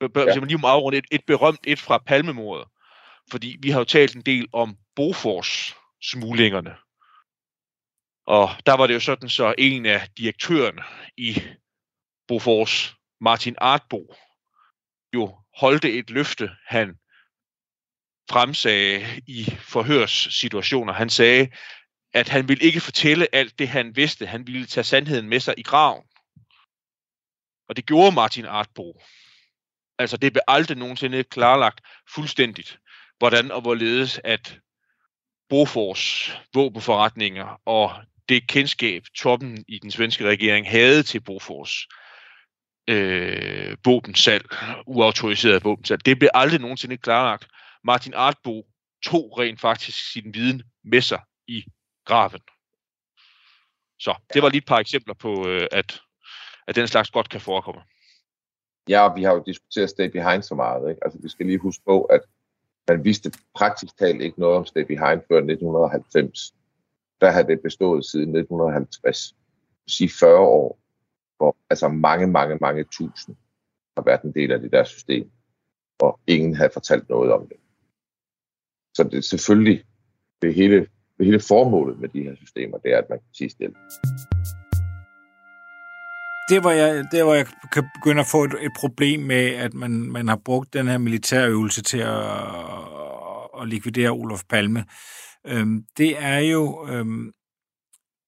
berømt 0.00 0.28
ja. 0.28 0.44
lige 0.44 0.54
om 0.54 0.64
afrunde, 0.64 0.98
et, 0.98 1.06
et 1.10 1.24
berømt 1.26 1.60
et 1.64 1.80
fra 1.80 1.98
palmemordet. 1.98 2.66
Fordi 3.30 3.56
vi 3.62 3.70
har 3.70 3.78
jo 3.78 3.84
talt 3.84 4.14
en 4.14 4.22
del 4.22 4.46
om 4.52 4.76
Bofors 4.96 5.76
smuglingerne. 6.02 6.76
Og 8.26 8.50
der 8.66 8.76
var 8.76 8.86
det 8.86 8.94
jo 8.94 9.00
sådan, 9.00 9.28
så 9.28 9.54
en 9.58 9.86
af 9.86 10.08
direktørerne 10.18 10.82
i 11.16 11.42
Bofors, 12.28 12.96
Martin 13.20 13.56
Artbo, 13.58 14.14
jo 15.14 15.38
holdte 15.56 15.92
et 15.92 16.10
løfte, 16.10 16.50
han 16.66 16.98
fremsagde 18.30 19.22
i 19.26 19.44
forhørssituationer. 19.60 20.92
Han 20.92 21.10
sagde, 21.10 21.48
at 22.12 22.28
han 22.28 22.48
ville 22.48 22.64
ikke 22.64 22.80
fortælle 22.80 23.34
alt 23.34 23.58
det, 23.58 23.68
han 23.68 23.96
vidste. 23.96 24.26
Han 24.26 24.46
ville 24.46 24.66
tage 24.66 24.84
sandheden 24.84 25.28
med 25.28 25.40
sig 25.40 25.54
i 25.56 25.62
graven. 25.62 26.02
Og 27.70 27.76
det 27.76 27.86
gjorde 27.86 28.14
Martin 28.14 28.44
Artbo. 28.44 29.02
Altså, 29.98 30.16
det 30.16 30.32
blev 30.32 30.42
aldrig 30.48 30.76
nogensinde 30.76 31.24
klarlagt 31.24 31.80
fuldstændigt, 32.14 32.78
hvordan 33.18 33.50
og 33.50 33.60
hvorledes, 33.60 34.20
at 34.24 34.58
Bofors 35.48 36.32
våbenforretninger 36.54 37.60
og 37.66 37.94
det 38.28 38.48
kendskab, 38.48 39.02
toppen 39.16 39.64
i 39.68 39.78
den 39.78 39.90
svenske 39.90 40.28
regering 40.28 40.70
havde 40.70 41.02
til 41.02 41.20
Bofors 41.20 41.86
øh, 42.88 43.76
våbensalg, 43.84 44.44
uautoriseret 44.86 45.64
våbensalg, 45.64 46.06
det 46.06 46.18
blev 46.18 46.30
aldrig 46.34 46.60
nogensinde 46.60 46.96
klarlagt. 46.96 47.48
Martin 47.84 48.14
Artbo 48.14 48.66
tog 49.04 49.38
rent 49.38 49.60
faktisk 49.60 50.12
sin 50.12 50.34
viden 50.34 50.62
med 50.84 51.00
sig 51.00 51.20
i 51.48 51.64
graven. 52.06 52.40
Så 53.98 54.14
det 54.34 54.42
var 54.42 54.48
lige 54.48 54.58
et 54.58 54.66
par 54.66 54.78
eksempler 54.78 55.14
på, 55.14 55.48
øh, 55.48 55.66
at, 55.72 56.00
at 56.70 56.76
den 56.76 56.88
slags 56.88 57.10
godt 57.10 57.28
kan 57.28 57.40
forekomme. 57.40 57.80
Ja, 58.88 59.08
og 59.08 59.16
vi 59.16 59.22
har 59.22 59.32
jo 59.32 59.42
diskuteret 59.46 59.90
Stay 59.90 60.10
Behind 60.10 60.42
så 60.42 60.54
meget. 60.54 60.90
Ikke? 60.90 61.04
Altså, 61.04 61.18
vi 61.22 61.28
skal 61.28 61.46
lige 61.46 61.58
huske 61.58 61.84
på, 61.84 62.02
at 62.02 62.20
man 62.88 63.04
vidste 63.04 63.32
praktisk 63.54 63.98
talt 63.98 64.22
ikke 64.22 64.40
noget 64.40 64.56
om 64.56 64.66
Stay 64.66 64.82
Behind 64.82 65.20
før 65.28 65.36
1990. 65.36 66.54
Der 67.20 67.30
havde 67.30 67.46
det 67.46 67.60
bestået 67.62 68.04
siden 68.04 68.36
1950. 68.36 69.36
Det 69.84 69.92
sige 69.92 70.10
40 70.20 70.38
år, 70.38 70.78
hvor 71.36 71.56
altså 71.70 71.88
mange, 71.88 72.26
mange, 72.26 72.56
mange 72.60 72.84
tusind 72.84 73.36
har 73.96 74.04
været 74.04 74.22
en 74.22 74.32
del 74.32 74.52
af 74.52 74.60
det 74.60 74.72
der 74.72 74.84
system, 74.84 75.30
og 76.00 76.20
ingen 76.26 76.54
havde 76.54 76.70
fortalt 76.72 77.08
noget 77.08 77.32
om 77.32 77.48
det. 77.48 77.56
Så 78.96 79.04
det 79.04 79.18
er 79.18 79.22
selvfølgelig 79.22 79.84
det 80.42 80.54
hele, 80.54 80.78
det 81.18 81.26
hele 81.26 81.40
formålet 81.40 81.98
med 81.98 82.08
de 82.08 82.22
her 82.22 82.34
systemer, 82.34 82.78
det 82.78 82.92
er, 82.92 82.98
at 82.98 83.10
man 83.10 83.18
kan 83.18 83.34
sige 83.34 83.50
stille 83.50 83.74
det 86.50 86.60
hvor 86.60 86.70
jeg, 86.70 87.04
det 87.12 87.22
hvor 87.22 87.34
jeg 87.34 87.46
kan 87.72 87.84
begynde 87.94 88.20
at 88.20 88.26
få 88.26 88.44
et, 88.44 88.54
et 88.60 88.72
problem 88.76 89.20
med, 89.20 89.46
at 89.46 89.74
man, 89.74 89.90
man 89.90 90.28
har 90.28 90.36
brugt 90.44 90.72
den 90.72 90.88
her 90.88 90.98
militærøvelse 90.98 91.82
til 91.82 91.98
at, 91.98 92.22
at 93.60 93.68
likvidere 93.68 94.10
Olof 94.10 94.42
Palme, 94.48 94.84
øhm, 95.46 95.84
det 95.96 96.22
er 96.22 96.38
jo 96.38 96.88
øhm, 96.88 97.32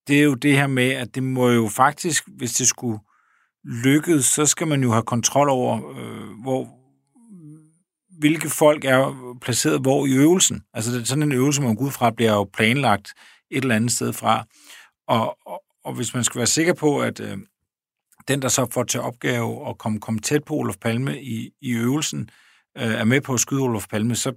det 0.09 0.19
er 0.19 0.23
jo 0.23 0.35
det 0.35 0.57
her 0.57 0.67
med, 0.67 0.91
at 0.91 1.15
det 1.15 1.23
må 1.23 1.51
jo 1.51 1.69
faktisk, 1.69 2.25
hvis 2.37 2.53
det 2.53 2.67
skulle 2.67 2.99
lykkes, 3.65 4.25
så 4.25 4.47
skal 4.47 4.67
man 4.67 4.83
jo 4.83 4.91
have 4.91 5.03
kontrol 5.03 5.49
over, 5.49 5.91
øh, 5.99 6.43
hvor, 6.43 6.69
hvilke 8.19 8.49
folk 8.51 8.85
er 8.85 9.37
placeret 9.41 9.81
hvor 9.81 10.07
i 10.07 10.13
øvelsen. 10.13 10.63
Altså 10.75 10.93
det 10.93 11.01
er 11.01 11.05
sådan 11.05 11.23
en 11.23 11.33
øvelse, 11.33 11.63
man 11.63 11.77
går 11.77 11.85
ud 11.85 11.91
fra, 11.91 12.11
bliver 12.11 12.33
jo 12.33 12.45
planlagt 12.45 13.09
et 13.51 13.63
eller 13.63 13.77
andet 13.77 13.93
sted 13.93 14.13
fra. 14.13 14.45
Og, 15.09 15.37
og, 15.47 15.63
og 15.85 15.95
hvis 15.95 16.15
man 16.15 16.25
skal 16.25 16.39
være 16.39 16.47
sikker 16.47 16.75
på, 16.75 17.01
at 17.01 17.21
øh, 17.21 17.39
den, 18.29 18.43
der 18.43 18.49
så 18.49 18.67
får 18.71 18.85
til 18.85 19.01
opgave 19.01 19.69
at 19.69 19.79
komme, 19.79 20.01
komme 20.01 20.21
tæt 20.21 20.45
på 20.45 20.55
Olof 20.55 20.77
Palme 20.77 21.23
i, 21.23 21.53
i 21.61 21.73
øvelsen, 21.73 22.31
øh, 22.79 22.83
er 22.83 23.05
med 23.05 23.21
på 23.21 23.35
at 23.35 23.41
skyde 23.41 23.61
Olof 23.61 23.87
Palme, 23.89 24.15
så 24.15 24.33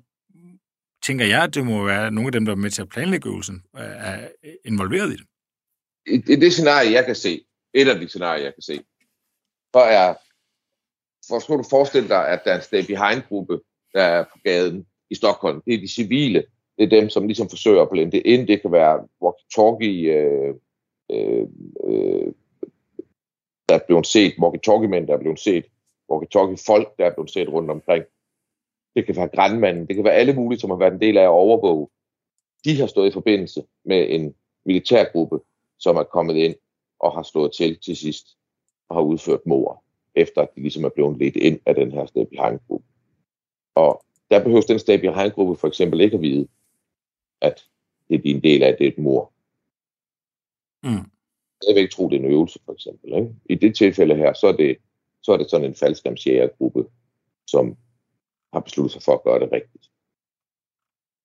tænker 1.06 1.26
jeg, 1.26 1.44
at 1.44 1.56
det 1.56 1.66
må 1.66 1.86
være 1.86 2.12
nogle 2.12 2.28
af 2.28 2.32
dem, 2.32 2.46
der 2.46 2.52
er 2.52 2.58
med 2.58 2.70
til 2.70 2.82
at 2.82 2.90
planlægge 2.90 3.30
øvelsen, 3.30 3.64
er 3.74 4.28
involveret 4.66 5.14
i 5.14 5.16
det. 5.16 5.26
I, 6.08 6.34
i 6.34 6.36
det 6.36 6.54
scenarie, 6.54 6.92
jeg 6.92 7.06
kan 7.06 7.16
se, 7.16 7.46
et 7.74 7.88
af 7.88 8.00
de 8.00 8.08
scenarier, 8.08 8.44
jeg 8.44 8.54
kan 8.54 8.62
se, 8.62 8.80
så 9.76 9.80
er, 9.80 10.14
for 11.28 11.40
skal 11.40 11.58
du 11.58 11.64
forestille 11.70 12.10
dig, 12.10 12.28
at 12.28 12.42
der 12.46 12.52
er 12.52 12.56
en 12.56 12.62
stay 12.62 12.86
behind-gruppe, 12.86 13.60
der 13.94 14.02
er 14.04 14.24
på 14.24 14.40
gaden 14.44 14.86
i 15.10 15.16
Stockholm. 15.16 15.62
Det 15.66 15.74
er 15.74 15.80
de 15.80 15.88
civile. 15.88 16.44
Det 16.78 16.84
er 16.84 17.00
dem, 17.00 17.10
som 17.10 17.28
ligesom 17.28 17.50
forsøger 17.50 17.82
at 17.82 17.90
blende 17.90 18.20
ind. 18.20 18.48
Det 18.48 18.62
kan 18.62 18.72
være 18.72 19.08
walkie-talkie, 19.24 20.08
øh, 20.18 20.54
øh, 21.12 21.48
øh, 21.88 22.34
der 23.70 23.76
er 23.76 23.86
blevet 23.88 24.08
set, 24.08 24.34
walkie-talkie-mænd, 24.40 25.08
der 25.08 25.14
er 25.14 25.20
blevet 25.20 25.40
set, 25.40 25.66
walkie-talkie-folk, 26.12 26.98
der 26.98 27.06
er 27.06 27.14
blevet 27.14 27.32
set 27.32 27.50
rundt 27.50 27.72
omkring. 27.72 28.06
Det 28.96 29.06
kan 29.06 29.16
være 29.16 29.28
grænmanden, 29.28 29.88
det 29.88 29.96
kan 29.96 30.06
være 30.06 30.14
alle 30.14 30.34
mulige, 30.34 30.60
som 30.60 30.70
har 30.70 30.78
været 30.78 30.94
en 30.94 31.02
del 31.02 31.18
af 31.18 31.24
at 31.24 31.30
overvåge. 31.30 31.88
De 32.66 32.80
har 32.80 32.88
stået 32.88 33.10
i 33.10 33.14
forbindelse 33.14 33.64
med 33.86 34.06
en 34.10 34.36
militærgruppe, 34.66 35.40
som 35.80 35.96
er 35.96 36.04
kommet 36.04 36.36
ind 36.36 36.56
og 37.00 37.14
har 37.14 37.24
slået 37.24 37.54
til 37.54 37.80
til 37.80 37.98
sidst 37.98 38.38
og 38.90 38.96
har 38.96 39.04
udført 39.04 39.46
mord, 39.46 39.84
efter 40.16 40.42
at 40.42 40.50
de 40.56 40.62
ligesom 40.62 40.84
er 40.84 40.90
blevet 40.90 41.18
ledt 41.18 41.36
ind 41.36 41.60
af 41.66 41.76
den 41.76 41.92
her 41.92 42.06
stab 42.06 42.28
i 42.32 42.38
gruppe 42.68 42.88
Og 43.76 44.06
der 44.32 44.44
behøves 44.44 44.66
den 44.66 44.80
stab 44.80 45.04
i 45.04 45.08
gruppe 45.08 45.56
for 45.56 45.68
eksempel 45.68 46.02
ikke 46.02 46.16
at 46.16 46.22
vide, 46.22 46.48
at 47.42 47.66
det 48.10 48.16
er 48.16 48.36
en 48.36 48.44
del 48.44 48.64
af, 48.64 48.78
det 48.78 48.88
er 48.88 48.92
et 48.92 48.98
mord. 48.98 49.34
Mm 50.84 51.12
stadigvæk 51.66 51.92
tro, 51.92 52.10
det 52.10 52.16
er 52.16 52.20
en 52.20 52.32
øvelse, 52.32 52.60
for 52.66 52.74
eksempel. 52.74 53.14
Ikke? 53.14 53.36
I 53.50 53.56
det 53.56 53.76
tilfælde 53.76 54.16
her, 54.16 54.34
så 54.34 54.48
er 54.48 54.52
det, 54.52 54.78
så 55.22 55.32
er 55.32 55.38
det 55.38 55.50
sådan 55.50 55.66
en 55.66 55.76
faldskærmsjægergruppe, 55.76 56.86
som 57.48 57.78
har 58.54 58.60
besluttet 58.60 58.92
sig 58.92 59.02
for 59.02 59.14
at 59.14 59.24
gøre 59.24 59.40
det 59.40 59.52
rigtigt. 59.52 59.86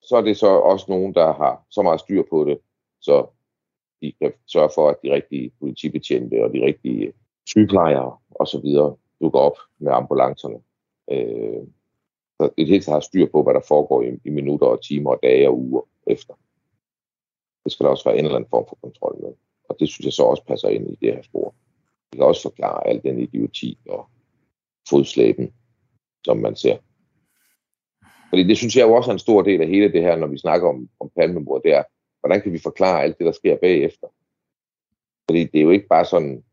Så 0.02 0.16
er 0.16 0.20
det 0.20 0.36
så 0.36 0.46
også 0.46 0.86
nogen, 0.88 1.14
der 1.14 1.32
har 1.32 1.66
så 1.70 1.82
meget 1.82 2.00
styr 2.00 2.22
på 2.30 2.44
det, 2.44 2.58
så 3.00 3.26
de 4.02 4.12
kan 4.12 4.32
sørge 4.46 4.70
for, 4.74 4.88
at 4.88 4.96
de 5.02 5.12
rigtige 5.12 5.52
politibetjente 5.58 6.44
og 6.44 6.52
de 6.54 6.64
rigtige 6.64 7.12
sygeplejere 7.46 8.16
osv. 8.30 8.66
dukker 9.20 9.38
op 9.38 9.58
med 9.78 9.92
ambulancerne. 9.92 10.60
Øh, 11.10 11.62
så 12.40 12.50
det 12.58 12.66
hele 12.66 12.82
taget 12.82 12.94
har 12.94 13.00
styr 13.00 13.26
på, 13.32 13.42
hvad 13.42 13.54
der 13.54 13.60
foregår 13.68 14.02
i, 14.02 14.18
i 14.24 14.30
minutter 14.30 14.66
og 14.66 14.82
timer 14.82 15.10
og 15.10 15.18
dage 15.22 15.48
og 15.48 15.58
uger 15.58 15.82
efter. 16.06 16.34
Det 17.64 17.72
skal 17.72 17.84
der 17.84 17.90
også 17.90 18.04
være 18.04 18.18
en 18.18 18.24
eller 18.24 18.36
anden 18.36 18.50
form 18.50 18.66
for 18.68 18.78
kontrol 18.82 19.16
med. 19.22 19.32
Og 19.70 19.76
det 19.80 19.88
synes 19.88 20.04
jeg 20.04 20.12
så 20.12 20.22
også 20.22 20.44
passer 20.44 20.68
ind 20.68 20.90
i 20.90 20.98
det 21.00 21.14
her 21.14 21.22
spor. 21.22 21.54
Det 22.10 22.18
kan 22.18 22.26
også 22.26 22.42
forklare 22.42 22.86
al 22.86 23.02
den 23.02 23.18
idioti 23.18 23.78
og 23.88 24.10
fodslæben, 24.88 25.54
som 26.24 26.36
man 26.36 26.56
ser. 26.56 26.76
Fordi 28.28 28.42
det 28.42 28.58
synes 28.58 28.76
jeg 28.76 28.82
jo 28.88 28.94
også 28.94 29.10
er 29.10 29.12
en 29.12 29.26
stor 29.26 29.42
del 29.42 29.60
af 29.60 29.68
hele 29.68 29.92
det 29.92 30.02
her, 30.02 30.16
når 30.16 30.26
vi 30.26 30.38
snakker 30.38 30.68
om, 30.68 30.88
om 31.00 31.10
palmemord, 31.16 31.62
det 31.62 31.72
er, 31.72 31.84
hvordan 32.20 32.40
kan 32.42 32.52
vi 32.52 32.58
forklare 32.58 33.02
alt 33.02 33.18
det, 33.18 33.26
der 33.26 33.32
sker 33.32 33.56
bagefter? 33.56 34.08
Fordi 35.28 35.44
det 35.44 35.58
er 35.58 35.62
jo 35.62 35.70
ikke 35.70 35.88
bare 35.88 36.04
sådan, 36.04 36.44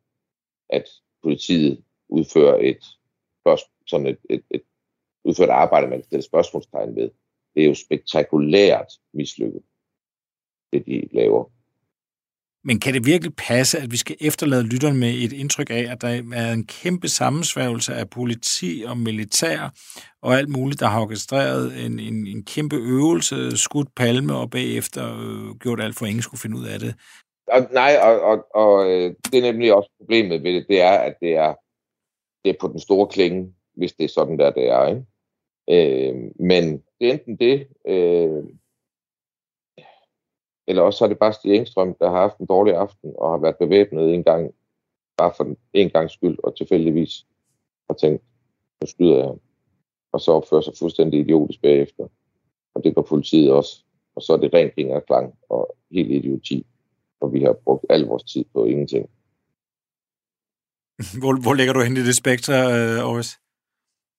at 0.70 0.90
politiet 1.24 1.84
udfører 2.10 2.58
et, 2.62 2.84
sådan 3.88 4.08
et, 4.08 4.18
et, 4.30 4.44
et 4.52 4.62
udført 5.24 5.50
arbejde, 5.50 5.88
man 5.88 5.98
kan 5.98 6.04
stille 6.04 6.22
spørgsmålstegn 6.22 6.96
ved. 6.96 7.10
Det 7.56 7.64
er 7.64 7.68
jo 7.68 7.74
spektakulært 7.74 8.88
mislykket, 9.14 9.64
det 10.74 10.86
de 10.86 11.08
laver. 11.12 11.57
Men 12.64 12.80
kan 12.80 12.94
det 12.94 13.06
virkelig 13.06 13.34
passe, 13.36 13.78
at 13.80 13.92
vi 13.92 13.98
skal 13.98 14.16
efterlade 14.22 14.64
lytterne 14.64 15.00
med 15.00 15.10
et 15.10 15.34
indtryk 15.34 15.70
af, 15.70 15.86
at 15.92 16.02
der 16.02 16.08
er 16.34 16.54
en 16.54 16.66
kæmpe 16.66 17.08
sammensværgelse 17.08 17.94
af 17.94 18.10
politi 18.10 18.84
og 18.88 18.98
militær 18.98 19.74
og 20.22 20.38
alt 20.38 20.50
muligt, 20.50 20.80
der 20.80 20.88
har 20.88 21.02
orkestreret 21.02 21.86
en, 21.86 22.00
en, 22.00 22.28
en 22.28 22.46
kæmpe 22.46 22.76
øvelse, 22.76 23.58
skudt 23.58 23.88
palme 23.96 24.36
og 24.36 24.50
bagefter 24.50 25.06
øh, 25.06 25.56
gjort 25.56 25.82
alt 25.82 25.98
for, 25.98 26.06
at 26.06 26.10
ingen 26.10 26.22
skulle 26.22 26.42
finde 26.42 26.58
ud 26.58 26.66
af 26.66 26.80
det? 26.80 26.96
Og, 27.48 27.68
nej, 27.74 27.98
og, 28.02 28.22
og, 28.22 28.46
og 28.56 28.92
øh, 28.92 29.14
det 29.32 29.38
er 29.38 29.52
nemlig 29.52 29.74
også 29.74 29.92
problemet 30.00 30.44
ved 30.44 30.54
det, 30.54 30.66
det 30.70 30.82
er, 30.82 30.92
at 30.92 31.16
det 31.22 31.36
er, 31.36 31.54
det 32.44 32.50
er 32.50 32.60
på 32.62 32.68
den 32.68 32.80
store 32.80 33.08
klinge, 33.08 33.54
hvis 33.76 33.94
det 33.94 34.04
er 34.04 34.10
sådan 34.10 34.40
der, 34.40 34.52
det 34.52 34.70
er. 34.70 34.88
Ikke? 34.88 35.04
Øh, 35.70 36.16
men 36.40 36.64
det 37.00 37.08
er 37.08 37.14
enten 37.14 37.36
det, 37.36 37.68
øh, 37.88 38.44
eller 40.68 40.82
også 40.82 41.04
er 41.04 41.10
det 41.10 41.20
bare 41.20 41.34
Stig 41.34 41.56
Engstrøm, 41.56 41.96
der 42.00 42.10
har 42.10 42.20
haft 42.20 42.38
en 42.38 42.46
dårlig 42.46 42.76
aften 42.76 43.14
og 43.18 43.32
har 43.32 43.38
været 43.38 43.58
bevæbnet 43.58 44.14
en 44.14 44.24
gang, 44.24 44.52
bare 45.18 45.34
for 45.38 45.56
en 45.74 45.90
gang 45.90 46.10
skyld, 46.10 46.38
og 46.44 46.58
tilfældigvis 46.58 47.26
har 47.90 47.94
tænkt, 47.94 48.24
nu 48.82 48.88
skyder 48.88 49.18
jeg 49.18 49.26
ham. 49.26 49.40
Og 50.12 50.22
så 50.22 50.32
opfører 50.32 50.62
sig 50.62 50.74
fuldstændig 50.80 51.20
idiotisk 51.20 51.62
bagefter. 51.62 52.08
Og 52.76 52.84
det 52.84 52.96
gør 52.96 53.02
politiet 53.02 53.52
også. 53.52 53.84
Og 54.16 54.22
så 54.22 54.34
er 54.34 54.38
det 54.38 54.54
rent 54.54 54.74
ingen 54.78 55.02
klang 55.08 55.34
og 55.50 55.76
helt 55.92 56.12
idioti. 56.12 56.66
Og 57.22 57.34
vi 57.34 57.44
har 57.44 57.54
brugt 57.54 57.86
al 57.90 58.02
vores 58.02 58.24
tid 58.24 58.46
på 58.54 58.66
ingenting. 58.66 59.10
Hvor, 61.22 61.42
hvor 61.42 61.54
ligger 61.54 61.74
du 61.74 61.82
hen 61.82 61.98
i 61.98 62.06
det 62.10 62.16
spektre, 62.16 62.54
øh, 62.54 63.00
Aarhus? 63.00 63.40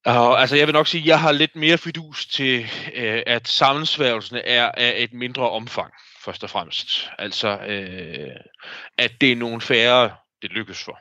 Og, 0.08 0.40
altså 0.40 0.56
jeg 0.56 0.66
vil 0.66 0.72
nok 0.72 0.86
sige, 0.86 1.00
at 1.00 1.06
jeg 1.06 1.20
har 1.20 1.32
lidt 1.32 1.56
mere 1.56 1.78
fidus 1.78 2.26
til, 2.26 2.66
øh, 2.94 3.22
at 3.26 3.48
sammensværgelsen 3.48 4.40
er 4.44 4.70
af 4.70 4.94
et 4.96 5.12
mindre 5.12 5.50
omfang, 5.50 5.92
først 6.24 6.44
og 6.44 6.50
fremmest. 6.50 7.10
Altså, 7.18 7.58
øh, 7.58 8.36
at 8.98 9.12
det 9.20 9.32
er 9.32 9.36
nogle 9.36 9.60
færre, 9.60 10.16
det 10.42 10.50
lykkes 10.50 10.84
for. 10.84 10.98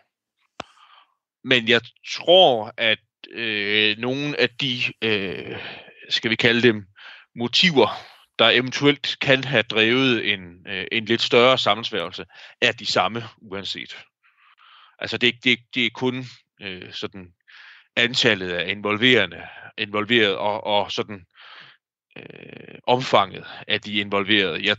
Men 1.44 1.68
jeg 1.68 1.82
tror, 2.16 2.74
at 2.78 3.00
øh, 3.32 3.98
nogle 3.98 4.40
af 4.40 4.50
de, 4.50 4.82
øh, 5.02 5.58
skal 6.10 6.32
vi 6.32 6.36
kalde 6.36 6.62
dem, 6.62 6.86
motiver, 7.36 7.88
der 8.40 8.50
eventuelt 8.50 9.18
kan 9.22 9.44
have 9.44 9.64
drevet 9.64 10.34
en, 10.34 10.68
øh, 10.68 10.86
en 10.92 11.06
lidt 11.06 11.22
større 11.22 11.58
sammensværgelse, 11.58 12.26
er 12.62 12.72
de 12.72 12.86
samme 12.86 13.24
uanset. 13.38 13.98
Altså 15.00 15.18
det, 15.18 15.44
det, 15.44 15.60
det 15.76 15.86
er 15.86 15.90
kun 15.94 16.26
øh, 16.62 16.94
sådan 16.94 17.34
antallet 17.98 18.52
af 18.52 18.72
involverende, 18.72 19.44
involveret 19.78 20.36
og, 20.36 20.64
og 20.64 20.92
sådan 20.92 21.26
øh, 22.18 22.76
omfanget 22.88 23.46
af 23.68 23.82
de 23.82 24.00
involverede. 24.00 24.66
Jeg 24.66 24.78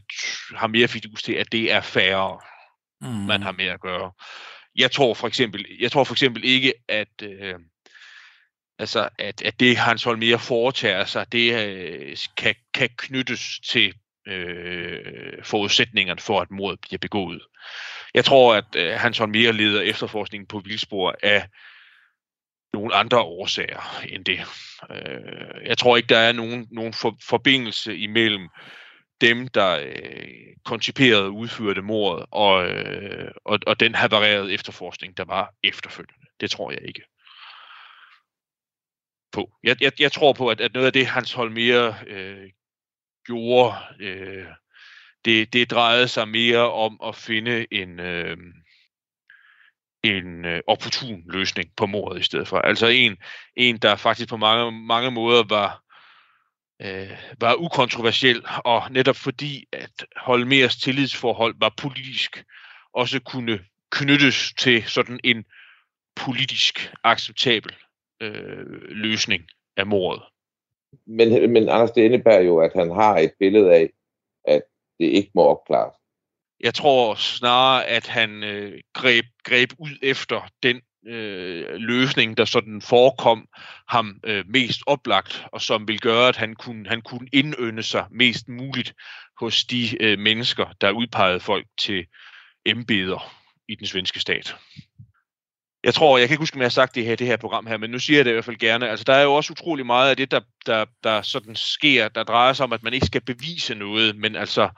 har 0.56 0.66
mere 0.66 0.88
fidus 0.88 1.22
til, 1.22 1.32
at 1.32 1.52
det 1.52 1.72
er 1.72 1.80
færre, 1.80 2.40
mm. 3.00 3.08
man 3.08 3.42
har 3.42 3.52
med 3.52 3.66
at 3.66 3.80
gøre. 3.80 4.12
Jeg 4.76 4.90
tror 4.90 5.14
for 5.14 5.28
eksempel, 5.28 5.66
jeg 5.80 5.92
tror 5.92 6.04
for 6.04 6.14
eksempel 6.14 6.44
ikke, 6.44 6.74
at 6.88 7.22
øh, 7.22 7.54
altså 8.78 9.08
at, 9.18 9.42
at 9.42 9.60
det 9.60 9.76
Hans 9.76 10.04
Holmer 10.04 10.38
foretager 10.38 11.04
sig, 11.04 11.32
det 11.32 11.66
øh, 11.66 12.16
kan, 12.36 12.54
kan 12.74 12.88
knyttes 12.96 13.60
til 13.68 13.94
øh, 14.28 15.44
forudsætningerne 15.44 16.20
for, 16.20 16.40
at 16.40 16.50
mordet 16.50 16.80
bliver 16.80 16.98
begået. 16.98 17.42
Jeg 18.14 18.24
tror, 18.24 18.54
at 18.54 18.76
øh, 18.76 18.94
Hans 18.94 19.18
Holmer 19.18 19.52
leder 19.52 19.82
efterforskningen 19.82 20.46
på 20.46 20.58
vildspor 20.58 21.14
af 21.22 21.48
nogle 22.72 22.94
andre 22.94 23.18
årsager 23.20 24.04
end 24.08 24.24
det. 24.24 24.40
Øh, 24.90 25.66
jeg 25.66 25.78
tror 25.78 25.96
ikke, 25.96 26.06
der 26.06 26.18
er 26.18 26.32
nogen, 26.32 26.68
nogen 26.70 26.92
for, 26.92 27.16
forbindelse 27.22 27.96
imellem 27.96 28.48
dem, 29.20 29.48
der 29.48 29.78
øh, 29.78 30.28
konciperede 30.64 31.24
og 31.24 31.34
udførte 31.34 31.82
mordet, 31.82 32.26
og, 32.30 32.68
øh, 32.68 33.30
og, 33.44 33.58
og 33.66 33.80
den 33.80 33.94
havarerede 33.94 34.52
efterforskning, 34.52 35.16
der 35.16 35.24
var 35.24 35.54
efterfølgende. 35.62 36.26
Det 36.40 36.50
tror 36.50 36.70
jeg 36.70 36.80
ikke 36.84 37.02
på. 39.32 39.52
Jeg, 39.62 39.76
jeg, 39.80 39.92
jeg 40.00 40.12
tror 40.12 40.32
på, 40.32 40.48
at, 40.48 40.60
at 40.60 40.74
noget 40.74 40.86
af 40.86 40.92
det, 40.92 41.06
Hans 41.06 41.32
Holmer 41.32 41.94
øh, 42.06 42.50
gjorde, 43.26 43.76
øh, 44.00 44.46
det, 45.24 45.52
det 45.52 45.70
drejede 45.70 46.08
sig 46.08 46.28
mere 46.28 46.72
om 46.72 47.00
at 47.04 47.16
finde 47.16 47.66
en... 47.70 48.00
Øh, 48.00 48.36
en 50.16 50.44
øh, 50.44 50.60
opportun 50.66 51.22
løsning 51.26 51.70
på 51.76 51.86
mordet 51.86 52.20
i 52.20 52.22
stedet 52.22 52.48
for. 52.48 52.58
Altså 52.58 52.86
en, 52.86 53.16
en 53.56 53.76
der 53.76 53.96
faktisk 53.96 54.28
på 54.28 54.36
mange, 54.36 54.72
mange 54.72 55.10
måder 55.10 55.44
var, 55.48 55.82
øh, 56.82 57.18
var 57.40 57.54
ukontroversiel, 57.54 58.42
og 58.64 58.82
netop 58.90 59.16
fordi 59.16 59.64
at 59.72 60.06
Holmers 60.16 60.76
tillidsforhold 60.76 61.54
var 61.60 61.74
politisk, 61.76 62.44
også 62.92 63.20
kunne 63.20 63.58
knyttes 63.90 64.52
til 64.58 64.84
sådan 64.84 65.20
en 65.24 65.44
politisk 66.16 66.92
acceptabel 67.04 67.74
øh, 68.22 68.66
løsning 68.88 69.44
af 69.76 69.86
mordet. 69.86 70.22
Men, 71.06 71.52
men 71.52 71.68
Anders, 71.68 71.90
det 71.90 72.02
indebærer 72.02 72.40
jo, 72.40 72.58
at 72.58 72.72
han 72.76 72.90
har 72.90 73.18
et 73.18 73.32
billede 73.38 73.74
af, 73.74 73.90
at 74.44 74.62
det 75.00 75.06
ikke 75.06 75.30
må 75.34 75.42
opklares. 75.42 75.97
Jeg 76.60 76.74
tror 76.74 77.14
snarere, 77.14 77.86
at 77.86 78.06
han 78.06 78.44
øh, 78.44 78.80
greb, 78.94 79.24
greb 79.44 79.72
ud 79.78 79.90
efter 80.02 80.48
den 80.62 80.80
øh, 81.06 81.66
løsning, 81.74 82.36
der 82.36 82.44
sådan 82.44 82.82
forekom 82.82 83.48
ham 83.88 84.20
øh, 84.24 84.44
mest 84.48 84.80
oplagt, 84.86 85.44
og 85.52 85.60
som 85.60 85.88
vil 85.88 86.00
gøre, 86.00 86.28
at 86.28 86.36
han 86.36 86.54
kunne, 86.54 86.88
han 86.88 87.02
kunne 87.02 87.28
indønde 87.32 87.82
sig 87.82 88.06
mest 88.10 88.48
muligt 88.48 88.94
hos 89.40 89.64
de 89.64 90.02
øh, 90.02 90.18
mennesker, 90.18 90.66
der 90.80 90.90
udpegede 90.90 91.40
folk 91.40 91.66
til 91.80 92.06
embeder 92.66 93.34
i 93.68 93.74
den 93.74 93.86
svenske 93.86 94.20
stat. 94.20 94.56
Jeg 95.84 95.94
tror, 95.94 96.18
jeg 96.18 96.28
kan 96.28 96.34
ikke 96.34 96.42
huske, 96.42 96.56
om 96.56 96.60
jeg 96.60 96.64
har 96.64 96.70
sagt 96.70 96.94
det 96.94 97.04
her, 97.04 97.16
det 97.16 97.26
her 97.26 97.36
program 97.36 97.66
her, 97.66 97.76
men 97.76 97.90
nu 97.90 97.98
siger 97.98 98.18
jeg 98.18 98.24
det 98.24 98.30
i 98.30 98.32
hvert 98.32 98.44
fald 98.44 98.56
gerne. 98.56 98.88
Altså, 98.88 99.04
der 99.04 99.12
er 99.12 99.22
jo 99.22 99.34
også 99.34 99.52
utrolig 99.52 99.86
meget 99.86 100.10
af 100.10 100.16
det, 100.16 100.30
der, 100.30 100.40
der, 100.66 100.84
der 101.04 101.22
sådan 101.22 101.56
sker, 101.56 102.08
der 102.08 102.22
drejer 102.24 102.52
sig 102.52 102.64
om, 102.64 102.72
at 102.72 102.82
man 102.82 102.92
ikke 102.92 103.06
skal 103.06 103.20
bevise 103.20 103.74
noget, 103.74 104.16
men 104.16 104.36
altså, 104.36 104.68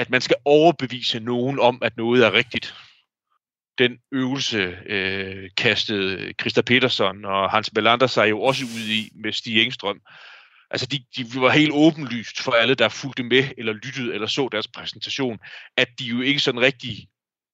at 0.00 0.10
man 0.10 0.20
skal 0.20 0.36
overbevise 0.44 1.20
nogen 1.20 1.58
om, 1.58 1.78
at 1.82 1.96
noget 1.96 2.24
er 2.26 2.32
rigtigt. 2.32 2.74
Den 3.78 3.98
øvelse 4.12 4.78
øh, 4.86 5.50
kastede 5.56 6.32
Christa 6.40 6.62
Petersen 6.62 7.24
og 7.24 7.50
Hans 7.50 7.70
Belander 7.70 8.06
sig 8.06 8.30
jo 8.30 8.42
også 8.42 8.64
ud 8.64 8.88
i 8.88 9.10
med 9.14 9.32
Stig 9.32 9.62
Engstrøm. 9.62 10.00
Altså, 10.70 10.86
de, 10.86 11.04
de 11.16 11.40
var 11.40 11.50
helt 11.50 11.72
åbenlyst 11.72 12.40
for 12.40 12.52
alle, 12.52 12.74
der 12.74 12.88
fulgte 12.88 13.22
med, 13.22 13.44
eller 13.58 13.72
lyttede, 13.72 14.14
eller 14.14 14.26
så 14.26 14.48
deres 14.52 14.68
præsentation, 14.68 15.38
at 15.76 15.88
de 15.98 16.04
jo 16.04 16.20
ikke 16.20 16.40
sådan 16.40 16.60
rigtig 16.60 17.08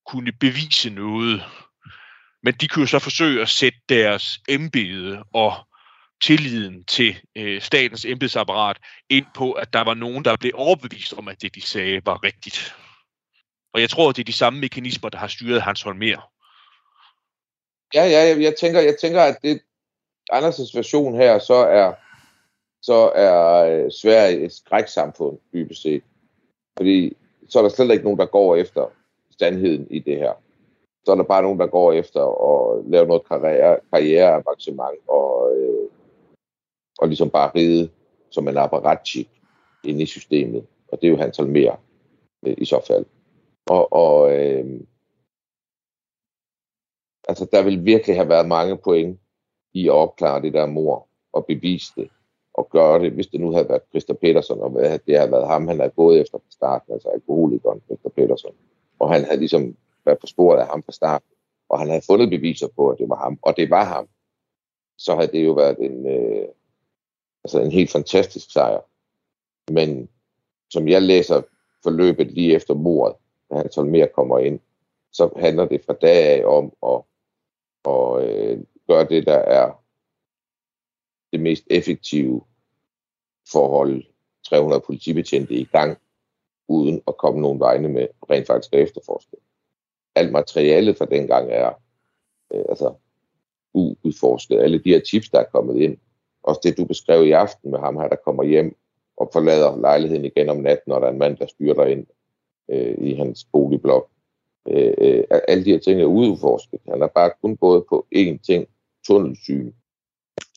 kunne 0.06 0.32
bevise 0.32 0.90
noget. 0.90 1.42
Men 2.42 2.54
de 2.54 2.68
kunne 2.68 2.82
jo 2.82 2.86
så 2.86 2.98
forsøge 2.98 3.42
at 3.42 3.48
sætte 3.48 3.78
deres 3.88 4.40
embede 4.48 5.24
og 5.32 5.65
tilliden 6.22 6.84
til 6.84 7.16
øh, 7.36 7.60
statens 7.62 8.04
embedsapparat 8.04 8.76
ind 9.10 9.26
på, 9.34 9.52
at 9.52 9.72
der 9.72 9.84
var 9.84 9.94
nogen, 9.94 10.24
der 10.24 10.36
blev 10.36 10.52
overbevist 10.54 11.12
om, 11.12 11.28
at 11.28 11.42
det, 11.42 11.54
de 11.54 11.60
sagde, 11.60 12.02
var 12.04 12.24
rigtigt. 12.24 12.74
Og 13.72 13.80
jeg 13.80 13.90
tror, 13.90 14.12
det 14.12 14.18
er 14.18 14.24
de 14.24 14.32
samme 14.32 14.60
mekanismer, 14.60 15.08
der 15.08 15.18
har 15.18 15.26
styret 15.26 15.62
Hans 15.62 15.82
Holmer. 15.82 16.30
Ja, 17.94 18.04
ja, 18.04 18.28
jeg, 18.28 18.42
jeg 18.42 18.54
tænker, 18.56 18.80
jeg 18.80 18.96
tænker, 19.00 19.22
at 19.22 19.36
det 19.42 19.60
Anders' 20.32 20.76
version 20.76 21.14
her, 21.14 21.38
så 21.38 21.54
er, 21.54 21.92
så 22.82 23.12
er 23.14 23.64
øh, 23.64 23.90
Sverige 23.90 24.44
et 24.44 24.52
skræksamfund, 24.52 25.38
dybest 25.52 25.82
set. 25.82 26.02
Fordi 26.76 27.16
så 27.48 27.58
er 27.58 27.62
der 27.62 27.70
slet 27.70 27.90
ikke 27.90 28.04
nogen, 28.04 28.18
der 28.18 28.26
går 28.26 28.56
efter 28.56 28.92
sandheden 29.38 29.86
i 29.90 29.98
det 29.98 30.16
her. 30.16 30.32
Så 31.04 31.12
er 31.12 31.16
der 31.16 31.22
bare 31.22 31.42
nogen, 31.42 31.58
der 31.58 31.66
går 31.66 31.92
efter 31.92 32.20
at 32.20 32.84
lave 32.90 33.06
noget 33.06 33.28
karriere, 33.28 33.78
karriereavancement 33.92 34.98
og, 35.08 35.56
øh, 35.56 35.88
og 36.98 37.08
ligesom 37.08 37.30
bare 37.30 37.50
ride 37.54 37.90
som 38.30 38.48
en 38.48 38.56
apparatchik 38.56 39.28
ind 39.84 40.02
i 40.02 40.06
systemet. 40.06 40.66
Og 40.88 41.00
det 41.00 41.06
er 41.06 41.10
jo 41.10 41.16
Hans 41.16 41.38
Almer 41.38 41.76
øh, 42.46 42.54
i 42.58 42.64
så 42.64 42.80
fald. 42.86 43.04
Og, 43.66 43.92
og 43.92 44.32
øh, 44.32 44.80
altså, 47.28 47.46
der 47.52 47.62
vil 47.62 47.84
virkelig 47.84 48.16
have 48.16 48.28
været 48.28 48.48
mange 48.48 48.76
point 48.76 49.20
i 49.74 49.88
at 49.88 49.92
opklare 49.92 50.42
det 50.42 50.52
der 50.52 50.66
mor 50.66 51.08
og 51.32 51.46
bevise 51.46 51.92
det 51.96 52.10
og 52.54 52.68
gøre 52.70 53.00
det, 53.00 53.12
hvis 53.12 53.26
det 53.26 53.40
nu 53.40 53.52
havde 53.52 53.68
været 53.68 53.82
Christa 53.90 54.12
Petersen, 54.12 54.60
og 54.60 54.70
det 55.06 55.18
havde 55.18 55.30
været 55.30 55.48
ham, 55.48 55.68
han 55.68 55.78
havde 55.78 55.90
gået 55.90 56.20
efter 56.20 56.38
fra 56.38 56.50
starten, 56.50 56.92
altså 56.92 57.08
alkoholikeren 57.08 57.80
Christa 57.86 58.08
Petersen. 58.08 58.50
Og 58.98 59.12
han 59.12 59.24
havde 59.24 59.38
ligesom 59.38 59.76
været 60.04 60.18
på 60.18 60.26
sporet 60.26 60.60
af 60.60 60.66
ham 60.66 60.82
fra 60.82 60.92
starten, 60.92 61.28
og 61.68 61.78
han 61.78 61.88
havde 61.88 62.02
fundet 62.06 62.30
beviser 62.30 62.68
på, 62.76 62.90
at 62.90 62.98
det 62.98 63.08
var 63.08 63.16
ham, 63.16 63.38
og 63.42 63.56
det 63.56 63.70
var 63.70 63.84
ham. 63.84 64.08
Så 64.98 65.14
havde 65.14 65.32
det 65.32 65.44
jo 65.44 65.52
været 65.52 65.78
en, 65.78 66.06
øh, 66.06 66.48
altså 67.46 67.60
en 67.60 67.72
helt 67.72 67.90
fantastisk 67.90 68.52
sejr. 68.52 68.80
Men 69.72 70.08
som 70.70 70.88
jeg 70.88 71.02
læser 71.02 71.42
forløbet 71.82 72.32
lige 72.32 72.54
efter 72.54 72.74
mordet, 72.74 73.16
da 73.50 73.68
han 73.74 73.90
mere 73.90 74.08
kommer 74.14 74.38
ind, 74.38 74.60
så 75.12 75.30
handler 75.36 75.64
det 75.64 75.84
fra 75.86 75.92
dag 75.92 76.40
af 76.40 76.44
om 76.44 76.72
at, 76.82 77.02
at 77.92 78.28
øh, 78.28 78.64
gøre 78.88 79.04
det, 79.08 79.26
der 79.26 79.38
er 79.38 79.84
det 81.32 81.40
mest 81.40 81.64
effektive 81.70 82.42
forhold 83.52 84.04
300 84.48 84.80
politibetjente 84.86 85.54
i 85.54 85.64
gang, 85.64 85.98
uden 86.68 87.02
at 87.08 87.16
komme 87.16 87.40
nogen 87.40 87.60
vegne 87.60 87.88
med 87.88 88.08
rent 88.30 88.46
faktisk 88.46 88.74
at 88.74 88.80
efterforske. 88.80 89.36
Alt 90.14 90.32
materialet 90.32 90.98
fra 90.98 91.04
dengang 91.04 91.50
er 91.50 91.72
øh, 92.54 92.64
altså 92.68 92.94
uudforsket. 93.74 94.60
Alle 94.60 94.78
de 94.78 94.90
her 94.90 95.00
tips, 95.00 95.30
der 95.30 95.38
er 95.38 95.50
kommet 95.52 95.76
ind. 95.76 95.98
Også 96.46 96.60
det, 96.64 96.76
du 96.76 96.84
beskrev 96.84 97.26
i 97.26 97.30
aften 97.30 97.70
med 97.70 97.78
ham 97.78 97.96
her, 97.96 98.08
der 98.08 98.16
kommer 98.24 98.44
hjem 98.44 98.76
og 99.16 99.30
forlader 99.32 99.80
lejligheden 99.80 100.24
igen 100.24 100.48
om 100.48 100.56
natten, 100.56 100.90
når 100.90 100.98
der 100.98 101.06
er 101.06 101.10
en 101.10 101.18
mand, 101.18 101.36
der 101.36 101.46
styrer 101.46 101.86
ind 101.86 102.06
øh, 102.70 102.94
i 102.98 103.14
hans 103.14 103.44
boligblok. 103.52 104.10
Øh, 104.68 104.94
øh, 104.98 105.24
alle 105.48 105.64
de 105.64 105.70
her 105.70 105.78
ting 105.78 106.00
er 106.00 106.04
udforsket. 106.04 106.80
Han 106.88 107.00
har 107.00 107.08
bare 107.14 107.30
kun 107.42 107.56
gået 107.56 107.84
på 107.88 108.06
én 108.14 108.38
ting, 108.46 108.66
tunnelsyn. 109.06 109.72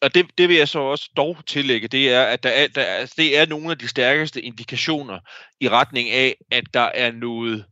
Og 0.02 0.16
det, 0.16 0.26
det 0.38 0.50
vil 0.50 0.58
jeg 0.58 0.68
så 0.68 0.80
også 0.80 1.10
dog 1.18 1.38
tillægge, 1.48 1.88
det 1.88 2.14
er, 2.14 2.24
at 2.24 2.44
der 2.44 2.50
er, 2.50 2.68
der 2.68 2.82
er, 2.82 3.14
det 3.18 3.38
er 3.38 3.46
nogle 3.46 3.72
af 3.72 3.78
de 3.78 3.88
stærkeste 3.88 4.42
indikationer 4.42 5.20
i 5.60 5.70
retning 5.70 6.10
af, 6.10 6.36
at 6.52 6.64
der 6.74 6.90
er 6.94 7.12
noget 7.12 7.66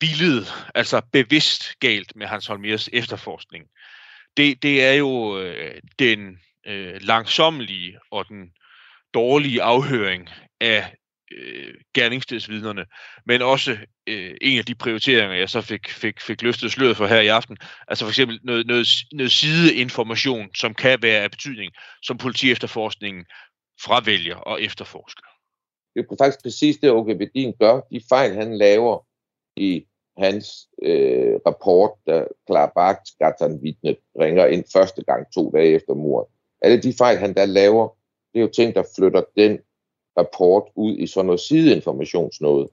billede, 0.00 0.44
altså 0.74 1.02
bevidst 1.12 1.62
galt 1.80 2.16
med 2.16 2.26
Hans 2.26 2.46
Holmers 2.46 2.88
efterforskning. 2.92 3.64
Det, 4.36 4.62
det 4.62 4.84
er 4.84 4.92
jo 4.92 5.38
øh, 5.38 5.80
den 5.98 6.38
øh, 6.66 7.00
langsommelige 7.00 7.98
og 8.10 8.28
den 8.28 8.50
dårlige 9.14 9.62
afhøring 9.62 10.28
af 10.60 10.94
øh, 11.32 11.74
gerningsstedsvidnerne, 11.94 12.84
men 13.26 13.42
også 13.42 13.76
øh, 14.06 14.34
en 14.40 14.58
af 14.58 14.64
de 14.64 14.74
prioriteringer, 14.74 15.36
jeg 15.36 15.50
så 15.50 15.60
fik, 15.60 15.88
fik, 15.88 16.20
fik 16.20 16.42
løftet 16.42 16.72
sløret 16.72 16.96
for 16.96 17.06
her 17.06 17.20
i 17.20 17.26
aften, 17.26 17.56
altså 17.88 18.04
for 18.04 18.10
eksempel 18.10 18.40
noget, 18.44 18.66
noget, 18.66 18.88
noget 19.12 19.32
sideinformation, 19.32 20.54
som 20.54 20.74
kan 20.74 21.02
være 21.02 21.22
af 21.22 21.30
betydning, 21.30 21.72
som 22.02 22.18
politiefterforskningen 22.18 23.24
fravælger 23.84 24.36
og 24.36 24.62
efterforsker. 24.62 25.26
Det 25.94 26.06
er 26.10 26.24
faktisk 26.24 26.42
præcis 26.42 26.76
det, 26.76 26.90
Åke 26.90 27.18
Vedin 27.18 27.54
gør. 27.60 27.80
De 27.80 28.00
fejl, 28.08 28.34
han 28.34 28.58
laver 28.58 29.06
i 29.56 29.86
hans 30.18 30.68
øh, 30.82 31.34
rapport, 31.46 31.90
da 32.06 32.24
Klarbak 32.46 32.98
vidne 33.62 33.96
ringer 34.20 34.46
ind 34.46 34.64
første 34.72 35.04
gang 35.04 35.32
to 35.34 35.50
dage 35.50 35.74
efter 35.74 35.94
mordet. 35.94 36.37
Alle 36.60 36.82
de 36.82 36.94
fejl, 36.98 37.18
han 37.18 37.34
der 37.34 37.46
laver, 37.46 37.88
det 38.32 38.38
er 38.38 38.42
jo 38.42 38.50
ting, 38.54 38.74
der 38.74 38.82
flytter 38.96 39.22
den 39.36 39.58
rapport 40.18 40.62
ud 40.74 40.96
i 40.96 41.06
sådan 41.06 41.26
noget 41.26 41.40
sideinformationsnåde. 41.40 42.68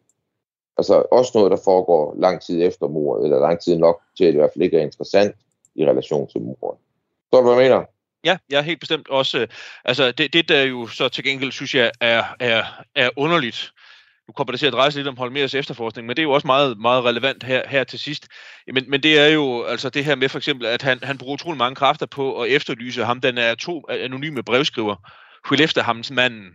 Altså 0.77 1.03
også 1.11 1.31
noget, 1.35 1.51
der 1.51 1.57
foregår 1.63 2.15
lang 2.17 2.41
tid 2.41 2.61
efter 2.61 2.87
mordet, 2.87 3.23
eller 3.23 3.39
lang 3.39 3.59
tid 3.59 3.77
nok 3.77 4.01
til, 4.17 4.23
at 4.23 4.27
det 4.27 4.33
i 4.33 4.37
hvert 4.37 4.51
fald 4.53 4.63
ikke 4.63 4.77
er 4.77 4.81
interessant 4.81 5.35
i 5.75 5.85
relation 5.85 6.27
til 6.27 6.41
mordet. 6.41 6.79
Så 7.33 7.39
du, 7.39 7.41
hvad 7.41 7.53
jeg 7.53 7.69
mener? 7.69 7.85
Ja, 8.25 8.37
jeg 8.49 8.57
er 8.57 8.61
helt 8.61 8.79
bestemt 8.79 9.09
også. 9.09 9.47
Altså, 9.85 10.11
det, 10.11 10.33
det 10.33 10.49
der 10.49 10.63
jo 10.63 10.87
så 10.87 11.09
til 11.09 11.23
gengæld, 11.23 11.51
synes 11.51 11.75
jeg, 11.75 11.91
er, 12.01 12.23
er, 12.39 12.63
er 12.95 13.09
underligt. 13.15 13.71
Nu 14.27 14.33
kommer 14.33 14.51
det 14.51 14.59
til 14.59 14.67
at 14.67 14.73
dreje 14.73 14.91
sig 14.91 14.99
lidt 14.99 15.07
om 15.07 15.17
Holmers 15.17 15.55
efterforskning, 15.55 16.07
men 16.07 16.15
det 16.15 16.21
er 16.21 16.23
jo 16.23 16.31
også 16.31 16.47
meget, 16.47 16.77
meget 16.77 17.03
relevant 17.03 17.43
her, 17.43 17.67
her 17.67 17.83
til 17.83 17.99
sidst. 17.99 18.27
Men, 18.73 18.85
men 18.89 19.03
det 19.03 19.19
er 19.19 19.27
jo 19.27 19.63
altså 19.63 19.89
det 19.89 20.05
her 20.05 20.15
med 20.15 20.29
for 20.29 20.37
eksempel, 20.37 20.67
at 20.67 20.81
han, 20.81 20.99
han 21.03 21.17
bruger 21.17 21.33
utrolig 21.33 21.57
mange 21.57 21.75
kræfter 21.75 22.05
på 22.05 22.41
at 22.41 22.51
efterlyse 22.51 23.05
ham. 23.05 23.21
Den 23.21 23.37
er 23.37 23.55
to 23.55 23.83
anonyme 23.89 24.43
brevskriver, 24.43 24.95
efter 25.61 25.83
ham, 25.83 26.03
manden, 26.11 26.49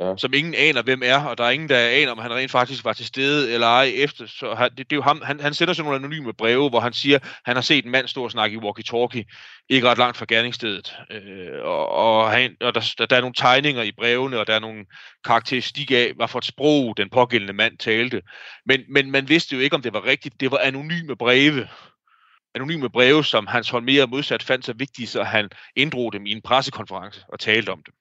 ja. 0.00 0.16
som 0.16 0.32
ingen 0.34 0.54
aner, 0.54 0.82
hvem 0.82 1.02
er, 1.04 1.24
og 1.24 1.38
der 1.38 1.44
er 1.44 1.50
ingen, 1.50 1.68
der 1.68 1.78
aner, 1.78 2.12
om 2.12 2.18
han 2.18 2.34
rent 2.34 2.50
faktisk 2.50 2.84
var 2.84 2.92
til 2.92 3.06
stede 3.06 3.52
eller 3.52 3.66
ej 3.66 3.92
efter. 3.94 4.26
Så 4.26 4.54
han, 4.54 4.70
det, 4.70 4.78
det 4.78 4.92
er 4.92 4.96
jo 4.96 5.02
ham, 5.02 5.22
han, 5.24 5.40
han 5.40 5.54
sender 5.54 5.74
sådan 5.74 5.84
nogle 5.84 5.98
anonyme 5.98 6.32
breve, 6.32 6.68
hvor 6.68 6.80
han 6.80 6.92
siger, 6.92 7.18
han 7.44 7.56
har 7.56 7.62
set 7.62 7.84
en 7.84 7.90
mand 7.90 8.08
stå 8.08 8.24
og 8.24 8.30
snakke 8.30 8.54
i 8.54 8.58
walkie-talkie, 8.58 9.24
ikke 9.68 9.88
ret 9.88 9.98
langt 9.98 10.16
fra 10.16 10.26
gerningsstedet. 10.28 10.96
Øh, 11.10 11.62
og 11.62 11.88
og, 11.88 12.30
han, 12.30 12.56
og 12.60 12.74
der, 12.74 12.94
der, 12.98 13.06
der 13.06 13.16
er 13.16 13.20
nogle 13.20 13.34
tegninger 13.34 13.82
i 13.82 13.92
brevene, 13.92 14.38
og 14.38 14.46
der 14.46 14.54
er 14.54 14.60
nogle 14.60 14.84
karakteristik 15.24 15.90
af, 15.90 16.12
hvad 16.16 16.28
for 16.28 16.38
et 16.38 16.44
sprog 16.44 16.96
den 16.96 17.10
pågældende 17.10 17.52
mand 17.52 17.78
talte. 17.78 18.22
Men, 18.66 18.80
men 18.88 19.10
man 19.10 19.28
vidste 19.28 19.56
jo 19.56 19.60
ikke, 19.60 19.76
om 19.76 19.82
det 19.82 19.92
var 19.92 20.04
rigtigt. 20.04 20.40
Det 20.40 20.50
var 20.50 20.58
anonyme 20.58 21.16
breve 21.16 21.68
anonyme 22.54 22.90
breve, 22.90 23.24
som 23.24 23.46
Hans 23.46 23.70
Holmer 23.70 24.06
modsat 24.06 24.42
fandt 24.42 24.64
så 24.64 24.72
vigtige, 24.72 25.06
så 25.06 25.22
han 25.22 25.48
inddrog 25.76 26.12
dem 26.12 26.26
i 26.26 26.32
en 26.32 26.42
pressekonference 26.42 27.24
og 27.28 27.40
talte 27.40 27.70
om 27.70 27.82
dem 27.86 27.94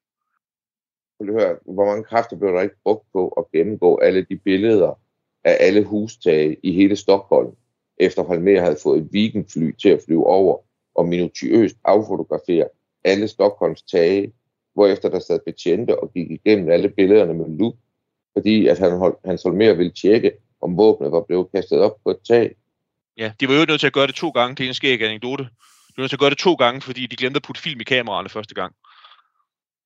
vil 1.20 1.34
høre, 1.34 1.56
hvor 1.66 1.86
mange 1.86 2.04
kræfter 2.04 2.38
blev 2.38 2.54
der 2.54 2.62
ikke 2.62 2.76
brugt 2.84 3.06
på 3.14 3.28
at 3.28 3.52
gennemgå 3.52 3.98
alle 3.98 4.26
de 4.30 4.36
billeder 4.36 5.00
af 5.44 5.58
alle 5.60 5.84
hustage 5.84 6.58
i 6.64 6.72
hele 6.72 6.96
Stockholm, 6.96 7.52
efter 7.98 8.24
Holmer 8.24 8.62
havde 8.62 8.78
fået 8.84 9.02
et 9.02 9.10
weekendfly 9.14 9.72
til 9.82 9.90
at 9.90 10.02
flyve 10.06 10.26
over 10.28 10.58
og 10.96 11.06
minutiøst 11.06 11.76
affotografere 11.86 12.68
alle 13.04 13.28
Stockholms 13.28 13.82
tage, 13.82 14.34
hvorefter 14.74 15.10
der 15.10 15.20
sad 15.20 15.40
betjente 15.46 16.00
og 16.00 16.14
gik 16.14 16.32
igennem 16.32 16.70
alle 16.70 16.90
billederne 16.90 17.34
med 17.34 17.58
lup, 17.58 17.74
fordi 18.34 18.68
at 18.68 18.80
han, 18.80 19.14
Hans 19.26 19.44
Holmer 19.44 19.74
ville 19.74 19.92
tjekke, 19.92 20.32
om 20.62 20.78
våbnet 20.78 21.12
var 21.12 21.22
blevet 21.22 21.52
kastet 21.56 21.80
op 21.80 21.96
på 22.04 22.10
et 22.12 22.20
tag. 22.28 22.56
Ja, 23.18 23.32
de 23.40 23.48
var 23.48 23.54
jo 23.54 23.66
nødt 23.66 23.80
til 23.80 23.88
at 23.88 23.94
gøre 23.94 24.08
det 24.08 24.16
to 24.16 24.30
gange. 24.30 24.56
Det 24.56 24.64
er 24.64 24.68
en 24.68 24.74
skæg 24.74 25.02
anekdote. 25.02 25.44
De 25.44 25.98
var 25.98 26.02
nødt 26.02 26.10
til 26.10 26.16
at 26.16 26.20
gøre 26.20 26.30
det 26.30 26.38
to 26.38 26.54
gange, 26.54 26.82
fordi 26.82 27.06
de 27.06 27.16
glemte 27.16 27.38
at 27.38 27.44
putte 27.44 27.62
film 27.62 27.82
i 27.82 27.84
kameraerne 27.84 28.30
første 28.30 28.56
gang. 28.56 28.76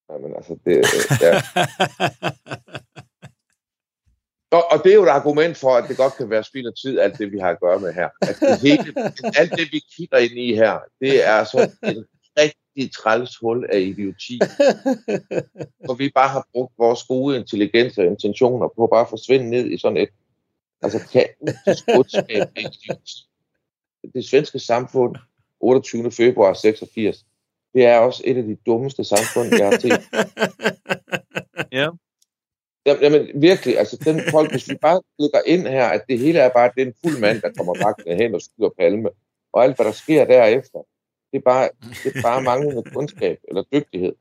Jamen, 0.09 0.35
altså, 0.35 0.57
det, 0.65 0.77
øh, 0.77 0.83
ja. 1.21 1.41
og, 4.57 4.63
og 4.71 4.83
det 4.83 4.91
er 4.91 4.95
jo 4.95 5.03
et 5.03 5.09
argument 5.19 5.57
for, 5.57 5.75
at 5.75 5.89
det 5.89 5.97
godt 5.97 6.13
kan 6.13 6.29
være 6.29 6.43
spild 6.43 6.67
af 6.67 6.73
tid, 6.81 6.99
alt 6.99 7.17
det, 7.17 7.31
vi 7.31 7.39
har 7.39 7.49
at 7.49 7.59
gøre 7.59 7.79
med 7.79 7.93
her. 7.93 8.09
At 8.21 8.37
det 8.39 8.59
hele, 8.61 8.93
alt 9.39 9.51
det, 9.51 9.71
vi 9.71 9.81
kigger 9.97 10.17
ind 10.17 10.37
i 10.39 10.55
her, 10.55 10.79
det 11.01 11.27
er 11.27 11.43
så 11.43 11.71
en 11.83 12.05
rigtig 12.37 12.93
træls 12.93 13.37
hul 13.37 13.65
af 13.73 13.79
idioti. 13.79 14.39
hvor 15.85 15.93
vi 15.93 16.11
bare 16.15 16.29
har 16.29 16.47
brugt 16.53 16.73
vores 16.77 17.03
gode 17.03 17.37
intelligens 17.37 17.97
og 17.97 18.05
intentioner 18.05 18.67
på 18.75 18.83
at 18.83 18.89
bare 18.89 19.07
forsvinde 19.09 19.49
ned 19.49 19.71
i 19.71 19.77
sådan 19.77 19.97
et 19.97 20.09
altså 20.81 20.99
kaotisk 21.11 21.87
af 22.29 22.51
idioti. 22.57 23.27
Det 24.13 24.25
svenske 24.25 24.59
samfund, 24.59 25.15
28. 25.59 26.11
februar 26.11 26.53
86, 26.53 27.25
det 27.73 27.85
er 27.85 27.97
også 27.97 28.21
et 28.25 28.37
af 28.37 28.43
de 28.43 28.57
dummeste 28.65 29.03
samfund, 29.03 29.47
jeg 29.57 29.65
har 29.65 29.79
set. 29.79 30.01
Ja. 31.71 31.89
Jamen, 32.85 33.41
virkelig, 33.41 33.79
altså 33.79 33.97
den 34.05 34.21
folk, 34.31 34.51
hvis 34.51 34.69
vi 34.69 34.75
bare 34.81 35.01
klikker 35.19 35.41
ind 35.45 35.67
her, 35.67 35.85
at 35.85 36.01
det 36.09 36.19
hele 36.19 36.39
er 36.39 36.49
bare 36.49 36.71
den 36.77 36.93
fuld 37.03 37.19
mand, 37.19 37.41
der 37.41 37.51
kommer 37.57 37.83
vagtende 37.83 38.15
hen 38.15 38.35
og 38.35 38.41
skyder 38.41 38.69
palme, 38.79 39.09
og 39.53 39.63
alt 39.63 39.75
hvad 39.75 39.85
der 39.85 39.91
sker 39.91 40.25
derefter, 40.25 40.79
det 41.31 41.37
er 41.37 41.41
bare, 41.41 41.69
det 42.03 42.15
er 42.15 42.21
bare 42.21 42.41
manglende 42.41 42.83
kundskab 42.93 43.37
eller 43.47 43.63
dygtighed. 43.73 44.13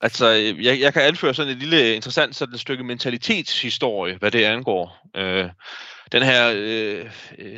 Altså, 0.00 0.28
jeg, 0.60 0.80
jeg 0.80 0.92
kan 0.92 1.02
anføre 1.02 1.34
sådan 1.34 1.52
et 1.52 1.58
lille 1.58 1.94
interessant 1.94 2.36
sådan 2.36 2.54
et 2.54 2.60
stykke 2.60 2.84
mentalitetshistorie, 2.84 4.16
hvad 4.16 4.30
det 4.30 4.44
angår. 4.44 5.08
Øh, 5.16 5.48
den 6.12 6.22
her 6.22 6.52
øh, 6.56 7.10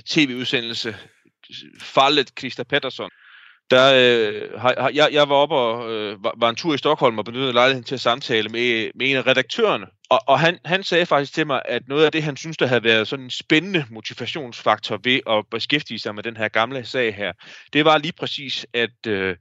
tv-udsendelse, 0.07 0.97
Fallet 1.80 2.33
Christa 2.39 2.62
Pettersson, 2.62 3.11
der 3.73 3.95
øh, 3.95 4.61
har, 4.61 4.91
jeg, 4.95 5.09
jeg 5.12 5.29
var 5.29 5.35
oppe 5.35 5.55
og 5.55 5.93
øh, 5.93 6.25
var, 6.25 6.35
var 6.37 6.51
en 6.51 6.57
tur 6.57 6.75
i 6.75 6.79
Stockholm 6.79 7.18
og 7.18 7.25
benyttede 7.25 7.53
lejligheden 7.53 7.85
til 7.85 7.95
at 7.95 8.01
samtale 8.01 8.49
med, 8.49 8.91
med 8.95 9.11
en 9.11 9.16
af 9.16 9.27
redaktørerne. 9.27 9.87
Og, 10.11 10.20
og 10.27 10.41
han, 10.41 10.59
han 10.64 10.83
sagde 10.83 11.07
faktisk 11.07 11.35
til 11.35 11.47
mig, 11.47 11.62
at 11.64 11.83
noget 11.89 12.05
af 12.05 12.12
det, 12.12 12.23
han 12.23 12.37
synes, 12.37 12.57
der 12.57 12.66
havde 12.66 12.85
været 12.85 13.09
sådan 13.09 13.25
en 13.25 13.31
spændende 13.31 13.85
motivationsfaktor 13.91 15.01
ved 15.05 15.20
at 15.31 15.45
beskæftige 15.51 15.99
sig 15.99 16.14
med 16.14 16.23
den 16.23 16.37
her 16.37 16.49
gamle 16.49 16.85
sag 16.85 17.14
her, 17.14 17.33
det 17.73 17.85
var 17.85 17.99
lige 17.99 18.12
præcis, 18.12 18.66
at, 18.75 19.07
øh, 19.07 19.37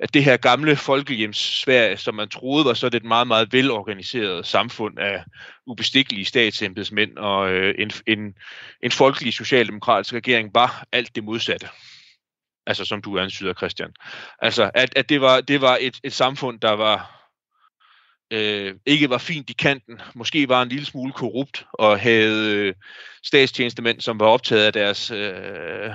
at 0.00 0.14
det 0.14 0.24
her 0.24 0.36
gamle 0.36 0.76
folkehjems 0.76 1.36
Sverige, 1.36 1.96
som 1.96 2.14
man 2.14 2.28
troede 2.28 2.64
var 2.64 2.74
sådan 2.74 2.96
et 2.96 3.04
meget, 3.04 3.26
meget 3.26 3.52
velorganiseret 3.52 4.46
samfund 4.46 4.98
af 4.98 5.24
ubestikkelige 5.66 6.24
statsembedsmænd 6.24 7.16
og 7.16 7.52
øh, 7.52 7.74
en, 7.78 7.90
en, 8.06 8.34
en 8.82 8.90
folkelig 8.90 9.34
socialdemokratisk 9.34 10.14
regering, 10.14 10.50
var 10.54 10.84
alt 10.92 11.14
det 11.14 11.24
modsatte. 11.24 11.68
Altså 12.66 12.84
som 12.84 13.02
du 13.02 13.18
antyder, 13.18 13.54
Christian. 13.54 13.94
Altså, 14.38 14.70
at, 14.74 14.92
at 14.96 15.08
det 15.08 15.20
var, 15.20 15.40
det 15.40 15.60
var 15.60 15.78
et, 15.80 16.00
et 16.04 16.12
samfund, 16.12 16.60
der 16.60 16.72
var 16.72 17.24
øh, 18.30 18.74
ikke 18.86 19.10
var 19.10 19.18
fint 19.18 19.50
i 19.50 19.52
kanten, 19.52 20.00
måske 20.14 20.48
var 20.48 20.62
en 20.62 20.68
lille 20.68 20.86
smule 20.86 21.12
korrupt, 21.12 21.66
og 21.72 22.00
havde 22.00 22.56
øh, 22.56 22.74
statstjenestemænd, 23.22 24.00
som 24.00 24.20
var 24.20 24.26
optaget 24.26 24.66
af 24.66 24.72
deres 24.72 25.10
øh, 25.10 25.90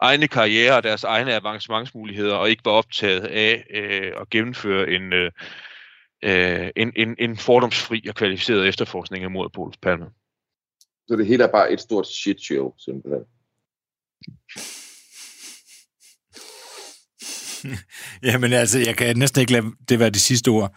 egne 0.00 0.28
karriere 0.28 0.76
og 0.76 0.82
deres 0.82 1.04
egne 1.04 1.34
avancementsmuligheder, 1.34 2.34
og 2.34 2.50
ikke 2.50 2.64
var 2.64 2.72
optaget 2.72 3.24
af 3.24 3.64
øh, 3.70 4.12
at 4.20 4.30
gennemføre 4.30 4.90
en, 4.90 5.12
øh, 5.12 5.30
øh 6.22 6.70
en, 6.76 6.92
en, 6.96 7.16
en 7.18 7.36
fordomsfri 7.36 8.04
og 8.08 8.14
kvalificeret 8.14 8.68
efterforskning 8.68 9.24
af 9.24 9.30
mordet 9.30 9.52
på 9.52 9.72
Palme. 9.82 10.06
Så 11.08 11.16
det 11.16 11.26
hele 11.26 11.44
er 11.44 11.52
bare 11.52 11.72
et 11.72 11.80
stort 11.80 12.06
shit 12.06 12.40
show, 12.40 12.72
simpelthen. 12.78 13.24
Jamen 18.28 18.52
altså, 18.52 18.78
jeg 18.78 18.96
kan 18.96 19.16
næsten 19.16 19.40
ikke 19.40 19.52
lade 19.52 19.66
det 19.88 19.98
være 19.98 20.10
det 20.10 20.20
sidste 20.20 20.48
ord. 20.48 20.76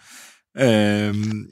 Øhm, 0.58 1.46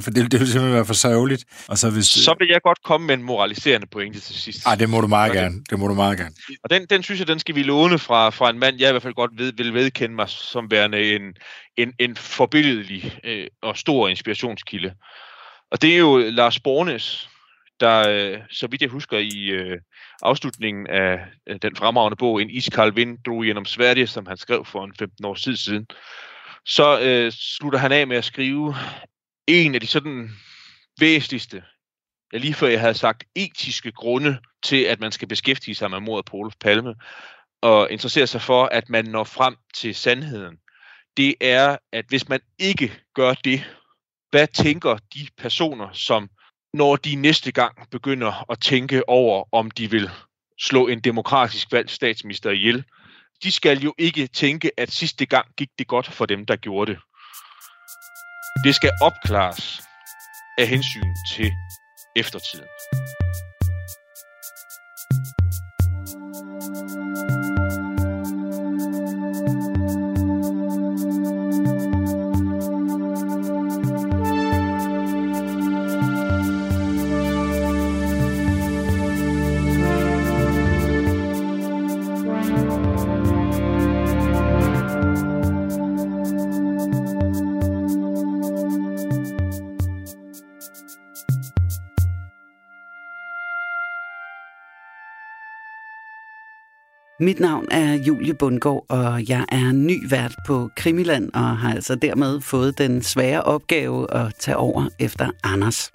for 0.00 0.10
det, 0.10 0.32
det 0.32 0.40
vil 0.40 0.48
simpelthen 0.48 0.74
være 0.74 0.84
for 0.84 0.94
sørgeligt. 0.94 1.44
Og 1.68 1.78
så, 1.78 1.90
hvis, 1.90 2.06
så 2.06 2.34
vil 2.38 2.48
jeg 2.48 2.60
godt 2.62 2.82
komme 2.84 3.06
med 3.06 3.14
en 3.14 3.22
moraliserende 3.22 3.86
pointe 3.86 4.20
til 4.20 4.34
sidst. 4.34 4.66
Ah, 4.66 4.78
det 4.78 4.90
må 4.90 5.00
du 5.00 5.06
meget 5.06 5.30
okay. 5.30 5.40
gerne. 5.40 5.64
Det 5.70 5.78
må 5.78 5.88
du 5.88 5.94
meget 5.94 6.18
gerne. 6.18 6.34
Og 6.64 6.70
den, 6.70 6.86
den 6.90 7.02
synes 7.02 7.20
jeg, 7.20 7.28
den 7.28 7.38
skal 7.38 7.54
vi 7.54 7.62
låne 7.62 7.98
fra, 7.98 8.30
fra 8.30 8.50
en 8.50 8.58
mand, 8.58 8.76
jeg 8.80 8.88
i 8.88 8.92
hvert 8.92 9.02
fald 9.02 9.14
godt 9.14 9.30
ved, 9.38 9.52
vil 9.56 9.74
vedkende 9.74 10.14
mig 10.14 10.28
som 10.28 10.70
værende 10.70 11.14
en, 11.14 11.22
en, 11.76 11.92
en 11.98 12.16
forbilledelig 12.16 13.18
øh, 13.24 13.46
og 13.62 13.76
stor 13.76 14.08
inspirationskilde. 14.08 14.94
Og 15.70 15.82
det 15.82 15.92
er 15.94 15.98
jo 15.98 16.18
Lars 16.18 16.60
Bornes, 16.60 17.28
der, 17.82 18.08
øh, 18.08 18.40
så 18.50 18.66
vidt 18.66 18.82
jeg 18.82 18.90
husker, 18.90 19.18
i 19.18 19.46
øh, 19.46 19.80
afslutningen 20.22 20.86
af 20.86 21.20
øh, 21.48 21.58
den 21.62 21.76
fremragende 21.76 22.16
bog, 22.16 22.42
En 22.42 22.50
iskald 22.50 22.92
vind 22.92 23.18
drog 23.26 23.44
gennem 23.44 23.64
Sverige, 23.64 24.06
som 24.06 24.26
han 24.26 24.36
skrev 24.36 24.64
for 24.64 24.84
en 24.84 24.94
15 24.98 25.24
år 25.24 25.34
tid 25.34 25.56
siden, 25.56 25.86
så 26.66 27.00
øh, 27.00 27.32
slutter 27.32 27.78
han 27.78 27.92
af 27.92 28.06
med 28.06 28.16
at 28.16 28.24
skrive 28.24 28.74
en 29.46 29.74
af 29.74 29.80
de 29.80 29.86
sådan 29.86 30.30
væsentligste, 31.00 31.62
ja, 32.32 32.38
lige 32.38 32.54
før 32.54 32.66
jeg 32.66 32.80
havde 32.80 32.94
sagt 32.94 33.24
etiske 33.34 33.92
grunde 33.92 34.38
til, 34.62 34.82
at 34.82 35.00
man 35.00 35.12
skal 35.12 35.28
beskæftige 35.28 35.74
sig 35.74 35.90
med 35.90 36.00
mordet 36.00 36.24
på 36.24 36.36
Olof 36.36 36.54
Palme, 36.60 36.94
og 37.62 37.90
interessere 37.90 38.26
sig 38.26 38.42
for, 38.42 38.64
at 38.64 38.88
man 38.88 39.04
når 39.04 39.24
frem 39.24 39.56
til 39.74 39.94
sandheden. 39.94 40.56
Det 41.16 41.34
er, 41.40 41.76
at 41.92 42.04
hvis 42.08 42.28
man 42.28 42.40
ikke 42.58 42.92
gør 43.14 43.34
det, 43.34 43.76
hvad 44.30 44.46
tænker 44.46 44.96
de 45.14 45.26
personer, 45.38 45.92
som 45.92 46.28
når 46.74 46.96
de 46.96 47.14
næste 47.14 47.52
gang 47.52 47.90
begynder 47.90 48.50
at 48.50 48.60
tænke 48.60 49.08
over, 49.08 49.44
om 49.52 49.70
de 49.70 49.90
vil 49.90 50.10
slå 50.60 50.86
en 50.86 51.00
demokratisk 51.00 51.72
valgt 51.72 51.90
statsminister 51.90 52.50
ihjel, 52.50 52.84
de 53.42 53.52
skal 53.52 53.78
jo 53.78 53.94
ikke 53.98 54.26
tænke, 54.26 54.70
at 54.76 54.90
sidste 54.90 55.26
gang 55.26 55.46
gik 55.56 55.68
det 55.78 55.86
godt 55.86 56.06
for 56.06 56.26
dem, 56.26 56.46
der 56.46 56.56
gjorde 56.56 56.92
det. 56.92 57.00
Det 58.64 58.74
skal 58.74 58.90
opklares 59.02 59.82
af 60.58 60.66
hensyn 60.66 61.14
til 61.34 61.52
eftertiden. 62.16 62.66
Mit 97.22 97.40
navn 97.40 97.66
er 97.70 97.94
Julie 97.94 98.34
Bundgaard, 98.34 98.86
og 98.88 99.28
jeg 99.28 99.44
er 99.48 99.72
ny 99.72 100.10
vært 100.10 100.34
på 100.46 100.70
Krimiland, 100.76 101.30
og 101.34 101.58
har 101.58 101.74
altså 101.74 101.94
dermed 101.94 102.40
fået 102.40 102.78
den 102.78 103.02
svære 103.02 103.42
opgave 103.42 104.14
at 104.14 104.32
tage 104.38 104.56
over 104.56 104.88
efter 104.98 105.30
Anders. 105.44 105.92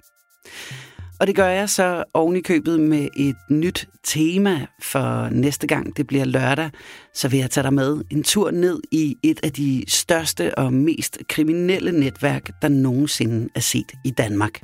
Og 1.20 1.26
det 1.26 1.36
gør 1.36 1.48
jeg 1.48 1.70
så 1.70 2.04
oven 2.14 2.36
i 2.36 2.40
købet 2.40 2.80
med 2.80 3.08
et 3.16 3.36
nyt 3.50 3.88
tema, 4.04 4.66
for 4.82 5.28
næste 5.28 5.66
gang 5.66 5.96
det 5.96 6.06
bliver 6.06 6.24
lørdag, 6.24 6.70
så 7.14 7.28
vil 7.28 7.38
jeg 7.38 7.50
tage 7.50 7.64
dig 7.64 7.74
med 7.74 8.00
en 8.10 8.22
tur 8.22 8.50
ned 8.50 8.80
i 8.92 9.16
et 9.22 9.40
af 9.42 9.52
de 9.52 9.84
største 9.88 10.58
og 10.58 10.72
mest 10.72 11.18
kriminelle 11.28 12.00
netværk, 12.00 12.50
der 12.62 12.68
nogensinde 12.68 13.48
er 13.54 13.60
set 13.60 13.92
i 14.04 14.10
Danmark. 14.10 14.60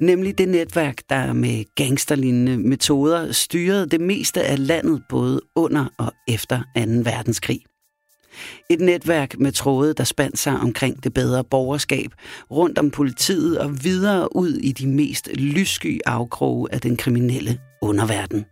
Nemlig 0.00 0.38
det 0.38 0.48
netværk, 0.48 1.02
der 1.08 1.32
med 1.32 1.64
gangsterlignende 1.74 2.58
metoder 2.58 3.32
styrede 3.32 3.86
det 3.86 4.00
meste 4.00 4.42
af 4.42 4.66
landet 4.66 5.02
både 5.08 5.40
under 5.56 5.86
og 5.98 6.12
efter 6.28 6.58
2. 6.58 6.80
verdenskrig. 6.84 7.60
Et 8.70 8.80
netværk 8.80 9.38
med 9.38 9.52
tråde, 9.52 9.94
der 9.94 10.04
spandt 10.04 10.38
sig 10.38 10.52
omkring 10.60 11.04
det 11.04 11.14
bedre 11.14 11.44
borgerskab, 11.44 12.10
rundt 12.50 12.78
om 12.78 12.90
politiet 12.90 13.58
og 13.58 13.84
videre 13.84 14.36
ud 14.36 14.52
i 14.52 14.72
de 14.72 14.86
mest 14.86 15.28
lyssky 15.34 16.00
afkroge 16.06 16.68
af 16.72 16.80
den 16.80 16.96
kriminelle 16.96 17.60
underverden. 17.82 18.44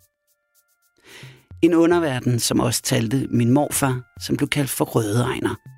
En 1.62 1.74
underverden, 1.74 2.38
som 2.38 2.61
også 2.61 2.82
talte 2.82 3.26
min 3.30 3.51
morfar, 3.51 4.01
som 4.20 4.36
blev 4.36 4.49
kaldt 4.49 4.70
for 4.70 4.84
Rødeegner. 4.84 5.71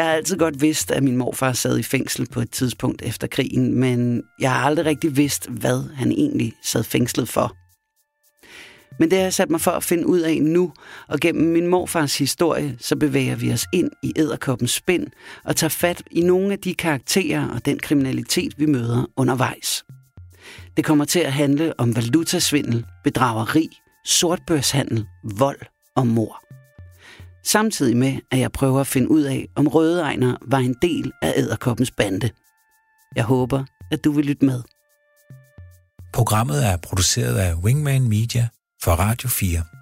Jeg 0.00 0.08
har 0.08 0.14
altid 0.14 0.36
godt 0.36 0.60
vidst, 0.60 0.90
at 0.90 1.02
min 1.02 1.16
morfar 1.16 1.52
sad 1.52 1.78
i 1.78 1.82
fængsel 1.82 2.26
på 2.26 2.40
et 2.40 2.50
tidspunkt 2.50 3.02
efter 3.02 3.26
krigen, 3.26 3.74
men 3.74 4.22
jeg 4.40 4.52
har 4.52 4.66
aldrig 4.66 4.86
rigtig 4.86 5.16
vidst, 5.16 5.48
hvad 5.48 5.94
han 5.94 6.12
egentlig 6.12 6.52
sad 6.64 6.84
fængslet 6.84 7.28
for. 7.28 7.56
Men 8.98 9.10
det 9.10 9.18
har 9.18 9.24
jeg 9.24 9.34
sat 9.34 9.50
mig 9.50 9.60
for 9.60 9.70
at 9.70 9.84
finde 9.84 10.06
ud 10.06 10.20
af 10.20 10.42
nu, 10.42 10.72
og 11.08 11.20
gennem 11.20 11.52
min 11.52 11.66
morfars 11.66 12.18
historie, 12.18 12.76
så 12.78 12.96
bevæger 12.96 13.36
vi 13.36 13.52
os 13.52 13.66
ind 13.72 13.90
i 14.02 14.12
æderkoppens 14.16 14.70
spind 14.70 15.06
og 15.44 15.56
tager 15.56 15.68
fat 15.68 16.02
i 16.10 16.20
nogle 16.20 16.52
af 16.52 16.58
de 16.58 16.74
karakterer 16.74 17.48
og 17.48 17.64
den 17.64 17.78
kriminalitet, 17.78 18.54
vi 18.58 18.66
møder 18.66 19.06
undervejs. 19.16 19.84
Det 20.76 20.84
kommer 20.84 21.04
til 21.04 21.20
at 21.20 21.32
handle 21.32 21.80
om 21.80 21.96
valutasvindel, 21.96 22.84
bedrageri, 23.04 23.68
sortbørshandel, 24.06 25.06
vold 25.38 25.60
og 25.96 26.06
mor. 26.06 26.49
Samtidig 27.44 27.96
med, 27.96 28.18
at 28.30 28.38
jeg 28.38 28.52
prøver 28.52 28.80
at 28.80 28.86
finde 28.86 29.10
ud 29.10 29.22
af, 29.22 29.48
om 29.56 29.68
Røde 29.68 30.00
Ejner 30.00 30.36
var 30.42 30.58
en 30.58 30.76
del 30.82 31.12
af 31.22 31.32
æderkoppens 31.36 31.90
bande. 31.90 32.30
Jeg 33.16 33.24
håber, 33.24 33.64
at 33.90 34.04
du 34.04 34.12
vil 34.12 34.24
lytte 34.24 34.44
med. 34.44 34.62
Programmet 36.12 36.66
er 36.66 36.76
produceret 36.76 37.36
af 37.36 37.54
Wingman 37.54 38.08
Media 38.08 38.48
for 38.82 38.92
Radio 38.92 39.28
4. 39.28 39.79